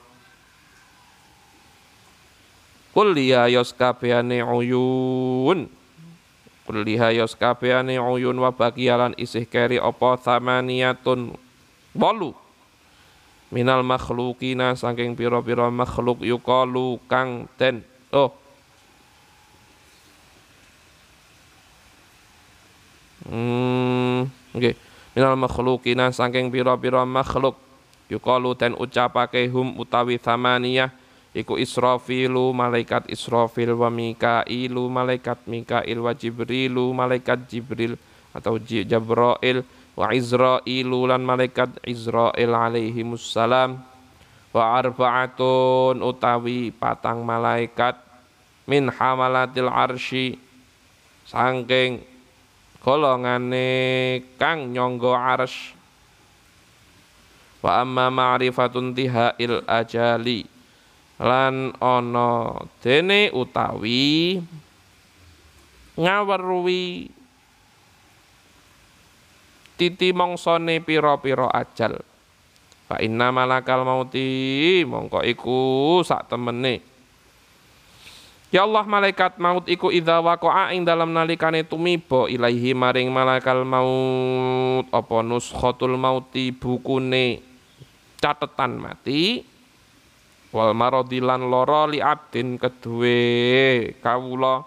Kuliah 2.91 3.47
yos 3.47 3.71
kabehane 3.71 4.43
uyun. 4.43 5.67
Kulliha 6.67 7.15
yos 7.15 7.35
kabehane 7.39 7.95
uyun 7.99 8.35
wa 8.35 8.51
bagialan 8.51 9.15
isih 9.15 9.47
keri 9.47 9.79
apa 9.79 10.19
thamaniyatun 10.19 11.46
bolu 11.97 12.37
minal 13.49 13.81
makhlukina 13.81 14.77
saking 14.77 15.17
pira-pira 15.17 15.73
makhluk 15.73 16.21
yukalu 16.21 17.01
kang 17.09 17.49
ten 17.57 17.81
oh 18.13 18.31
Hmm, 23.27 24.31
okay. 24.55 24.79
Minal 25.11 25.35
makhlukina 25.35 26.15
saking 26.15 26.47
pira-pira 26.47 27.03
makhluk 27.03 27.59
yukalu 28.07 28.55
ten 28.55 28.71
ucapake 28.71 29.51
hum 29.51 29.75
utawi 29.75 30.15
thamaniyah 30.15 30.95
iku 31.35 31.59
Israfilu 31.59 32.55
malaikat 32.55 33.11
Israfil 33.11 33.75
wa 33.75 33.91
Mikailu 33.91 34.87
malaikat 34.87 35.43
Mikail 35.43 35.99
wa 35.99 36.15
Jibrilu 36.15 36.95
malaikat 36.95 37.43
Jibril 37.51 37.99
atau 38.31 38.55
Jabrail 38.61 39.67
wa 39.97 40.13
Izrailu 40.13 41.09
lan 41.09 41.25
malaikat 41.25 41.81
Izrail 41.81 42.53
alaihi 42.53 43.01
musallam 43.01 43.81
wa 44.53 44.63
arba'atun 44.77 46.05
utawi 46.05 46.69
patang 46.69 47.25
malaikat 47.25 47.97
min 48.69 48.93
hamalatil 48.93 49.73
arsy 49.73 50.37
sangking 51.25 52.05
golongane 52.85 54.21
kang 54.37 54.69
nyangga 54.69 55.41
arsy. 55.41 55.73
Wa 57.57 57.81
amma 57.81 58.13
ma'rifatun 58.13 58.93
tihail 58.93 59.65
ajali. 59.65 60.45
Lan 61.17 61.73
ana 61.81 62.61
dene 62.85 63.33
utawi 63.33 64.37
ngaweruhi 65.97 67.09
titi 69.77 70.11
mongsone 70.11 70.81
pira-pira 70.81 71.47
ajal. 71.53 72.01
Fa 72.89 72.97
inna 72.99 73.29
malakal 73.31 73.85
mauti 73.85 74.81
mongko 74.83 75.21
iku 75.23 75.59
sak 76.01 76.33
temene. 76.33 76.97
Ya 78.47 78.63
Allah 78.63 78.87
malaikat 78.87 79.43
maut 79.43 79.67
iku 79.67 79.91
idza 79.91 80.23
waqa'a 80.23 80.71
ing 80.71 80.87
dalam 80.87 81.11
nalikane 81.11 81.67
tumiba 81.67 82.31
ilaihi 82.31 82.71
maring 82.71 83.11
malakal 83.11 83.67
maut. 83.67 84.87
Apa 84.87 85.19
nuskhatul 85.19 85.99
mauti 85.99 86.55
bukune 86.55 87.43
catetan 88.23 88.79
mati? 88.79 89.43
Wal 90.55 90.71
maradilan 90.71 91.43
loro 91.43 91.91
li 91.91 91.99
abdin 91.99 92.55
kedue 92.55 93.19
kawula 93.99 94.63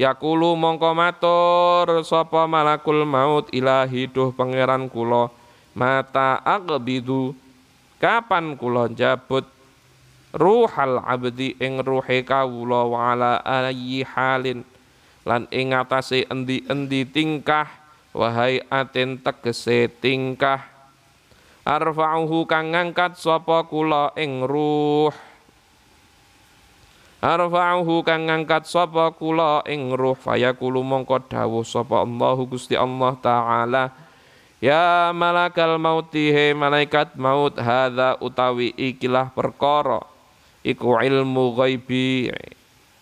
yakulu 0.00 0.56
mongko 0.56 0.96
matur 0.96 2.00
sapa 2.08 2.48
malakul 2.48 3.04
maut 3.04 3.52
ilahi 3.52 4.08
duh 4.08 4.32
pangeran 4.32 4.88
kula? 4.88 5.28
Mata 5.76 6.40
aqbidu 6.40 7.36
kapan 8.00 8.56
kula 8.56 8.88
jabut 8.96 9.44
ruhal 10.32 11.04
abdi 11.04 11.52
ing 11.60 11.84
ruhe 11.84 12.24
kawula 12.24 12.88
wa 12.88 13.12
ala 13.12 13.32
ayyi 13.44 14.00
halin? 14.08 14.64
Lan 15.28 15.44
ing 15.52 15.76
atase 15.76 16.24
endi-endi 16.32 17.04
tingkah 17.04 17.68
wahai 18.16 18.64
aten 18.72 19.20
tegese 19.20 19.92
tingkah? 20.00 20.64
Arfa'uhu 21.60 22.48
kang 22.48 22.72
ngangkat 22.72 23.20
sapa 23.20 23.68
kula 23.68 24.16
ing 24.16 24.48
ruh 24.48 25.12
arfa'uhu 27.20 28.00
kang 28.00 28.32
ngangkat 28.32 28.64
sapa 28.64 29.12
kula 29.12 29.60
ing 29.68 29.92
ruh 29.92 30.16
fayaqulu 30.16 30.80
mongko 30.80 31.20
dawuh 31.28 31.64
sapa 31.64 32.00
Allahu 32.00 32.48
Gusti 32.48 32.74
Allah 32.74 33.12
taala. 33.20 33.84
Ya 34.60 35.08
malakal 35.16 35.80
mauti 35.80 36.32
he 36.32 36.52
malaikat 36.52 37.16
maut 37.16 37.56
hadza 37.56 38.16
utawi 38.20 38.72
ikilah 38.76 39.32
perkara. 39.32 40.04
Iku 40.60 41.00
ilmu 41.00 41.56
ghaibi 41.56 42.28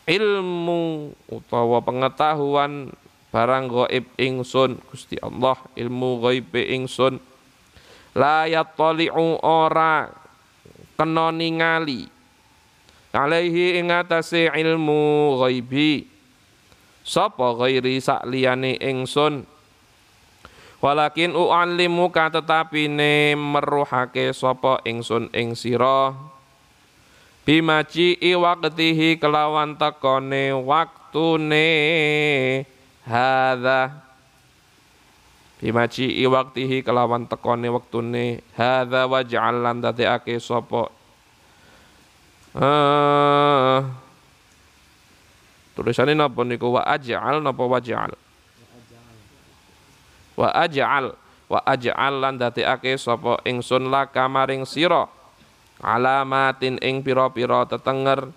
ilmu 0.06 1.10
utawa 1.26 1.82
pengetahuan 1.82 2.94
barang 3.34 3.64
gaib 3.70 4.06
ingsun. 4.18 4.78
Gusti 4.90 5.18
Allah 5.18 5.58
ilmu 5.74 6.22
ghaibi 6.22 6.78
ingsun. 6.78 7.18
La 8.14 8.46
yattali'u 8.50 9.42
ora 9.42 10.10
kena 10.98 11.30
ningali 11.34 12.17
alaihi 13.24 13.82
ing 13.82 13.90
atase 13.90 14.46
ilmu 14.54 15.34
ghaibi. 15.42 16.06
Sapa 17.02 17.56
ghairi 17.56 17.98
sak 17.98 18.22
liyane 18.28 18.76
ingsun? 18.78 19.42
Walakin 20.78 21.34
u'allimuka 21.34 22.30
tetapi 22.30 22.86
ne 22.86 23.34
meruhake 23.34 24.30
sapa 24.30 24.78
ingsun 24.86 25.26
ing 25.34 25.58
sira. 25.58 26.14
Bimaci 27.42 28.20
waqtihi 28.20 29.16
kelawan 29.16 29.74
tekone 29.80 30.52
waktune 30.52 31.66
hadza. 33.08 34.04
Bimaci 35.58 36.12
waqtihi 36.28 36.84
kelawan 36.84 37.24
tekone 37.26 37.72
waktune 37.72 38.44
hadza 38.52 39.08
waj'al 39.08 39.64
lan 39.64 39.80
dadekake 39.80 40.36
sapa 40.38 40.92
uh, 42.58 43.86
tulisannya 45.78 46.18
napa 46.18 46.42
niku? 46.42 46.74
Wa 46.74 46.82
aj'al 46.84 47.38
napa 47.38 47.62
waj'al 47.62 48.12
wa 50.38 50.48
aj'al 50.54 51.14
wa 51.50 51.58
aj'al 51.62 52.14
lan 52.18 52.34
dadekake 52.38 52.98
sapa? 52.98 53.38
Ingsun 53.46 53.90
laka 53.90 54.26
maring 54.26 54.66
sira. 54.66 55.06
Alamatin 55.78 56.82
ing 56.82 57.06
pira-pira 57.06 57.62
tetenger. 57.62 58.34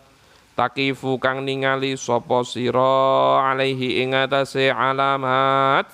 Takifu 0.53 1.17
kang 1.17 1.41
ningali 1.41 1.97
sapa 1.97 2.45
sira 2.45 3.41
alaihi 3.49 4.05
ing 4.05 4.13
atase 4.13 4.69
alamat. 4.69 5.89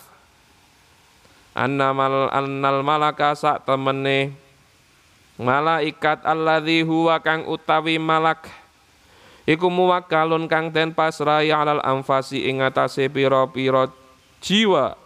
Annamal 1.58 2.30
annal 2.30 2.86
malaka 2.86 3.34
sak 3.34 3.66
temene 3.66 4.47
malaikat 5.38 6.26
alladzi 6.26 6.82
huwa 6.82 7.22
kang 7.22 7.46
utawi 7.46 8.02
malak. 8.02 8.50
Iku 9.48 9.72
muwakkalun 9.72 10.52
kang 10.52 10.76
den 10.76 10.92
pasrahi 10.92 11.56
alal 11.56 11.80
anfasi 11.80 12.52
ing 12.52 12.60
atase 12.60 13.08
pira-pira 13.08 13.88
jiwa. 14.44 14.98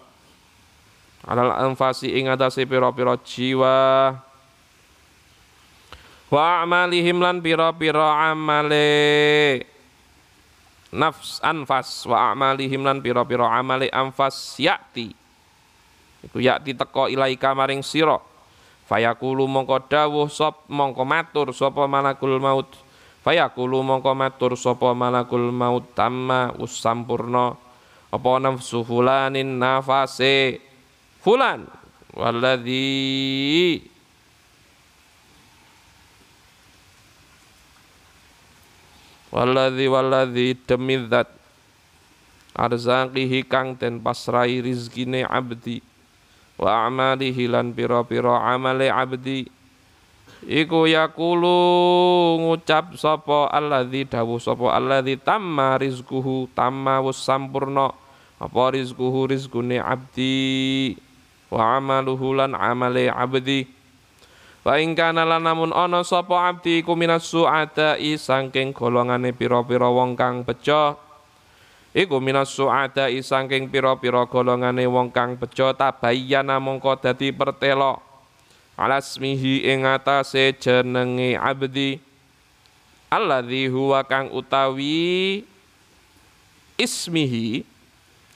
Alal 1.29 1.53
anfasi 1.69 2.17
ing 2.17 2.25
atase 2.25 2.65
pira-pira 2.65 3.13
jiwa. 3.21 3.77
Wa 6.32 6.65
amalihim 6.65 7.21
lan 7.21 7.38
pira-pira 7.38 8.34
amale. 8.34 9.61
Nafs 10.89 11.38
anfas. 11.45 12.09
Wa 12.09 12.34
amalihim 12.34 12.82
lan 12.82 12.97
pira-pira 12.97 13.45
amale 13.45 13.93
anfas 13.93 14.57
yakti 14.57 15.13
iku 16.21 16.38
yakti 16.38 16.77
teko 16.77 17.09
ilaika 17.09 17.53
maring 17.57 17.82
sira 17.82 18.30
fayaqulu 18.92 19.48
mongko 19.48 19.88
dawuh 19.88 20.28
sop 20.28 20.68
mongko 20.68 21.08
matur 21.08 21.56
sapa 21.56 21.88
malakul 21.88 22.36
maut. 22.44 22.68
Fayaqulu 23.24 23.80
mongko 23.80 24.12
matur 24.12 24.60
sapa 24.60 24.92
malakul 24.92 25.48
maut. 25.56 25.88
Tamma 25.96 26.52
usampurna. 26.60 27.56
Apa 28.12 28.44
nafsu 28.44 28.84
fulanin 28.84 29.56
nafase? 29.56 30.60
Fulan. 31.24 31.64
Walladzi 32.12 33.88
Waladhi 39.32 39.88
waladhi 39.88 40.60
demi 40.68 41.00
zat. 41.08 41.32
Arzaqihi 42.52 43.48
kang 43.48 43.80
ten 43.80 44.04
pasrai 44.04 44.60
rizkine 44.60 45.24
abdi 45.24 45.80
wa 46.62 46.86
amalihi 46.86 47.49
lan 47.49 47.74
pira-pira 47.74 48.38
amale 48.45 48.93
abdi. 48.93 49.49
Iku 50.45 50.89
yakulu 50.89 51.57
ngucap 52.41 52.97
sapa 52.97 53.49
alladzi 53.49 54.05
dawuh 54.05 54.38
sapa 54.41 54.74
alladzi 54.74 55.18
tamma 55.18 55.78
rizquhu 55.82 56.45
tamma 56.53 57.01
wus 57.01 57.18
sampurna. 57.22 57.93
Apa 58.41 58.74
rizquhu? 58.74 59.30
Rizkune 59.30 59.78
abdi. 59.78 60.97
Wa 61.49 61.78
amaluhu 61.78 62.38
lan 62.38 62.57
amale 62.57 63.09
abdi. 63.09 63.70
Wa 64.62 64.78
ing 64.78 64.93
kana 64.93 65.26
lan 65.26 65.45
namun 65.45 65.74
ana 65.74 66.05
sapa 66.05 66.49
abdi 66.49 66.86
iku 66.86 66.93
minas 66.93 67.26
su'ada'i 67.26 68.18
saking 68.18 68.74
golongane 68.74 69.34
pira-pira 69.34 69.89
wong 69.89 70.14
kang 70.14 70.45
bejo 70.45 70.97
iku 71.92 72.24
minas 72.24 72.56
su'ada'i 72.56 73.20
saking 73.20 73.68
pira-pira 73.68 74.24
golongane 74.28 74.88
wong 74.88 75.12
kang 75.12 75.36
bejo 75.36 75.76
tabayyana 75.76 76.60
mongko 76.60 76.96
dadi 77.00 77.36
pertelo 77.36 78.12
alasmihi 78.82 79.70
ing 79.70 79.86
atase 79.86 80.56
jenenge 80.58 81.38
abdi. 81.38 82.02
Alladzi 83.12 83.68
huwa 83.68 84.08
kang 84.08 84.32
utawi 84.32 85.44
ismihi. 86.80 87.68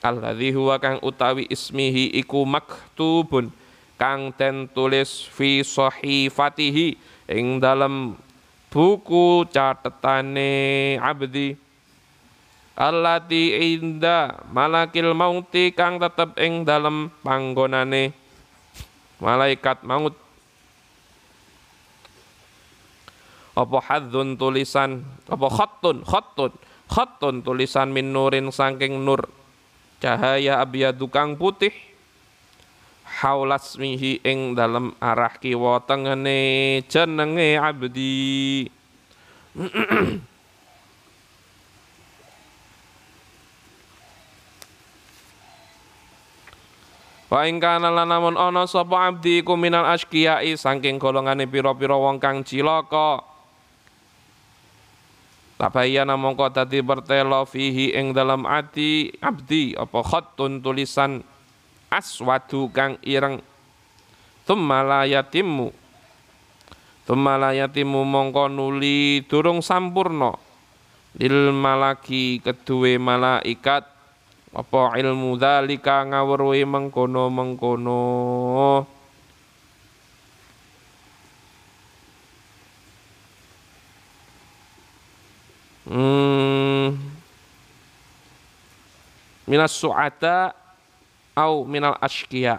Alladzi 0.03 0.51
huwa 0.51 0.75
kang 0.77 0.99
utawi 1.01 1.47
ismihi 1.47 2.11
iku 2.19 2.43
maktubun 2.43 3.49
kang 3.95 4.35
den 4.35 4.67
tulis 4.67 5.23
fi 5.31 5.63
sahifatihi 5.63 6.99
ing 7.31 7.63
dalam 7.63 8.19
buku 8.67 9.47
catetane 9.49 10.99
abdi 10.99 11.55
allati 12.75 13.55
inda 13.55 14.43
malakil 14.51 15.15
mauti 15.15 15.71
kang 15.71 15.97
tetep 15.97 16.35
ing 16.37 16.67
dalam 16.67 17.09
panggonane. 17.23 18.11
Malaikat 19.23 19.87
maut. 19.87 20.11
Apa 23.55 23.79
hadzun 23.79 24.35
tulisan? 24.35 25.07
Apa 25.31 25.47
khattun? 25.47 26.03
Khattun. 26.03 26.51
Khattun 26.91 27.39
tulisan 27.39 27.95
min 27.95 28.11
nurin 28.11 28.51
saking 28.51 28.99
nur. 29.07 29.23
Cahaya 30.03 30.59
abyadu 30.59 31.07
kang 31.07 31.39
putih. 31.39 31.71
Haulasmihi 33.23 34.19
ing 34.27 34.59
dalam 34.59 34.91
arah 34.99 35.39
kiwa 35.39 35.79
tengene 35.87 36.83
jenenge 36.91 37.55
abdi 37.55 38.67
Wa 47.25 47.49
ing 47.49 47.57
kana 47.57 47.89
lan 47.89 48.05
namun 48.05 48.37
ana 48.37 48.69
sapa 48.69 49.09
abdi 49.09 49.41
iku 49.41 49.57
minal 49.57 49.81
asqiyai 49.89 50.53
saking 50.53 51.01
golongane 51.01 51.49
pira-pira 51.49 51.97
wong 51.97 52.21
kang 52.21 52.45
cilaka. 52.45 53.25
Tabayyana 55.55 56.19
mongko 56.19 56.51
dadi 56.51 56.83
bertelo 56.83 57.47
fihi 57.47 57.95
ing 57.95 58.11
dalam 58.11 58.43
ati 58.43 59.09
abdi 59.23 59.73
apa 59.73 60.03
khattun 60.03 60.59
tulisan 60.61 61.23
aswadu 61.89 62.69
kang 62.69 62.99
ireng. 63.01 63.41
Thumma 64.45 64.85
la 64.85 65.01
yatimmu. 65.09 65.73
Thumma 67.09 67.41
la 67.41 67.57
yatimmu 67.57 68.05
mongko 68.05 68.51
nuli 68.51 69.25
durung 69.25 69.65
sampurna. 69.65 70.37
Lil 71.15 71.55
malaki 71.55 72.43
keduwe 72.43 72.99
malaikat 72.99 73.94
apa 74.55 74.95
ilmu 74.95 75.35
dzalika 75.35 76.07
ngawruhi 76.07 76.63
mengkono-mengkono? 76.63 78.03
Hmm. 85.85 86.97
minas 89.45 89.77
su'ata 89.77 90.49
au 91.37 91.61
minal 91.69 91.93
ashkiya 92.01 92.57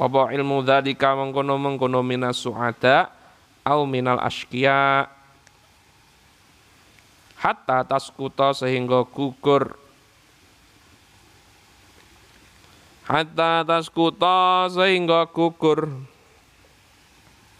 apa 0.00 0.32
ilmu 0.32 0.64
dzalika 0.64 1.12
mengkono 1.12 1.60
mengkono 1.60 2.00
minas 2.00 2.40
suada 2.40 3.12
au 3.60 3.84
minal 3.84 4.16
ashkiya 4.16 5.04
hatta 7.36 7.84
taskuta 7.84 8.56
sehingga 8.56 9.04
gugur 9.04 9.76
hatta 13.10 13.66
taskuta 13.66 14.70
sehingga 14.70 15.26
gugur. 15.34 15.90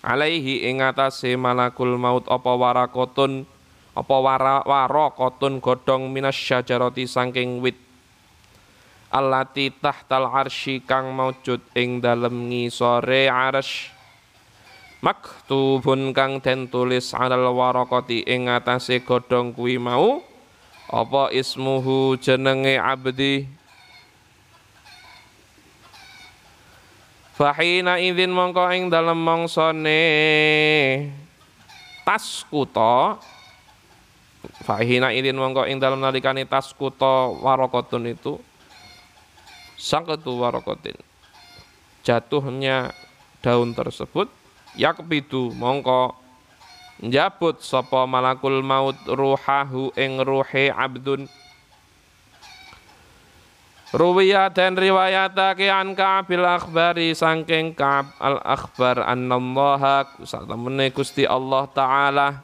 Alaihi 0.01 0.71
ing 0.71 0.81
atase 0.81 1.35
malakul 1.35 1.99
maut 1.99 2.25
apa 2.31 2.55
warakotun 2.55 3.45
apa 3.93 4.17
wara 4.23 4.63
warakotun 4.63 5.59
godhong 5.59 6.09
minas 6.09 6.39
syajarati 6.39 7.05
saking 7.05 7.59
wit. 7.59 7.77
Allati 9.11 9.75
tahtal 9.75 10.31
arsy 10.31 10.87
kang 10.87 11.11
maujud 11.11 11.59
ing 11.75 11.99
dalem 11.99 12.47
ngisore 12.47 13.27
arsy 13.27 13.91
maktubun 15.03 16.13
kang 16.13 16.39
den 16.39 16.71
tulis 16.71 17.17
alal 17.17 17.51
waraqati 17.57 18.23
ing 18.23 18.47
atase 18.53 19.03
godhong 19.03 19.57
kuwi 19.57 19.81
mau 19.83 20.21
apa 20.87 21.33
ismuhu 21.35 22.15
jenenge 22.21 22.77
abdi 22.77 23.49
Fahina 27.41 27.97
idzin 27.97 28.37
mongko 28.37 28.69
ing 28.77 28.93
dalem 28.93 29.17
mangsane 29.17 29.97
taskuta 32.05 33.17
Fahina 34.61 35.09
idzin 35.09 35.41
mongko 35.41 35.65
ing 35.65 35.81
dalem 35.81 36.05
nalikane 36.05 36.45
taskuta 36.45 37.33
waraqatun 37.33 38.13
itu. 38.13 38.37
Sangkatu 39.81 40.37
warokotin. 40.37 41.01
Jatuhnya 42.05 42.93
daun 43.41 43.73
tersebut 43.73 44.29
yakbidu 44.77 45.57
mongko 45.57 46.13
njabut 47.01 47.65
sapa 47.65 48.05
malakul 48.05 48.61
maut 48.61 49.01
ruhahu 49.09 49.97
ing 49.97 50.21
ruhe 50.21 50.69
abdun 50.69 51.25
Ruwiya 53.91 54.55
dan 54.55 54.79
riwayatake 54.79 55.67
an 55.67 55.99
Ka'bil 55.99 56.47
akhbari 56.47 57.11
sangking 57.11 57.75
Ka'ab 57.75 58.15
al 58.23 58.39
akhbar 58.39 59.03
annallaha 59.03 60.07
sak 60.23 60.47
temene 60.47 60.95
Gusti 60.95 61.27
Allah 61.27 61.67
taala. 61.75 62.39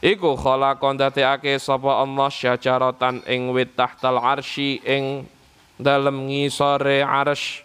Iku 0.00 0.40
khalaqon 0.40 0.96
dadekake 0.96 1.60
sapa 1.60 2.00
Allah 2.00 2.32
syajaratan 2.32 3.28
ing 3.28 3.52
wit 3.52 3.76
tahtal 3.76 4.16
arsy 4.16 4.80
ing 4.88 5.28
dalem 5.76 6.32
ngisore 6.32 7.04
arsy. 7.04 7.60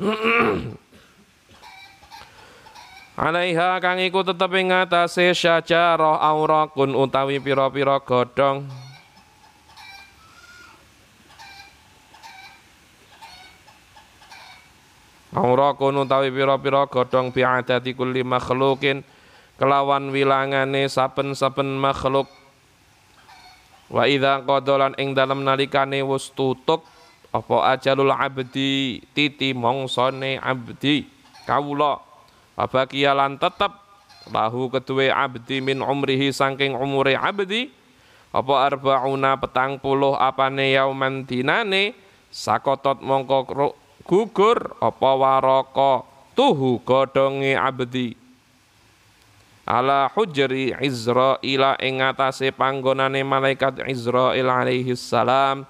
Alaiha 3.28 3.76
kang 3.84 4.00
iku 4.00 4.24
tetep 4.24 4.48
ing 4.56 4.72
atase 4.72 5.36
syajarah 5.36 6.16
aurakun 6.32 6.96
utawi 6.96 7.44
pira-pira 7.44 8.00
godhong 8.00 8.87
Aurakun 15.38 16.02
utawi 16.02 16.34
pira-pira 16.34 16.90
godhong 16.90 17.30
bi'adati 17.30 17.94
kulli 17.94 18.26
makhlukin 18.26 19.06
kelawan 19.54 20.10
wilangane 20.10 20.90
saben-saben 20.90 21.78
makhluk. 21.78 22.26
Wa 23.86 24.10
idza 24.10 24.42
qadalan 24.42 24.98
ing 24.98 25.14
dalem 25.14 25.46
nalikane 25.46 26.02
wis 26.02 26.34
tutuk 26.34 26.82
apa 27.30 27.78
ajalul 27.78 28.10
abdi? 28.10 28.98
Titi 29.14 29.54
mongsone 29.54 30.42
abdi 30.42 31.06
kawula. 31.46 32.02
Abakia 32.58 33.14
lan 33.14 33.38
tetep 33.38 33.70
lahu 34.34 34.66
kedue 34.74 35.06
abdi 35.06 35.62
min 35.62 35.78
umrihi 35.78 36.34
saking 36.34 36.74
umure 36.74 37.14
abdi. 37.14 37.70
Apa 38.34 38.74
arbauna 38.74 39.38
petang 39.38 39.78
puluh 39.78 40.18
apane 40.18 40.74
yauman 40.74 41.24
dinane 41.24 41.94
sakotot 42.28 43.00
mongko 43.00 43.72
gugur 44.08 44.72
apa 44.80 45.10
waraka? 45.12 46.08
Tuhu 46.32 46.80
godhonge 46.80 47.52
abdi. 47.52 48.16
Ala 49.68 50.08
hujri 50.08 50.72
Izrail 50.80 51.76
ing 51.84 52.00
atase 52.00 52.48
panggonane 52.56 53.20
malaikat 53.20 53.84
Izrail 53.84 54.48
alaihi 54.48 54.96
salam. 54.96 55.68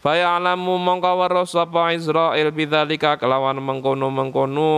Faya'lamu 0.00 0.80
mongko 0.80 1.12
weruh 1.20 1.44
sapa 1.44 1.92
Israil 1.92 2.48
bidzalika 2.54 3.20
kelawan 3.20 3.60
mengkono-mengkono 3.60 4.70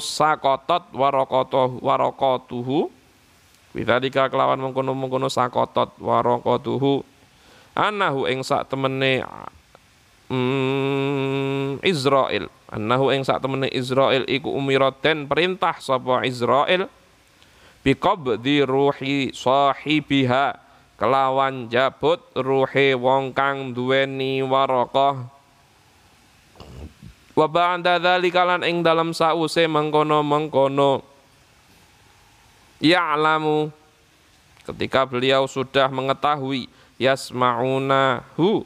sakotot 0.00 0.94
warokotoh 0.96 1.82
warokotuhu. 1.82 2.88
Bidzalika 3.76 4.32
kelawan 4.32 4.62
mengkono-mengkono 4.62 5.28
sakotot 5.28 5.98
warokotuhu. 6.00 7.04
Anahu 7.76 8.24
ing 8.32 8.40
sak 8.40 8.72
temene 8.72 9.20
mm, 10.30 11.82
Israil 11.86 12.50
anahu 12.70 13.14
ing 13.14 13.22
sak 13.22 13.42
temene 13.42 13.70
Israil 13.70 14.26
iku 14.26 14.50
umiraten 14.50 15.30
perintah 15.30 15.78
sapa 15.78 16.26
Israil 16.26 16.90
biqabdi 17.86 18.66
ruhi 18.66 19.30
sahibiha 19.30 20.58
kelawan 20.98 21.70
jabut 21.70 22.24
ruhe 22.34 22.96
wong 22.96 23.30
kang 23.36 23.76
duweni 23.76 24.40
warokoh. 24.42 25.28
Wa 27.36 27.44
ba'da 27.44 28.00
dzalika 28.00 28.48
lan 28.48 28.64
ing 28.64 28.80
dalam 28.80 29.12
sause 29.12 29.68
mengkono-mengkono 29.68 31.04
ya'lamu 32.80 33.68
ketika 34.64 35.04
beliau 35.04 35.44
sudah 35.44 35.92
mengetahui 35.92 36.64
yasma'unahu 36.96 38.64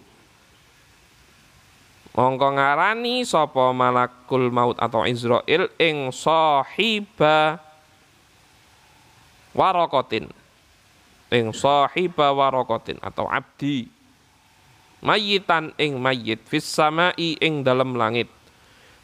mongko 2.15 2.59
ngarani 2.59 3.23
sapa 3.23 3.71
malakul 3.71 4.51
maut 4.51 4.77
atau 4.79 5.07
Israel 5.07 5.71
ing 5.79 6.11
sahiba 6.11 7.63
warokotin 9.55 10.31
ing 11.31 11.55
sahiba 11.55 12.35
warokotin 12.35 12.99
atau 13.01 13.31
abdi. 13.31 13.89
Mayitan 15.01 15.73
ing 15.81 15.97
mayit 15.97 16.45
fis 16.45 16.67
samai 16.67 17.17
ing 17.41 17.65
dalam 17.65 17.97
langit. 17.97 18.29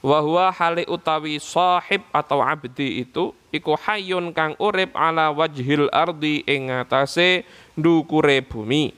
Wa 0.05 0.21
huwa 0.21 0.53
hali 0.53 0.85
utawi 0.85 1.41
sahib 1.41 2.05
atau 2.13 2.45
abdi 2.45 3.01
itu 3.01 3.33
iku 3.49 3.81
hayyun 3.81 4.31
kang 4.37 4.53
urip 4.61 4.93
ala 4.93 5.33
wajhil 5.33 5.89
ardi 5.89 6.45
ing 6.45 6.69
atase 6.69 7.49
ndukure 7.81 8.45
bumi. 8.45 8.93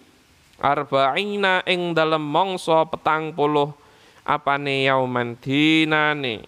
Arba'ina 0.59 1.63
ing 1.71 1.95
dalem 1.95 2.19
mangsa 2.19 2.83
petang 2.91 3.31
puluh 3.31 3.71
apane 4.29 4.85
yauman 4.85 5.41
dinane? 5.41 6.45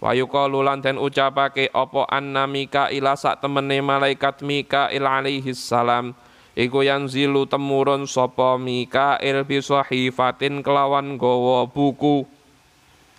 Wa 0.00 0.16
yuqalu 0.16 0.64
lan 0.64 0.80
den 0.80 0.96
ucapake 0.96 1.68
apa 1.76 2.08
anna 2.08 2.48
Mikail 2.48 3.04
sak 3.20 3.44
temene 3.44 3.84
malaikat 3.84 4.40
Mikail 4.40 5.04
alaihi 5.04 5.52
salam? 5.52 6.16
Iku 6.56 6.80
yanzilu 6.80 7.44
temurun 7.44 8.08
sapa 8.08 8.56
Mikail 8.56 9.44
bi 9.44 9.60
sahifatin 9.60 10.64
kelawan 10.64 11.20
gawa 11.20 11.68
buku. 11.68 12.24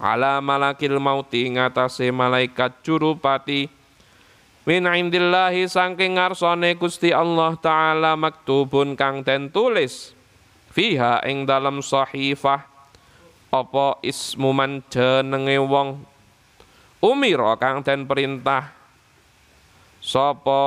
Ala 0.01 0.41
malakil 0.41 0.97
mauti 0.97 1.45
ngatasé 1.45 2.09
malaikat 2.09 2.81
jurupati 2.81 3.69
min 4.65 4.89
indillahi 4.89 5.69
saking 5.69 6.17
ngarsane 6.17 6.73
Gusti 6.73 7.13
Allah 7.13 7.53
taala 7.61 8.17
maktubun 8.17 8.97
kang 8.97 9.21
den 9.21 9.53
tulis. 9.53 10.17
Fiha 10.73 11.21
ing 11.29 11.45
dalam 11.45 11.85
sahifah 11.85 12.70
apa 13.51 13.99
ismu 13.99 14.55
man 14.55 14.79
jenenge 14.87 15.59
wong? 15.59 15.99
Umira 17.03 17.59
kang 17.59 17.83
den 17.83 18.07
perintah. 18.07 18.71
Sapa 20.01 20.63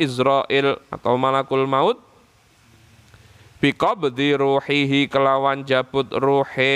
Israel 0.00 0.80
atau 0.88 1.18
malakul 1.18 1.66
maut? 1.68 1.98
Biqabdi 3.60 4.38
ruhihi 4.38 5.10
kelawan 5.10 5.66
jabut 5.66 6.08
ruhe 6.14 6.72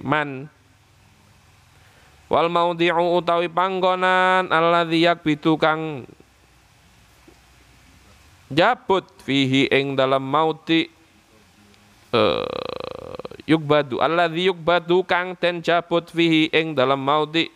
man. 0.00 0.48
Wal 2.26 2.50
maudhi'u 2.50 3.20
utawi 3.22 3.46
panggonan 3.46 4.50
alladzi 4.50 5.06
yakbitu 5.06 5.54
kang 5.60 6.02
jabut 8.50 9.06
fihi 9.22 9.70
ing 9.70 9.94
dalam 9.94 10.22
mauti 10.26 10.90
uh, 12.10 12.46
yukbadu 13.46 14.02
alladzi 14.02 14.50
yukbadu 14.50 15.06
kang 15.06 15.38
ten 15.38 15.62
jabut 15.62 16.10
fihi 16.10 16.50
ing 16.50 16.74
dalam 16.74 17.00
maudi 17.00 17.48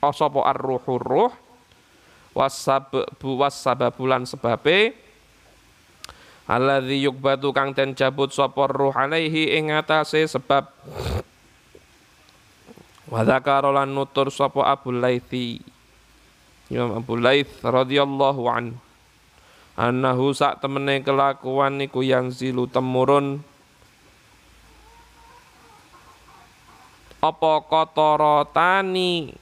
sapa 0.00 0.40
ar-ruhur 0.48 1.02
ruh? 1.02 1.32
Wasababu 2.34 3.38
wasababulan 3.38 4.26
sebabe. 4.26 4.94
Alladzi 6.50 7.06
yukbadu 7.06 7.54
kang 7.54 7.72
ten 7.72 7.94
jabut 7.94 8.34
sapa 8.34 8.66
ruh 8.68 8.92
alaihi 8.92 9.54
ing 9.54 9.70
atase 9.70 10.26
sebab. 10.26 10.66
Wa 13.08 13.20
dzakara 13.22 13.86
nutur 13.86 14.28
sapa 14.34 14.66
Abu 14.66 14.92
Laithi. 14.92 15.62
Imam 16.72 16.96
Abu 16.96 17.20
Laith 17.20 17.60
radhiyallahu 17.60 18.42
an 18.48 18.80
annahu 19.76 20.32
sak 20.32 20.64
temene 20.64 21.04
kelakuan 21.04 21.76
niku 21.76 22.00
yang 22.00 22.32
zilu 22.32 22.64
temurun 22.64 23.44
apa 27.24 27.64
kotorotani 27.64 29.32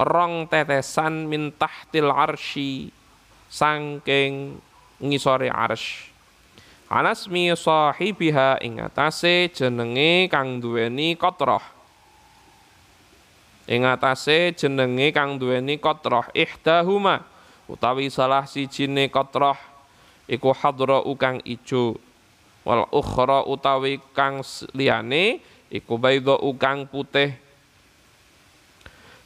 rong 0.00 0.48
tetesan 0.48 1.28
min 1.28 1.52
tahtil 1.52 2.08
arsy 2.08 2.88
sangking 3.52 4.56
ngisore 5.04 5.52
arsy 5.52 6.14
anasmi 6.94 7.50
sahibiha 7.58 8.62
ing 8.62 8.78
atase 8.78 9.50
jenenge 9.50 10.30
kang 10.30 10.62
duweni 10.62 11.18
kotroh. 11.18 11.62
Ing 13.66 13.82
atase 13.88 14.52
jenenge 14.52 15.10
kang 15.10 15.40
duweni 15.40 15.80
kotroh 15.80 16.28
ihdahuma 16.36 17.24
utawi 17.66 18.12
salah 18.12 18.46
sijine 18.46 19.08
kotroh 19.10 19.56
iku 20.28 20.52
hadra 20.52 21.00
kang 21.16 21.40
ijo 21.42 21.96
wal 22.62 22.86
ukhra 22.92 23.42
utawi 23.48 23.98
kang 24.12 24.44
liyane 24.76 25.40
iku 25.74 25.98
baydha 25.98 26.38
ukang 26.38 26.86
putih. 26.86 27.34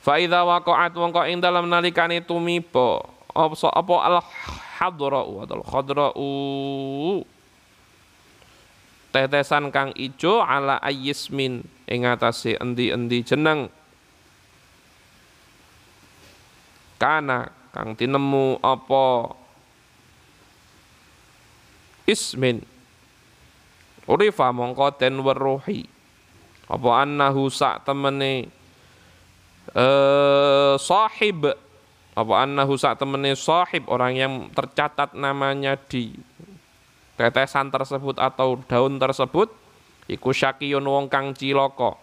Fa 0.01 0.17
idza 0.17 0.41
waqa'at 0.41 0.97
mongko 0.97 1.29
ing 1.29 1.45
dalam 1.45 1.69
nalikane 1.69 2.25
tumiba. 2.25 3.05
Apa 3.37 3.55
apa 3.77 3.95
al 4.09 4.17
hadra'u 4.81 5.45
al 5.45 5.65
khadra'u? 5.69 6.33
Tetesan 9.13 9.69
kang 9.69 9.93
ijo 9.93 10.41
ala 10.41 10.81
ayismin 10.81 11.61
ing 11.85 12.09
atase 12.09 12.57
endi-endi 12.57 13.21
jeneng. 13.21 13.69
Kana 16.97 17.53
kang 17.77 17.93
tinemu 17.93 18.57
apa? 18.65 19.37
Ismin. 22.09 22.65
Urifa 24.09 24.49
mongko 24.57 24.97
den 24.97 25.21
weruhi 25.21 25.98
apa 26.69 26.91
annahu 27.01 27.49
sak 27.49 27.89
temene 27.89 28.53
eh 29.73 30.75
sahib? 30.77 31.49
Apa 32.13 32.35
annahu 32.45 32.77
sak 32.77 33.01
temene 33.01 33.33
sahib? 33.33 33.89
Orang 33.89 34.13
yang 34.13 34.53
tercatat 34.53 35.17
namanya 35.17 35.81
di 35.89 36.13
tetesan 37.17 37.73
tersebut 37.73 38.21
atau 38.21 38.61
daun 38.69 39.01
tersebut 39.01 39.49
iku 40.13 40.31
syakiyun 40.31 40.85
wong 40.85 41.09
kang 41.09 41.33
cilaka. 41.33 41.97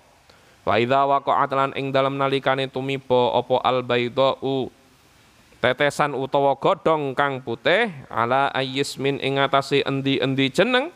Wa 0.66 0.82
idza 0.82 1.06
waqa'at 1.06 1.52
lan 1.54 1.72
ing 1.78 1.94
dalem 1.94 2.18
nalikane 2.18 2.66
tumiba 2.66 3.38
apa 3.38 3.62
al 3.62 3.86
baydau 3.86 4.74
tetesan 5.62 6.18
utawa 6.18 6.58
godhong 6.58 7.14
kang 7.14 7.42
putih 7.46 7.94
ala 8.10 8.50
ayismin 8.50 9.22
ing 9.22 9.38
atase 9.38 9.86
endi-endi 9.86 10.50
jeneng 10.50 10.90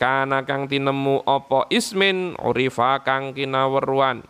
kana 0.00 0.42
kang 0.42 0.66
tinemu 0.66 1.22
apa 1.24 1.68
ismin 1.68 2.34
urifa 2.40 3.00
kang 3.04 3.36
kinaweruan 3.36 4.24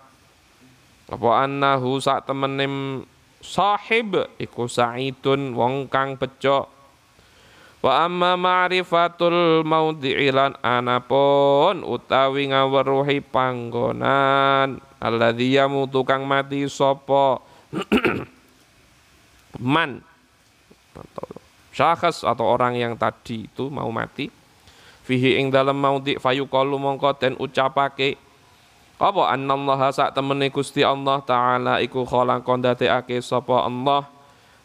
apa 1.13 1.29
annahu 1.45 2.01
sak 2.01 2.25
temenim 2.25 3.05
sahib 3.43 4.17
iku 4.39 4.71
saidun 4.71 5.53
wong 5.53 5.91
kang 5.91 6.17
bejo 6.17 6.71
wa 7.83 8.07
amma 8.07 8.39
ma'rifatul 8.39 9.67
maudhi'ilan 9.67 10.55
anapun 10.63 11.83
utawi 11.83 12.55
ngaweruhi 12.55 13.19
panggonan. 13.27 14.79
Alladzi 15.03 15.59
yamutu 15.59 16.07
kang 16.07 16.23
mati 16.23 16.63
sapa? 16.71 17.43
Man. 19.59 19.99
Atau 20.95 21.27
syakhs 21.75 22.23
atau 22.23 22.47
orang 22.47 22.79
yang 22.79 22.95
tadi 22.95 23.51
itu 23.51 23.67
mau 23.67 23.91
mati 23.91 24.31
fihi 25.03 25.39
ing 25.43 25.51
dalam 25.51 25.79
maudi 25.79 26.19
fayuqalu 26.19 26.79
mongko 26.79 27.19
den 27.19 27.35
ucapake 27.39 28.19
apa 29.03 29.35
annallaha 29.35 29.91
sak 29.91 30.15
temene 30.15 30.47
Gusti 30.55 30.87
Allah 30.87 31.19
taala 31.27 31.83
iku 31.83 32.07
khalaqon 32.07 32.63
dadekake 32.63 33.19
sapa 33.19 33.67
Allah? 33.67 34.07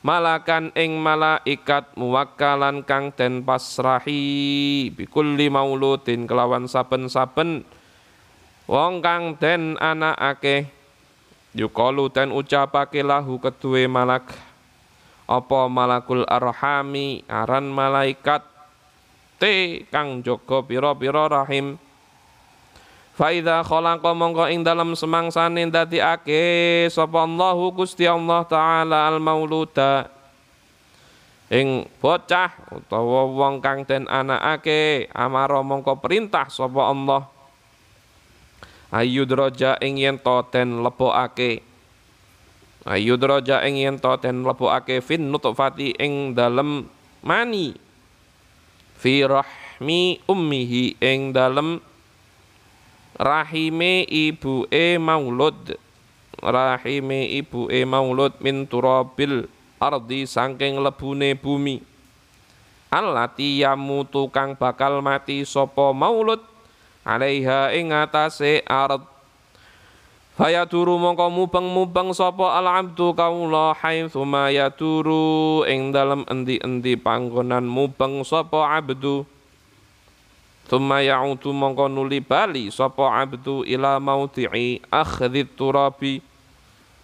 Malakan 0.06 0.70
ing 0.78 1.02
malaikat 1.02 1.98
muwakkalan 1.98 2.86
kang 2.86 3.10
den 3.18 3.42
pasrahi 3.42 4.94
bikulli 4.94 5.50
mauludin 5.50 6.30
kelawan 6.30 6.70
saben-saben. 6.70 7.66
Wong 8.70 9.02
kang 9.02 9.42
den 9.42 9.74
anakake 9.82 10.70
yukalu 11.58 12.14
den 12.14 12.30
ucapake 12.30 13.02
lahu 13.02 13.42
kedue 13.42 13.90
malak. 13.90 14.38
Apa 15.26 15.66
malakul 15.66 16.30
arhami 16.30 17.26
aran 17.26 17.74
malaikat 17.74 18.46
te 19.38 19.86
kang 19.94 20.26
jaga 20.26 20.66
pira-pira 20.66 21.30
rahim. 21.30 21.78
Faida 23.18 23.66
khalaqa 23.66 24.14
mongko 24.14 24.46
ing 24.54 24.62
dalam 24.62 24.94
semangsane 24.94 25.66
ndadekake 25.66 26.86
sapa 26.94 27.26
Allahu 27.26 27.74
Gusti 27.74 28.06
Allah 28.06 28.46
taala 28.46 29.10
al 29.10 29.18
mauluda 29.18 30.06
ing 31.50 31.90
bocah 31.98 32.54
utawa 32.70 33.26
wong 33.26 33.58
kang 33.58 33.90
den 33.90 34.06
anakake 34.06 35.10
amara 35.18 35.66
mongko 35.66 35.98
perintah 35.98 36.46
sapa 36.46 36.94
Allah. 36.94 37.26
Ayudroja 38.94 39.82
ing 39.82 39.98
yen 39.98 40.22
to 40.22 40.46
den 40.54 40.86
lebokake. 40.86 41.66
Ayudroja 42.86 43.66
ing 43.66 43.82
yen 43.82 43.98
to 43.98 44.14
den 44.22 44.46
lebokake 44.46 45.02
fin 45.02 45.26
nutfati 45.28 45.98
ing 45.98 46.38
dalem 46.38 46.86
mani 47.26 47.87
fi 48.98 49.24
rahmi 49.24 50.20
ummihi 50.26 50.98
ing 50.98 51.32
dalem 51.32 51.78
rahime 53.18 54.06
ibuke 54.10 54.98
maulud. 54.98 55.78
Rahime 56.38 57.26
ibuke 57.34 57.82
maulud 57.86 58.38
min 58.42 58.70
turabil 58.70 59.50
ardi 59.82 60.26
saking 60.30 60.82
lebune 60.82 61.34
bumi. 61.34 61.82
Allati 62.94 63.62
yamutu 63.62 64.30
kang 64.32 64.56
bakal 64.56 65.02
mati 65.04 65.44
sapa 65.44 65.92
maulud 65.92 66.40
alaiha 67.04 67.76
ing 67.76 67.92
atase 67.92 68.64
ard 68.64 69.17
Faya 70.38 70.70
turu 70.70 71.02
mongko 71.02 71.34
mubeng-mubeng 71.34 72.14
sapa 72.14 72.62
al-abdu 72.62 73.10
kaula 73.18 73.74
haitsu 73.74 74.22
ma 74.22 74.54
yaturu 74.54 75.66
ing 75.66 75.90
dalem 75.90 76.22
endi-endi 76.30 76.94
panggonan 76.94 77.66
mubeng 77.66 78.22
sapa 78.22 78.78
abdu. 78.78 79.26
Tsumma 80.70 81.02
ya'udu 81.02 81.50
mongko 81.50 81.90
nuli 81.90 82.22
bali 82.22 82.70
sapa 82.70 83.18
abdu 83.18 83.66
ila 83.66 83.98
mauti'i 83.98 84.78
akhdhi 84.94 85.42
turabi 85.58 86.22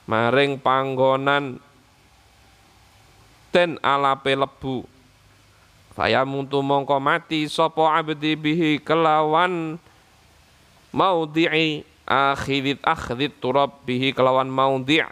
maring 0.06 0.62
panggonan 0.62 1.58
ten 3.50 3.82
alape 3.82 4.38
lebu. 4.38 4.86
Faya 5.98 6.22
muntu 6.22 6.62
mongko 6.62 7.02
mati 7.02 7.50
sapa 7.50 7.98
abdi 7.98 8.38
bihi 8.38 8.78
kelawan 8.78 9.82
mauti'i 10.94 11.82
akhidit 12.08 12.84
akhdit 12.84 13.40
turab 13.40 13.84
bihi 13.88 14.12
kelawan 14.12 14.48
maudhi' 14.48 15.04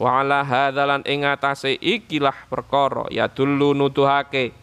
wa 0.00 0.24
ala 0.24 0.40
hadzalan 0.40 1.04
ing 1.04 1.28
atase 1.28 1.76
ikilah 1.76 2.48
perkara 2.48 3.04
ya 3.12 3.28
dulu 3.28 3.76
nuduhake. 3.76 4.56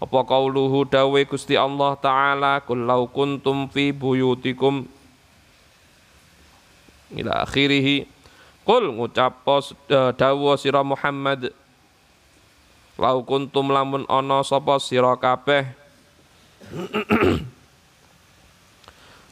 Apa 0.00 0.24
kauluhu 0.24 0.88
dawe 0.88 1.20
Gusti 1.28 1.60
Allah 1.60 1.92
taala 2.00 2.64
kul 2.64 2.88
lau 2.88 3.04
kuntum 3.04 3.68
fi 3.68 3.92
buyutikum 3.92 4.88
ila 7.20 7.44
akhirih 7.44 8.08
Kul 8.64 8.96
ngucap 8.96 9.44
uh, 9.44 9.60
dawa 10.16 10.56
sira 10.56 10.80
Muhammad 10.80 11.52
lau 12.96 13.20
kuntum 13.28 13.68
lamun 13.72 14.08
ana 14.08 14.40
sapa 14.40 14.80
sira 14.80 15.16
kabeh 15.20 15.68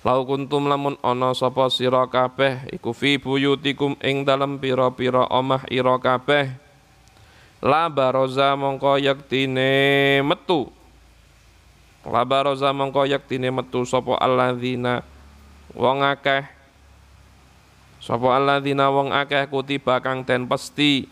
Lau 0.07 0.23
kuntum 0.23 0.71
lamun 0.71 0.95
ana 1.03 1.35
sapa 1.35 1.67
sira 1.75 2.07
kabeh 2.07 2.71
iku 2.71 2.95
fi 2.95 3.19
buyutikum 3.19 3.99
ing 3.99 4.23
dalem 4.23 4.55
pira-pira 4.63 5.27
omah 5.27 5.67
ira 5.75 5.99
kabeh. 5.99 6.55
La 7.59 7.91
baroza 7.91 8.55
mongko 8.55 9.03
yaktine 9.03 10.23
metu. 10.23 10.71
La 12.07 12.23
baroza 12.23 12.71
mongko 12.71 13.11
yaktine 13.11 13.51
metu 13.51 13.83
sapa 13.83 14.15
alladzina 14.23 15.03
wong 15.75 16.07
akeh. 16.07 16.47
Sapa 17.99 18.39
alladzina 18.39 18.95
wong 18.95 19.11
akeh 19.11 19.51
kutiba 19.51 19.99
kang 19.99 20.23
den 20.23 20.47
pesti. 20.47 21.11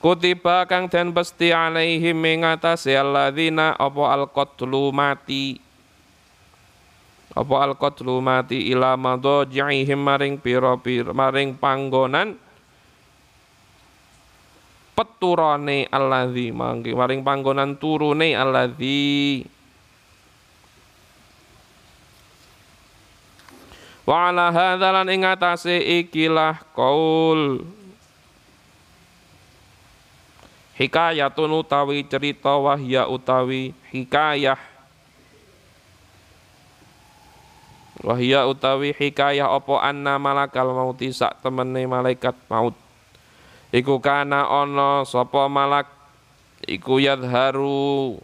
Kutiba 0.00 0.64
kang 0.64 0.88
den 0.88 1.12
pesti 1.12 1.52
alaihim 1.52 2.16
ing 2.24 2.48
atase 2.48 2.96
alladzina 2.96 3.76
apa 3.76 4.16
alqatlu 4.16 4.88
mati 4.88 5.60
apa 7.32 7.54
al 7.64 7.72
qatlu 7.80 8.20
mati 8.20 8.68
ila 8.76 8.92
madaji'ihim 9.00 9.96
maring 9.96 10.36
pira-pira 10.36 11.16
maring 11.16 11.56
panggonan? 11.56 12.36
Peturane 14.92 15.88
alladzi 15.88 16.52
maring 16.52 17.24
panggonan 17.24 17.80
turune 17.80 18.36
alladzi. 18.36 19.40
Wa 24.04 24.28
ala 24.28 24.52
hadzalan 24.52 25.08
ing 25.08 25.24
atase 25.24 25.80
ikilah 26.04 26.60
qaul 26.76 27.64
hikayatun 30.76 31.50
utawi 31.54 32.04
cerita 32.04 32.58
wahya 32.58 33.06
utawi 33.06 33.70
hikayah 33.94 34.71
Wahya 38.02 38.50
utawi 38.50 38.90
hikayah 38.90 39.46
apa 39.46 39.78
anna 39.78 40.18
malakal 40.18 40.74
mauti 40.74 41.14
sak 41.14 41.38
temene 41.38 41.86
malaikat 41.86 42.34
maut. 42.50 42.74
Iku 43.70 44.02
kana 44.02 44.42
ana 44.50 45.06
sapa 45.06 45.46
malak 45.46 45.86
iku 46.66 46.98
yadharu 46.98 48.18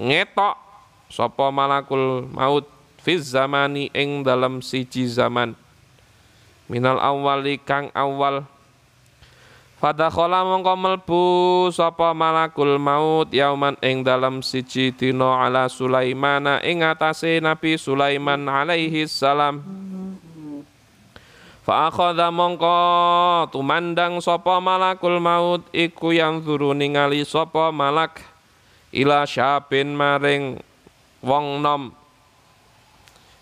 ngetok 0.00 0.56
sapa 1.12 1.52
malakul 1.52 2.24
maut 2.32 2.64
fi 3.04 3.20
zamani 3.20 3.92
ing 3.92 4.24
dalam 4.24 4.64
siji 4.64 5.04
zaman 5.04 5.52
minal 6.72 6.96
awali 7.04 7.60
kang 7.60 7.92
awal 7.92 8.48
Fadakhala 9.82 10.46
mongko 10.46 10.78
melbu 10.78 11.24
sapa 11.74 12.14
malakul 12.14 12.78
maut 12.78 13.26
yauman 13.34 13.74
ing 13.82 14.06
dalam 14.06 14.38
siji 14.38 14.94
dina 14.94 15.42
ala 15.42 15.66
Sulaiman 15.66 16.62
ing 16.62 16.86
atase 16.86 17.42
Nabi 17.42 17.74
Sulaiman 17.74 18.46
alaihi 18.46 19.10
salam. 19.10 19.58
Fa 21.66 21.90
akhadha 21.90 22.30
mongko 22.30 22.78
tumandang 23.50 24.22
sapa 24.22 24.62
malakul 24.62 25.18
maut 25.18 25.66
iku 25.74 26.14
yang 26.14 26.46
zuru 26.46 26.78
ningali 26.78 27.26
sapa 27.26 27.74
malak 27.74 28.22
ila 28.94 29.26
syabin 29.26 29.98
maring 29.98 30.62
wong 31.26 31.58
nom 31.58 31.90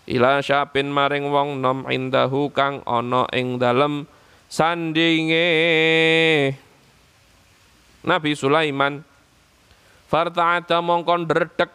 ila 0.09 0.41
syabin 0.41 0.89
maring 0.89 1.29
wong 1.29 1.61
nom 1.61 1.85
indahu 1.85 2.49
kang 2.49 2.81
ana 2.89 3.29
ing 3.29 3.61
dalem 3.61 4.09
sandinge. 4.51 5.47
Nabi 8.03 8.35
Sulaiman 8.35 8.99
Farta'ata 10.11 10.83
mongkon 10.83 11.23
dredeg 11.23 11.71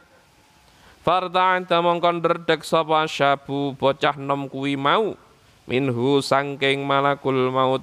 Farta'ata 1.01 1.81
mongkon 1.81 2.21
dredeg 2.21 2.61
sapa 2.61 3.09
syabu 3.09 3.73
bocah 3.73 4.21
nom 4.21 4.45
kuwi 4.45 4.77
mau? 4.77 5.17
Minhu 5.65 6.21
sangking 6.21 6.85
malakul 6.85 7.49
maut. 7.49 7.81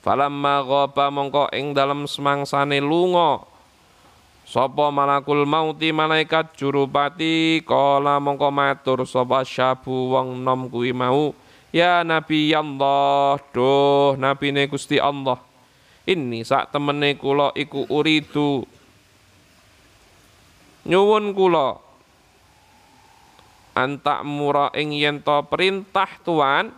Falamma 0.00 0.64
ghaba 0.64 1.12
mongko 1.12 1.52
ing 1.52 1.76
dalem 1.76 2.08
semangsane 2.08 2.80
lunga. 2.80 3.44
Sapa 4.42 4.90
malakul 4.90 5.46
mauti 5.46 5.94
malaikat 5.94 6.56
jurupati 6.58 7.62
kala 7.62 8.18
mongko 8.18 8.48
matur 8.50 9.06
sapa 9.06 9.46
syabu 9.46 10.14
wong 10.16 10.42
nom 10.42 10.66
kuwi 10.66 10.90
mau 10.90 11.30
ya 11.72 12.04
nabi 12.04 12.52
Allah 12.52 13.40
doh 13.50 14.14
nabine 14.20 14.68
Gusti 14.68 15.00
Allah. 15.00 15.40
Ini 16.04 16.44
sak 16.44 16.70
temene 16.70 17.16
kula 17.16 17.50
iku 17.56 17.88
uridu. 17.88 18.68
Nyuwun 20.86 21.32
kula. 21.32 21.78
Antak 23.72 24.20
mura 24.28 24.68
ing 24.76 24.92
yen 24.92 25.24
to 25.24 25.48
perintah 25.48 26.10
tuan 26.20 26.74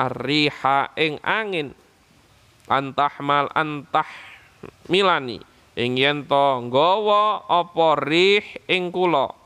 arriha 0.00 0.88
ing 0.96 1.20
angin. 1.20 1.76
Antahmal 2.64 3.52
antah 3.52 4.08
milani 4.88 5.42
ing 5.76 5.98
yen 5.98 6.24
to 6.24 6.46
nggawa 6.70 7.44
apa 7.50 7.88
rih 8.00 8.46
ing 8.70 8.88
kula 8.94 9.43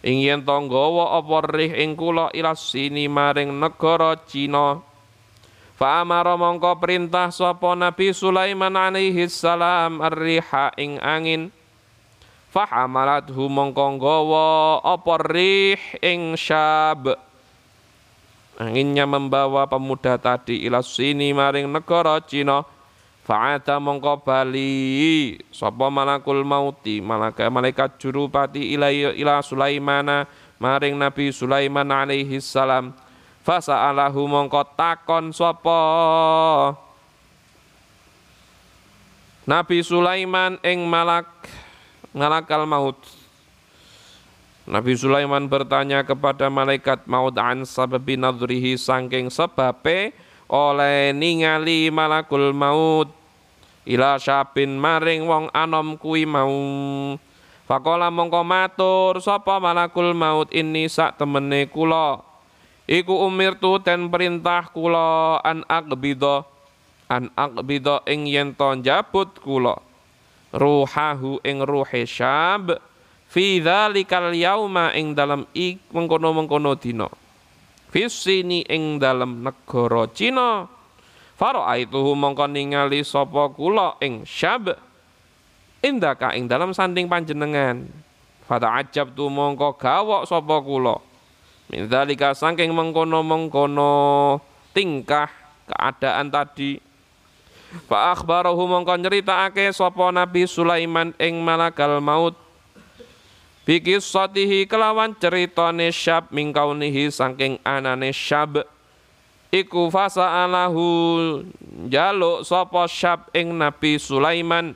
ing 0.00 0.24
yen 0.24 0.40
to 0.40 0.56
nggawa 0.56 1.20
apa 1.20 1.36
rih 1.52 1.72
ing 1.76 1.92
kula 1.96 2.32
ila 2.32 2.56
sini 2.56 3.04
maring 3.08 3.52
negara 3.52 4.16
Cina. 4.24 4.80
Fa 5.76 6.04
amara 6.04 6.36
mongko 6.36 6.76
perintah 6.76 7.32
sapa 7.32 7.72
Nabi 7.72 8.12
Sulaiman 8.12 8.76
alaihi 8.76 9.28
salam 9.32 10.04
ar-riha 10.04 10.76
ing 10.76 11.00
angin. 11.00 11.48
Fahamalathu 12.52 13.48
mongko 13.48 13.96
nggawa 13.96 14.48
apa 14.84 15.14
rih 15.24 15.80
ing 16.04 16.36
syab. 16.36 17.16
Anginnya 18.60 19.08
membawa 19.08 19.64
pemuda 19.64 20.20
tadi 20.20 20.68
ila 20.68 20.84
sini 20.84 21.32
maring 21.32 21.64
negara 21.64 22.20
Cina 22.20 22.60
fa'ata 23.24 23.76
mongko 23.78 24.24
bali. 24.24 25.36
Sapa 25.52 25.88
malakul 25.92 26.42
mauti? 26.42 26.98
Malaikat 27.02 27.48
malaikat 27.52 27.90
jurupati 28.00 28.74
ila 28.74 28.90
ila 28.90 29.40
Sulaimana 29.44 30.28
maring 30.60 30.96
Nabi 30.98 31.32
Sulaiman 31.32 31.88
alaihi 31.88 32.38
salam. 32.38 32.92
Fasa'alahu 33.40 34.20
mongko 34.28 34.62
takon 34.76 35.32
sapa? 35.32 35.80
Nabi 39.48 39.80
Sulaiman 39.80 40.60
ing 40.60 40.84
malak 40.84 41.26
ngalakal 42.12 42.68
maut. 42.68 43.00
Nabi 44.68 44.94
Sulaiman 44.94 45.50
bertanya 45.50 46.04
kepada 46.06 46.46
malaikat 46.46 47.08
maut 47.08 47.34
an 47.40 47.66
sababi 47.66 48.14
nadrihi 48.14 48.78
sangking 48.78 49.32
sebabe 49.32 50.14
oleh 50.50 51.14
ningali 51.14 51.94
malakul 51.94 52.50
maut. 52.50 53.08
Ila 53.86 54.20
syabin 54.20 54.76
maring 54.76 55.24
wong 55.24 55.46
anom 55.54 55.96
kui 55.96 56.26
mau. 56.26 56.52
Fakola 57.64 58.10
mongko 58.10 58.42
matur 58.42 59.22
sapa 59.22 59.62
malakul 59.62 60.10
maut 60.10 60.50
ini 60.50 60.90
sak 60.90 61.16
temene 61.22 61.70
kula? 61.70 62.18
Iku 62.90 63.30
umirtu 63.30 63.78
ten 63.78 64.10
perintah 64.10 64.66
kula 64.74 65.38
an 65.46 65.62
akbida 65.70 66.42
an 67.06 67.30
akbida 67.38 68.02
ing 68.10 68.26
yen 68.26 68.50
to 68.58 68.74
njabut 68.74 69.38
kula. 69.38 69.78
Ruhahu 70.50 71.38
ing 71.46 71.62
ruhe 71.62 72.02
syab 72.02 72.74
fi 73.30 73.62
dzalikal 73.62 74.34
yauma 74.34 74.90
ing 74.98 75.14
dalam 75.14 75.46
ik 75.54 75.78
mengkono-mengkono 75.94 76.74
dina 76.74 77.06
fi 77.90 78.06
sini 78.06 78.62
ing 78.70 79.02
dalam 79.02 79.42
negara 79.44 80.06
Cina. 80.14 80.64
Faraaituhu 81.36 82.14
mongko 82.14 82.46
ningali 82.46 83.02
sapa 83.02 83.50
kula 83.50 83.98
ing 84.00 84.22
syab. 84.24 84.76
Indaka 85.80 86.36
ing 86.36 86.46
dalam 86.46 86.70
sanding 86.70 87.10
panjenengan. 87.10 87.88
Fata 88.44 88.76
ajab 88.78 89.12
tu 89.16 89.26
mongko 89.26 89.74
gawok 89.76 90.28
sapa 90.28 90.56
kula. 90.62 91.00
Min 91.70 91.86
dzalika 91.86 92.34
saking 92.34 92.74
mengkono-mengkono 92.74 94.36
tingkah 94.74 95.30
keadaan 95.70 96.28
tadi. 96.28 96.82
Fa 97.86 98.10
akhbarahu 98.12 98.66
mongko 98.66 98.98
nyeritakake 98.98 99.70
sapa 99.70 100.10
Nabi 100.10 100.44
Sulaiman 100.44 101.14
ing 101.16 101.38
malakal 101.40 102.02
maut 102.02 102.34
Biki 103.70 104.02
sotihi 104.02 104.66
kelawan 104.66 105.14
ceritane 105.14 105.94
syab 105.94 106.34
mingkaunihi 106.34 107.06
saking 107.06 107.62
anane 107.62 108.10
syab. 108.10 108.66
Iku 109.54 109.86
fasa 109.94 110.42
alahu 110.42 111.46
jaluk 111.86 112.42
sapa 112.42 112.90
syab 112.90 113.30
ing 113.30 113.54
Nabi 113.54 113.94
Sulaiman. 114.02 114.74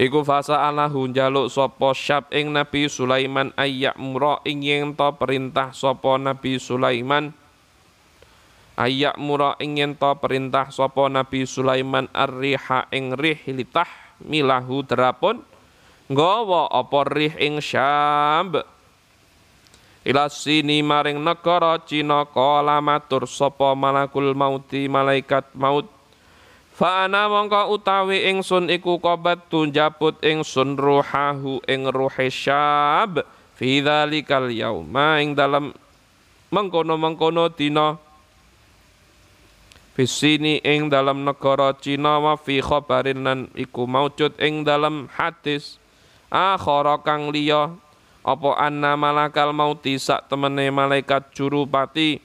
Iku 0.00 0.24
fasa 0.24 0.64
alahu 0.64 1.12
jaluk 1.12 1.52
sapa 1.52 1.92
syab 1.92 2.24
ing 2.32 2.56
Nabi 2.56 2.88
Sulaiman 2.88 3.52
ayak 3.60 4.00
mura 4.00 4.40
ing 4.48 4.64
yen 4.64 4.96
to 4.96 5.12
perintah 5.20 5.76
sapa 5.76 6.16
Nabi 6.16 6.56
Sulaiman. 6.56 7.36
Ayak 8.80 9.20
mura 9.20 9.60
ingin 9.60 9.92
to 9.92 10.16
perintah 10.16 10.72
sapa 10.72 11.12
Nabi 11.12 11.44
Sulaiman 11.44 12.08
ar-riha 12.16 12.88
ing 12.96 13.12
rih 13.12 13.44
litah 13.44 13.92
milahu 14.24 14.88
terapun 14.88 15.44
nggawa 16.06 16.70
apa 16.70 17.00
rih 17.10 17.34
ing 17.42 17.58
Syam 17.58 18.62
ila 20.06 20.30
sini 20.30 20.86
maring 20.86 21.18
negara 21.18 21.82
Cina 21.82 22.22
kala 22.30 22.78
matur 22.78 23.26
sapa 23.26 23.74
malakul 23.74 24.38
mauti 24.38 24.86
malaikat 24.86 25.50
maut. 25.58 25.90
Fa 26.76 27.08
ana 27.08 27.26
mongko 27.26 27.72
utawi 27.74 28.30
ingsun 28.30 28.70
iku 28.70 29.02
kobat 29.02 29.50
tunjaput 29.50 30.20
ingsun 30.22 30.78
ruhahu 30.78 31.58
ing 31.66 31.88
ruhe 31.90 32.28
syab 32.30 33.24
fi 33.56 33.80
dzalikal 33.82 34.52
yauma 34.52 35.18
ing 35.18 35.34
dalam 35.34 35.74
mengkono-mengkono 36.54 37.50
dina. 37.50 37.98
Bisini 39.96 40.60
ing 40.60 40.92
dalam 40.92 41.24
negara 41.24 41.72
Cina 41.80 42.20
wa 42.20 42.36
fi 42.36 42.60
khabarin 42.60 43.48
iku 43.56 43.88
maujud 43.88 44.36
ing 44.36 44.62
dalam 44.62 45.08
hadis 45.16 45.80
akhara 46.30 47.00
kang 47.02 47.30
liya. 47.30 47.74
Apa 48.26 48.58
anna 48.58 48.98
malakal 48.98 49.54
mauti 49.54 49.94
sak 50.02 50.26
temene 50.26 50.66
malaikat 50.74 51.30
jurupati 51.30 52.18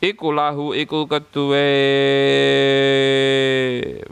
iku 0.00 0.28
lahu 0.32 0.72
iku 0.76 1.08
kedue 1.08 1.68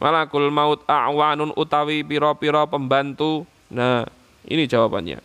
malakul 0.01 0.48
maut 0.52 0.80
a'wanun 0.89 1.52
utawi 1.56 2.05
pira-pira 2.05 2.64
pembantu. 2.68 3.44
Nah 3.68 4.09
ini 4.48 4.64
jawabannya. 4.64 5.20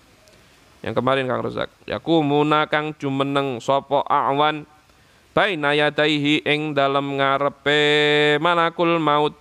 Yang 0.83 0.93
kemarin 0.99 1.31
Kang 1.31 1.39
Rozak. 1.47 1.71
Yakumuna 1.87 2.67
kang 2.67 2.91
jumeneng 2.99 3.63
sapa 3.63 4.03
a'wan? 4.03 4.67
Baina 5.31 5.71
yadaihi 5.71 6.43
ing 6.43 6.75
dalem 6.75 7.17
ngarepe 7.17 7.79
malakul 8.43 8.99
maut 8.99 9.33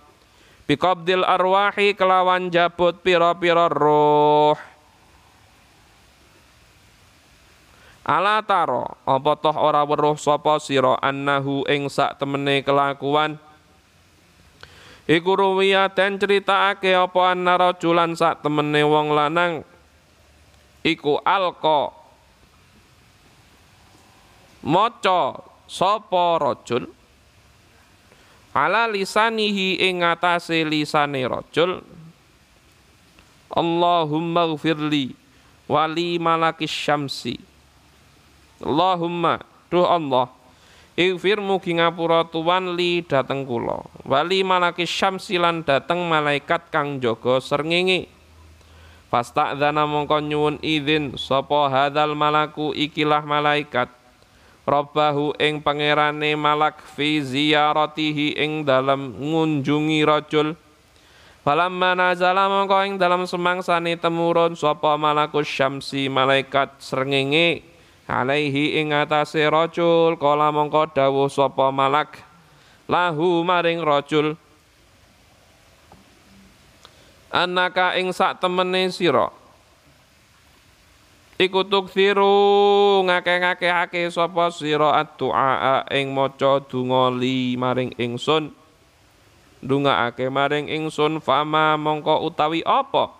biqabdil 0.69 1.27
arwahi 1.27 1.95
kelawan 1.95 2.47
jabut 2.47 2.99
pira-pira 3.03 3.67
roh 3.67 4.55
Ala 8.03 8.43
taro 8.43 8.99
apa 9.07 9.31
toh 9.39 9.55
ora 9.55 9.87
weruh 9.87 10.19
sapa 10.19 10.59
sira 10.59 10.99
annahu 10.99 11.63
ing 11.71 11.87
sak 11.87 12.19
temene 12.19 12.59
kelakuan? 12.59 13.39
Iku 15.07 15.31
ruwiya 15.39 15.87
den 15.87 16.19
critakake 16.19 16.91
apa 16.91 17.31
annara 17.31 17.71
julan 17.79 18.11
sak 18.11 18.43
temene 18.43 18.83
wong 18.83 19.15
lanang? 19.15 19.63
Iku 20.83 21.23
alqa. 21.23 21.95
Maca 24.67 25.39
sapa 25.71 26.43
rajul 26.43 26.91
ala 28.53 28.85
lisanihi 28.87 29.81
ing 29.81 30.05
ngatasé 30.05 30.61
lisane 30.63 31.25
rajul. 31.25 31.81
Allahumma 33.53 34.49
gfirli 34.53 35.17
wali 35.65 36.21
malakis 36.21 36.73
syamsi. 36.73 37.37
Allahumma 38.61 39.41
duh 39.69 39.85
Allah 39.85 40.29
Ighfir 40.93 41.41
mugi 41.41 41.73
ngapura 41.73 42.21
tuwan 42.29 42.77
li 42.77 43.01
dateng 43.01 43.49
kula. 43.49 43.81
Wali 44.05 44.45
malaki 44.45 44.85
syamsilan 44.85 45.65
dateng 45.65 46.05
malaikat 46.05 46.69
kang 46.69 47.01
jaga 47.01 47.41
srengenge. 47.41 48.05
Fasta'dzana 49.09 49.89
mongko 49.89 50.21
nyuwun 50.21 50.61
izin 50.61 51.17
sapa 51.17 51.73
hadzal 51.73 52.13
malaku 52.13 52.77
ikilah 52.77 53.25
malaikat 53.25 53.89
Rabbahu 54.63 55.35
ing 55.43 55.59
pangerane 55.59 56.39
malak 56.39 56.79
fi 56.95 57.19
ziyaratihi 57.19 58.39
ing 58.39 58.63
dalam 58.63 59.11
ngunjungi 59.11 60.01
rajul. 60.07 60.55
Falamma 61.43 61.91
nazala 61.99 62.47
mongko 62.47 62.77
ing 62.87 62.95
dalam 62.95 63.27
semangsane 63.27 63.99
temurun 63.99 64.55
sapa 64.55 64.95
malakus 64.95 65.51
syamsi 65.51 66.07
malaikat 66.07 66.79
srengenge 66.79 67.67
alaihi 68.07 68.79
ing 68.79 68.95
atase 68.95 69.43
rajul. 69.51 70.15
Kala 70.15 70.55
mongko 70.55 70.95
dawuh 70.95 71.27
sapa 71.27 71.67
malak 71.67 72.23
lahu 72.87 73.43
maring 73.43 73.79
rajul 73.83 74.35
anaka 77.33 77.97
ing 77.97 78.13
sak 78.13 78.37
temene 78.37 78.93
sira 78.93 79.33
iku 81.41 81.65
tuksiru 81.65 83.01
ngake-ngakehake 83.05 84.09
sapa 84.13 84.53
sira 84.53 84.97
addu'a 85.01 85.85
ing 85.93 86.13
maca 86.13 86.61
donga 86.65 87.09
li 87.13 87.57
maring 87.57 87.93
ingsun. 87.97 88.53
Ndongaake 89.63 90.27
maring 90.27 90.67
ingsun 90.67 91.23
fama 91.23 91.79
mongko 91.79 92.27
utawi 92.27 92.59
apa? 92.67 93.15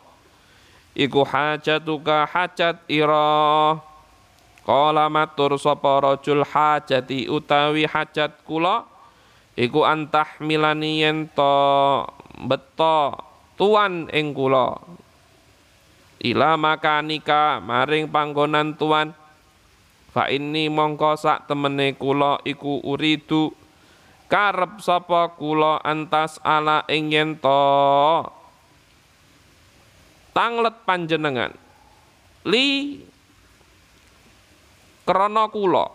Iku 0.91 1.23
hajatuka 1.23 2.27
hajat 2.27 2.83
ira. 2.91 3.79
Kala 4.63 5.07
matur 5.07 5.55
sapa 5.55 6.03
rajul 6.03 6.43
hajati 6.43 7.31
utawi 7.31 7.87
hajat 7.87 8.43
kula? 8.43 8.83
Iku 9.55 9.87
antah 9.87 10.27
milani 10.43 11.07
yen 11.07 11.31
to 11.31 11.55
beto 12.43 13.15
tuan 13.55 14.11
ing 14.11 14.35
kula 14.35 14.81
ila 16.23 16.55
makanika 16.55 17.59
maring 17.59 18.07
panggonan 18.07 18.79
tuan. 18.79 19.11
Fa 20.13 20.29
inni 20.31 20.69
mongko 20.71 21.19
sak 21.19 21.51
temene 21.51 21.93
kula 21.99 22.39
iku 22.47 22.79
uridu. 22.85 23.51
Karep 24.31 24.81
sapa 24.81 25.35
kula 25.37 25.83
antas 25.83 26.41
ala 26.41 26.87
ing 26.89 27.13
yen 27.13 27.37
tanglet 30.33 30.75
panjenengan. 30.87 31.53
Li 32.47 32.97
krana 35.05 35.45
kula. 35.51 35.85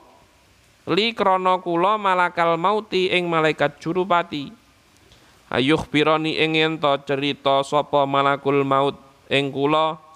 Li 0.88 1.14
krana 1.14 1.58
kula 1.58 1.98
malakal 1.98 2.54
mauti 2.60 3.10
ing 3.10 3.26
malaikat 3.26 3.82
jurupati. 3.82 4.50
Ayuh 5.48 5.80
pirani 5.88 6.36
ing 6.36 6.60
ento 6.60 6.92
cerita 7.08 7.64
sapa 7.64 8.04
malakul 8.04 8.66
maut 8.66 8.98
ing 9.32 9.48
kula 9.48 10.07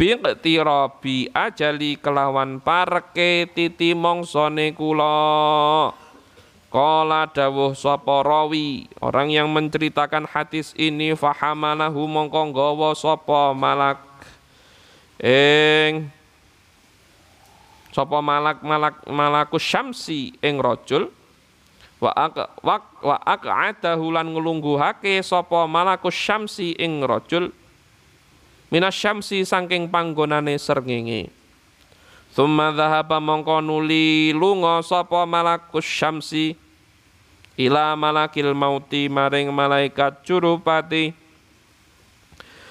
Biqtira 0.00 0.88
bi 0.96 1.28
ajali 1.28 2.00
kelawan 2.00 2.56
pareke 2.64 3.44
titi 3.52 3.92
mongsone 3.92 4.72
kula. 4.72 5.92
Kala 6.72 7.28
dawuh 7.28 7.76
sapa 7.76 8.24
rawi 8.24 8.88
orang 9.04 9.28
yang 9.28 9.52
menceritakan 9.52 10.24
hadis 10.24 10.72
ini 10.80 11.12
fahamalahu 11.12 12.08
mongko 12.08 12.48
nggawa 12.48 12.96
sapa 12.96 13.52
malak? 13.52 14.00
Ing 15.20 16.08
sapa 17.92 18.24
malak 18.24 18.64
malak 18.64 19.04
malakus 19.04 19.60
syamsi 19.60 20.32
ing 20.40 20.64
rajul 20.64 21.12
wa 22.00 22.08
ak 22.16 22.56
wa, 22.64 22.80
wa 23.04 23.20
aq'adahu 23.20 24.16
lan 24.16 24.32
nglungguhake 24.32 25.20
sapa 25.20 25.68
malakus 25.68 26.16
syamsi 26.16 26.72
ing 26.80 27.04
rajul 27.04 27.52
minas 28.70 28.94
syamsi 28.96 29.42
saking 29.42 29.90
panggonane 29.90 30.56
srengenge. 30.56 31.28
Thumma 32.30 32.70
dhahaba 32.70 33.18
mongko 33.18 33.58
nuli 33.58 34.30
lunga 34.30 34.78
sapa 34.86 35.26
malakus 35.26 35.82
syamsi 35.82 36.54
ila 37.58 37.98
malakil 37.98 38.54
mauti 38.54 39.10
maring 39.10 39.50
malaikat 39.50 40.22
curupati 40.22 41.10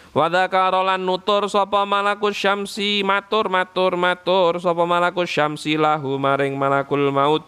Wadakaro 0.09 0.81
lan 0.81 1.05
nutur 1.05 1.45
sapa 1.45 1.85
malakus 1.85 2.34
syamsi 2.34 3.05
matur 3.05 3.45
matur 3.45 3.93
matur 3.93 4.57
sapa 4.57 4.81
malakus 4.81 5.30
syamsi 5.30 5.77
lahu 5.77 6.17
maring 6.17 6.57
malakul 6.57 7.13
maut. 7.13 7.45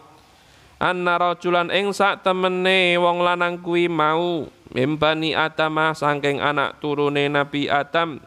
Anna 0.78 1.18
rajulan 1.18 1.74
ing 1.74 1.90
sak 1.90 2.22
temene 2.22 2.94
wong 3.02 3.18
lanang 3.18 3.58
kuwi 3.58 3.90
mau 3.90 4.46
mimbani 4.70 5.34
atama 5.34 5.90
saking 5.90 6.38
anak 6.38 6.78
turune 6.78 7.26
Nabi 7.26 7.66
Adam 7.66 8.22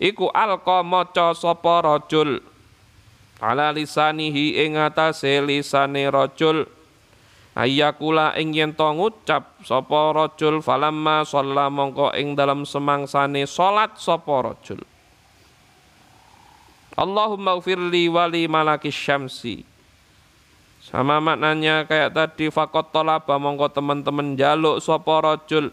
iku 0.00 0.28
alqa 0.32 0.84
maca 0.84 1.32
sapa 1.32 1.84
rajul. 1.84 2.40
Ala 3.36 3.68
lisanihi 3.72 4.64
ing 4.64 4.80
atase 4.80 5.40
lisane 5.44 6.08
rajul. 6.08 6.64
Ayakula 7.56 8.36
ing 8.36 8.52
yen 8.52 8.72
to 8.76 8.84
ngucap 8.84 9.56
sapa 9.64 10.12
rajul 10.12 10.60
falamma 10.60 11.24
shalla 11.24 11.72
mongko 11.72 12.12
ing 12.16 12.36
dalam 12.36 12.68
semangsane 12.68 13.48
salat 13.48 13.96
sapa 13.96 14.52
rajul. 14.52 14.80
Allahumma 16.96 17.56
ufirli 17.56 18.08
wali 18.08 18.48
malaki 18.48 18.88
syamsi. 18.88 19.64
Sama 20.80 21.18
maknanya 21.18 21.84
kayak 21.84 22.14
tadi 22.14 22.48
fakot 22.48 22.92
tolaba 22.92 23.36
mongko 23.36 23.68
teman-teman 23.72 24.36
jaluk 24.36 24.80
sapa 24.80 25.20
rajul. 25.24 25.72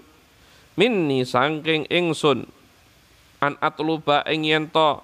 Minni 0.76 1.22
sangking 1.22 1.86
ingsun 1.88 2.50
an 3.44 3.60
atluba 3.60 4.24
ing 4.32 4.48
yen 4.48 4.66
to. 4.72 5.04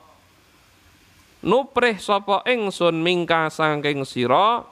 Nuprih 1.44 2.00
sapa 2.00 2.44
ingsun 2.48 3.04
mingka 3.04 3.52
sangking 3.52 4.08
sira? 4.08 4.64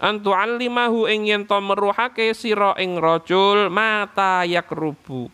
Antu 0.00 0.32
alimahu 0.32 1.04
ing 1.04 1.28
yen 1.28 1.42
to 1.44 1.60
meruhake 1.60 2.32
sira 2.32 2.72
ing 2.80 2.96
rajul 2.96 3.68
mata 3.68 4.48
yakrubu. 4.48 5.28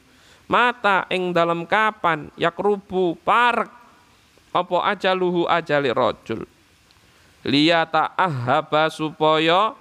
Mata 0.51 1.07
ing 1.15 1.31
dalam 1.31 1.65
kapan 1.65 2.29
yakrubu 2.35 3.15
parek 3.23 3.71
apa 4.55 4.77
ajaluhu 4.95 5.47
ajali 5.47 5.91
rajul? 5.95 6.43
Liyata 7.45 8.15
ahaba 8.17 8.89
supaya 8.89 9.77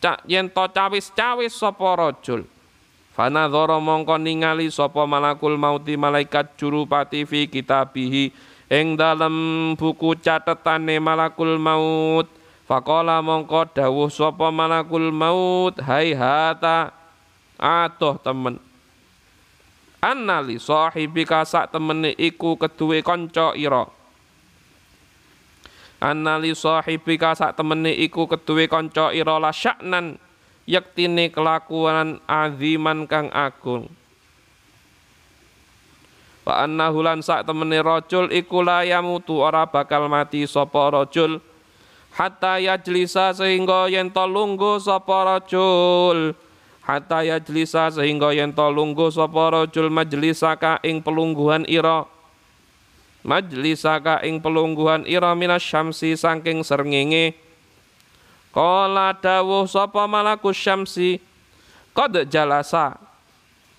cak 0.00 0.24
yen 0.24 0.48
to 0.48 0.64
cawis-cawis 0.72 1.52
sapa 1.52 1.88
rajul 1.98 2.46
Fanadhara 3.16 3.80
mongko 3.80 4.20
ningali 4.20 4.68
sapa 4.68 5.08
malakul 5.08 5.56
mauti 5.56 5.96
malaikat 5.96 6.52
jurupati 6.60 7.24
fi 7.24 7.48
kitabihi. 7.48 8.28
Ing 8.68 8.92
dalem 8.92 9.72
buku 9.72 10.20
catetane 10.20 11.00
malakul 11.00 11.56
maut. 11.56 12.28
Faqala 12.68 13.24
mongko 13.24 13.72
dawuh 13.72 14.12
sapa 14.12 14.52
malakul 14.52 15.08
maut. 15.08 15.80
Hai 15.80 16.12
hata 16.12 16.92
atoh 17.56 18.20
temen. 18.20 18.60
Annali 20.04 20.60
sahibika 20.60 21.40
sak 21.48 21.72
temene 21.72 22.12
iku 22.20 22.60
keduwe 22.60 23.00
kanca 23.00 23.56
ira. 23.56 23.88
Annali 26.04 26.52
sahibika 26.52 27.32
sak 27.32 27.56
temene 27.56 27.96
iku 27.96 28.28
keduwe 28.28 28.68
kanca 28.68 29.08
ira 29.16 29.40
la 29.40 29.56
syaknan 29.56 30.20
yektine 30.66 31.30
kelakuan 31.30 32.18
aziman 32.26 33.06
kang 33.06 33.30
agung. 33.30 33.86
Wa 36.46 36.62
annahu 36.62 37.02
lan 37.02 37.22
sak 37.22 37.46
temene 37.46 37.82
rajul 37.82 38.30
iku 38.30 38.62
la 38.62 38.82
ora 38.86 39.66
bakal 39.66 40.06
mati 40.06 40.46
sapa 40.46 40.90
rajul. 40.94 41.42
Hatta 42.14 42.62
yajlisa 42.62 43.34
sehingga 43.34 43.90
yen 43.90 44.10
to 44.14 44.22
lungguh 44.26 44.78
sapa 44.78 45.26
rajul. 45.26 46.38
Hatta 46.86 47.26
yajlisa 47.26 47.90
sehingga 47.90 48.30
yen 48.30 48.54
to 48.54 48.62
lungguh 48.62 49.10
sapa 49.10 49.50
rajul 49.52 49.90
majlisaka 49.90 50.78
ing 50.86 51.02
pelungguhan 51.02 51.66
ira. 51.66 52.06
Majlisaka 53.26 54.22
ing 54.22 54.38
pelungguhan 54.38 55.02
ira 55.02 55.34
minas 55.34 55.66
syamsi 55.66 56.14
saking 56.14 56.62
srengenge 56.62 57.34
Kala 58.56 59.12
dawuh 59.12 59.68
sapa 59.68 60.08
malakus 60.08 60.56
syamsi? 60.56 61.20
Qad 61.92 62.24
jalasa. 62.32 62.96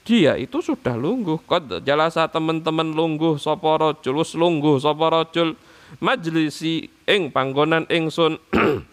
Dia 0.06 0.38
itu 0.38 0.62
sudah 0.62 0.94
lungguh. 0.94 1.42
Qad 1.50 1.82
jalasa 1.82 2.30
teman-teman 2.30 2.94
lungguh 2.94 3.42
sapa 3.42 3.74
rajul 3.82 4.22
wis 4.22 4.38
lungguh 4.38 4.78
sapa 4.78 5.10
rajul 5.10 5.58
majlisi 5.98 6.94
ing 7.10 7.34
panggonan 7.34 7.90
ingsun 7.90 8.38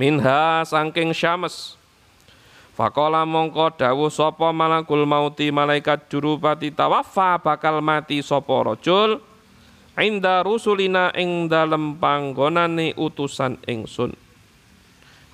minha 0.00 0.66
saking 0.66 1.14
syams. 1.14 1.78
Fakola 2.74 3.22
mongko 3.22 3.78
dawuh 3.78 4.10
sapa 4.10 4.50
malakul 4.50 5.06
mauti? 5.06 5.54
Malaikat 5.54 6.10
jurupati 6.10 6.74
tawaffa 6.74 7.38
bakal 7.38 7.78
mati 7.78 8.26
sapa 8.26 8.74
rajul 8.74 9.22
inda 10.02 10.42
rusulina 10.42 11.14
ing 11.14 11.46
dalem 11.46 11.94
panggonane 11.94 12.90
utusan 12.98 13.62
ingsun 13.70 14.23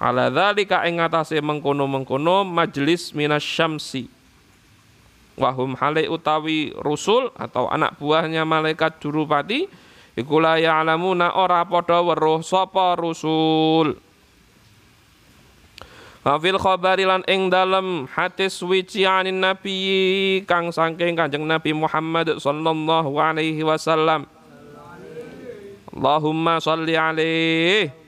ala 0.00 0.32
dzalika 0.32 0.88
ing 0.88 0.96
atase 0.96 1.44
mengkono-mengkono 1.44 2.48
majlis 2.48 3.12
minasyamsi 3.12 4.08
wahum 5.36 5.76
hale 5.76 6.08
utawi 6.08 6.72
rusul 6.80 7.28
atau 7.36 7.68
anak 7.68 7.96
buahnya 8.00 8.48
malaikat 8.48 8.96
jurupati 9.00 9.68
iku 10.16 10.36
la 10.40 10.56
ya'lamuna 10.60 11.36
ora 11.36 11.64
padha 11.68 12.00
weruh 12.04 12.40
sapa 12.44 12.96
rusul. 12.96 13.96
Hafil 16.20 16.60
khabari 16.60 17.08
lan 17.08 17.24
ing 17.24 17.48
dalem 17.48 18.04
hadis 18.12 18.60
wici 18.60 19.08
anin 19.08 19.40
nabi 19.40 20.44
kang 20.44 20.68
saking 20.68 21.16
Kanjeng 21.16 21.48
Nabi 21.48 21.72
Muhammad 21.72 22.36
sallallahu 22.36 23.16
alaihi 23.16 23.64
wasallam. 23.64 24.28
Allahumma 25.96 26.60
sholli 26.60 26.92
alaihi 26.92 27.99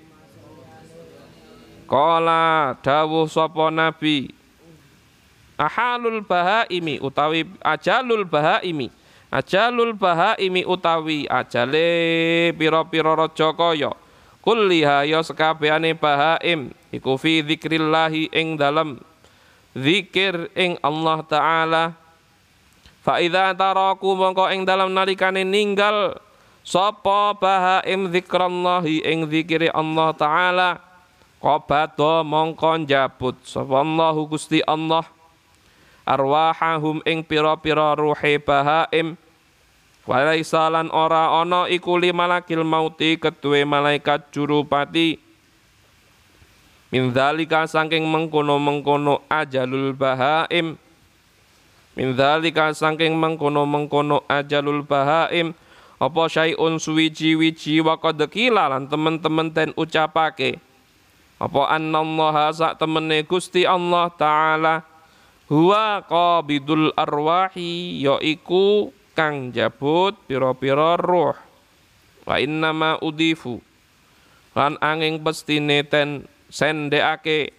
Kala 1.93 2.73
dawuh 2.81 3.29
sapa 3.29 3.69
nabi? 3.69 4.33
Ahalul 5.61 6.25
bahaimi 6.25 6.97
utawi 6.97 7.45
ajalul 7.61 8.25
bahaimi. 8.25 8.89
Ajalul 9.29 9.93
bahaimi 9.93 10.65
utawi 10.65 11.29
ajale 11.29 11.93
pira-pira 12.57 13.13
raja 13.13 13.53
kaya. 13.53 13.93
Kulliha 14.41 15.05
ya 15.05 15.21
sekabehane 15.21 15.93
bahaim 15.93 16.73
iku 16.89 17.21
fi 17.21 17.45
dzikrillahi 17.45 18.33
ing 18.33 18.57
dalam 18.57 18.97
zikir 19.77 20.49
ing 20.57 20.81
Allah 20.81 21.21
taala. 21.29 21.85
Fa 23.05 23.21
idza 23.21 23.53
taraku 23.53 24.17
mongko 24.17 24.49
ing 24.49 24.65
dalam 24.65 24.97
nalikane 24.97 25.45
ninggal 25.45 26.17
sapa 26.65 27.37
bahaim 27.37 28.09
zikrallahi 28.09 29.05
ing 29.05 29.29
zikire 29.29 29.69
Allah 29.77 30.09
taala 30.17 30.92
qabado 31.43 32.23
mongko 32.23 32.87
njabut. 32.87 33.35
Sapa 33.43 33.83
Allah 33.83 34.15
Gusti 34.31 34.63
Allah. 34.63 35.03
Arwahahum 36.07 37.03
ing 37.03 37.27
pira-pira 37.27 37.99
ruhe 37.99 38.39
bahaim. 38.39 39.19
Walaisa 40.07 40.71
lan 40.71 40.91
ora 40.95 41.43
ana 41.43 41.67
iku 41.67 41.99
malakil 42.15 42.63
mauti 42.67 43.19
ketuwe 43.19 43.63
malaikat 43.63 44.35
jurupati 44.35 45.19
Min 46.93 47.09
dzalika 47.09 47.65
saking 47.65 48.05
mengkono-mengkono 48.05 49.25
ajalul 49.33 49.97
bahaim. 49.97 50.77
Min 51.97 52.09
dzalika 52.13 52.77
saking 52.77 53.17
mengkono-mengkono 53.17 54.29
ajalul 54.29 54.85
bahaim. 54.85 55.57
Apa 55.97 56.23
syai'un 56.29 56.77
suwiji-wiji 56.77 57.81
wa 57.81 57.97
qad 57.97 58.21
lan 58.53 58.91
temen-temen 58.91 59.49
ten 59.55 59.71
ucapake 59.73 60.61
apa 61.43 61.75
annallaha 61.75 62.55
sak 62.55 62.79
temene 62.79 63.27
Gusti 63.27 63.67
Allah 63.67 64.07
taala 64.15 64.87
huwa 65.51 65.99
qabidul 66.07 66.95
arwahi 66.95 67.99
yaiku 67.99 68.95
kang 69.19 69.51
jabut 69.51 70.15
pira-pira 70.31 70.95
ruh. 70.95 71.35
Wa 72.23 72.39
innama 72.39 73.03
udifu. 73.03 73.59
Lan 74.55 74.79
angin 74.79 75.19
pestine 75.19 75.83
ten 75.83 76.31
sendekake. 76.47 77.51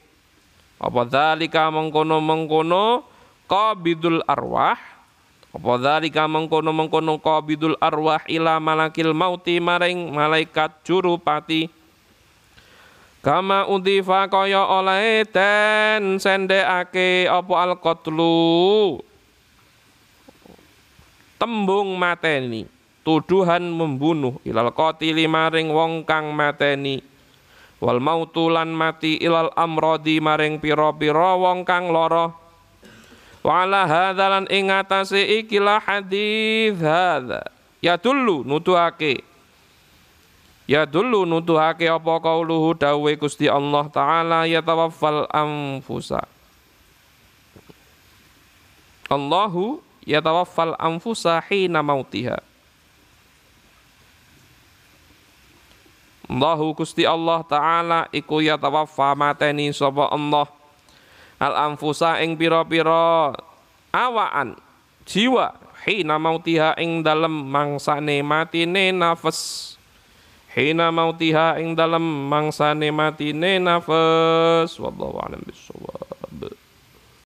Apa 0.79 1.03
dzalika 1.03 1.67
mengkono-mengkono 1.67 3.03
qabidul 3.51 4.23
arwah? 4.23 4.79
Apa 5.51 5.73
dzalika 5.75 6.23
mengkono-mengkono 6.31 7.19
qabidul 7.19 7.75
arwah 7.83 8.23
ila 8.31 8.63
malakil 8.63 9.11
mauti 9.11 9.59
maring 9.59 10.15
malaikat 10.15 10.71
jurupati 10.87 11.82
Kama 13.23 13.71
udifa 13.71 14.27
kaya 14.27 14.67
oleh 14.67 15.23
ten 15.23 16.19
sendekake 16.19 17.23
apa 17.23 17.53
al 17.55 17.79
qatlu 17.79 18.99
tembung 21.39 21.95
mateni 21.95 22.67
tuduhan 23.07 23.63
membunuh. 23.63 24.39
Ilal 24.43 24.75
qatili 24.75 25.23
maring 25.23 25.71
wong 25.71 26.03
kang 26.03 26.35
mateni. 26.35 26.99
Wal 27.79 28.03
mautulan 28.03 28.71
mati 28.71 29.19
ilal 29.19 29.51
amrodi 29.55 30.19
maring 30.19 30.59
pira-pira 30.59 31.39
wong 31.39 31.63
kang 31.63 31.95
lara. 31.95 32.31
Wala 33.39 33.87
hadzalan 33.87 34.51
ing 34.51 34.67
atase 34.67 35.19
ikilah 35.43 35.79
hadis 35.79 36.75
hadza. 36.79 37.43
Ya 37.79 37.95
dulu 37.99 38.47
nutuhake 38.47 39.23
ya 40.69 40.87
dulu 40.87 41.27
nutuhake 41.27 41.87
apa 41.89 42.13
kauluhu 42.23 42.75
dawe 42.77 43.11
Gusti 43.19 43.51
Allah 43.51 43.87
taala 43.91 44.45
ya 44.47 44.63
tawaffal 44.63 45.27
anfusa. 45.31 46.23
Allahu 49.11 49.83
yatawaffal 50.07 50.75
anfusa 50.79 51.37
hina 51.45 51.83
mautiha. 51.83 52.39
Allahu 56.31 56.73
Gusti 56.73 57.05
Allah 57.05 57.45
taala 57.45 57.99
iku 58.09 58.41
yatawaffa 58.41 59.13
mateni 59.13 59.69
sapa 59.69 60.09
Allah. 60.09 60.49
Al 61.37 61.53
anfusa 61.69 62.23
ing 62.23 62.39
pira-pira 62.39 63.35
awaan 63.91 64.55
jiwa 65.03 65.53
hina 65.83 66.15
mautiha 66.15 66.73
ing 66.79 67.03
dalem 67.03 67.51
mangsane 67.51 68.23
matine 68.23 68.95
nafas 68.95 69.72
hina 70.53 70.93
mautiha 70.93 71.57
ing 71.59 71.73
dalem 71.73 72.29
mangsane 72.29 72.93
matine 72.93 73.57
nafas. 73.59 74.77
Wallahu 74.77 75.17
a'lam 75.19 75.41
bissawab 75.43 76.22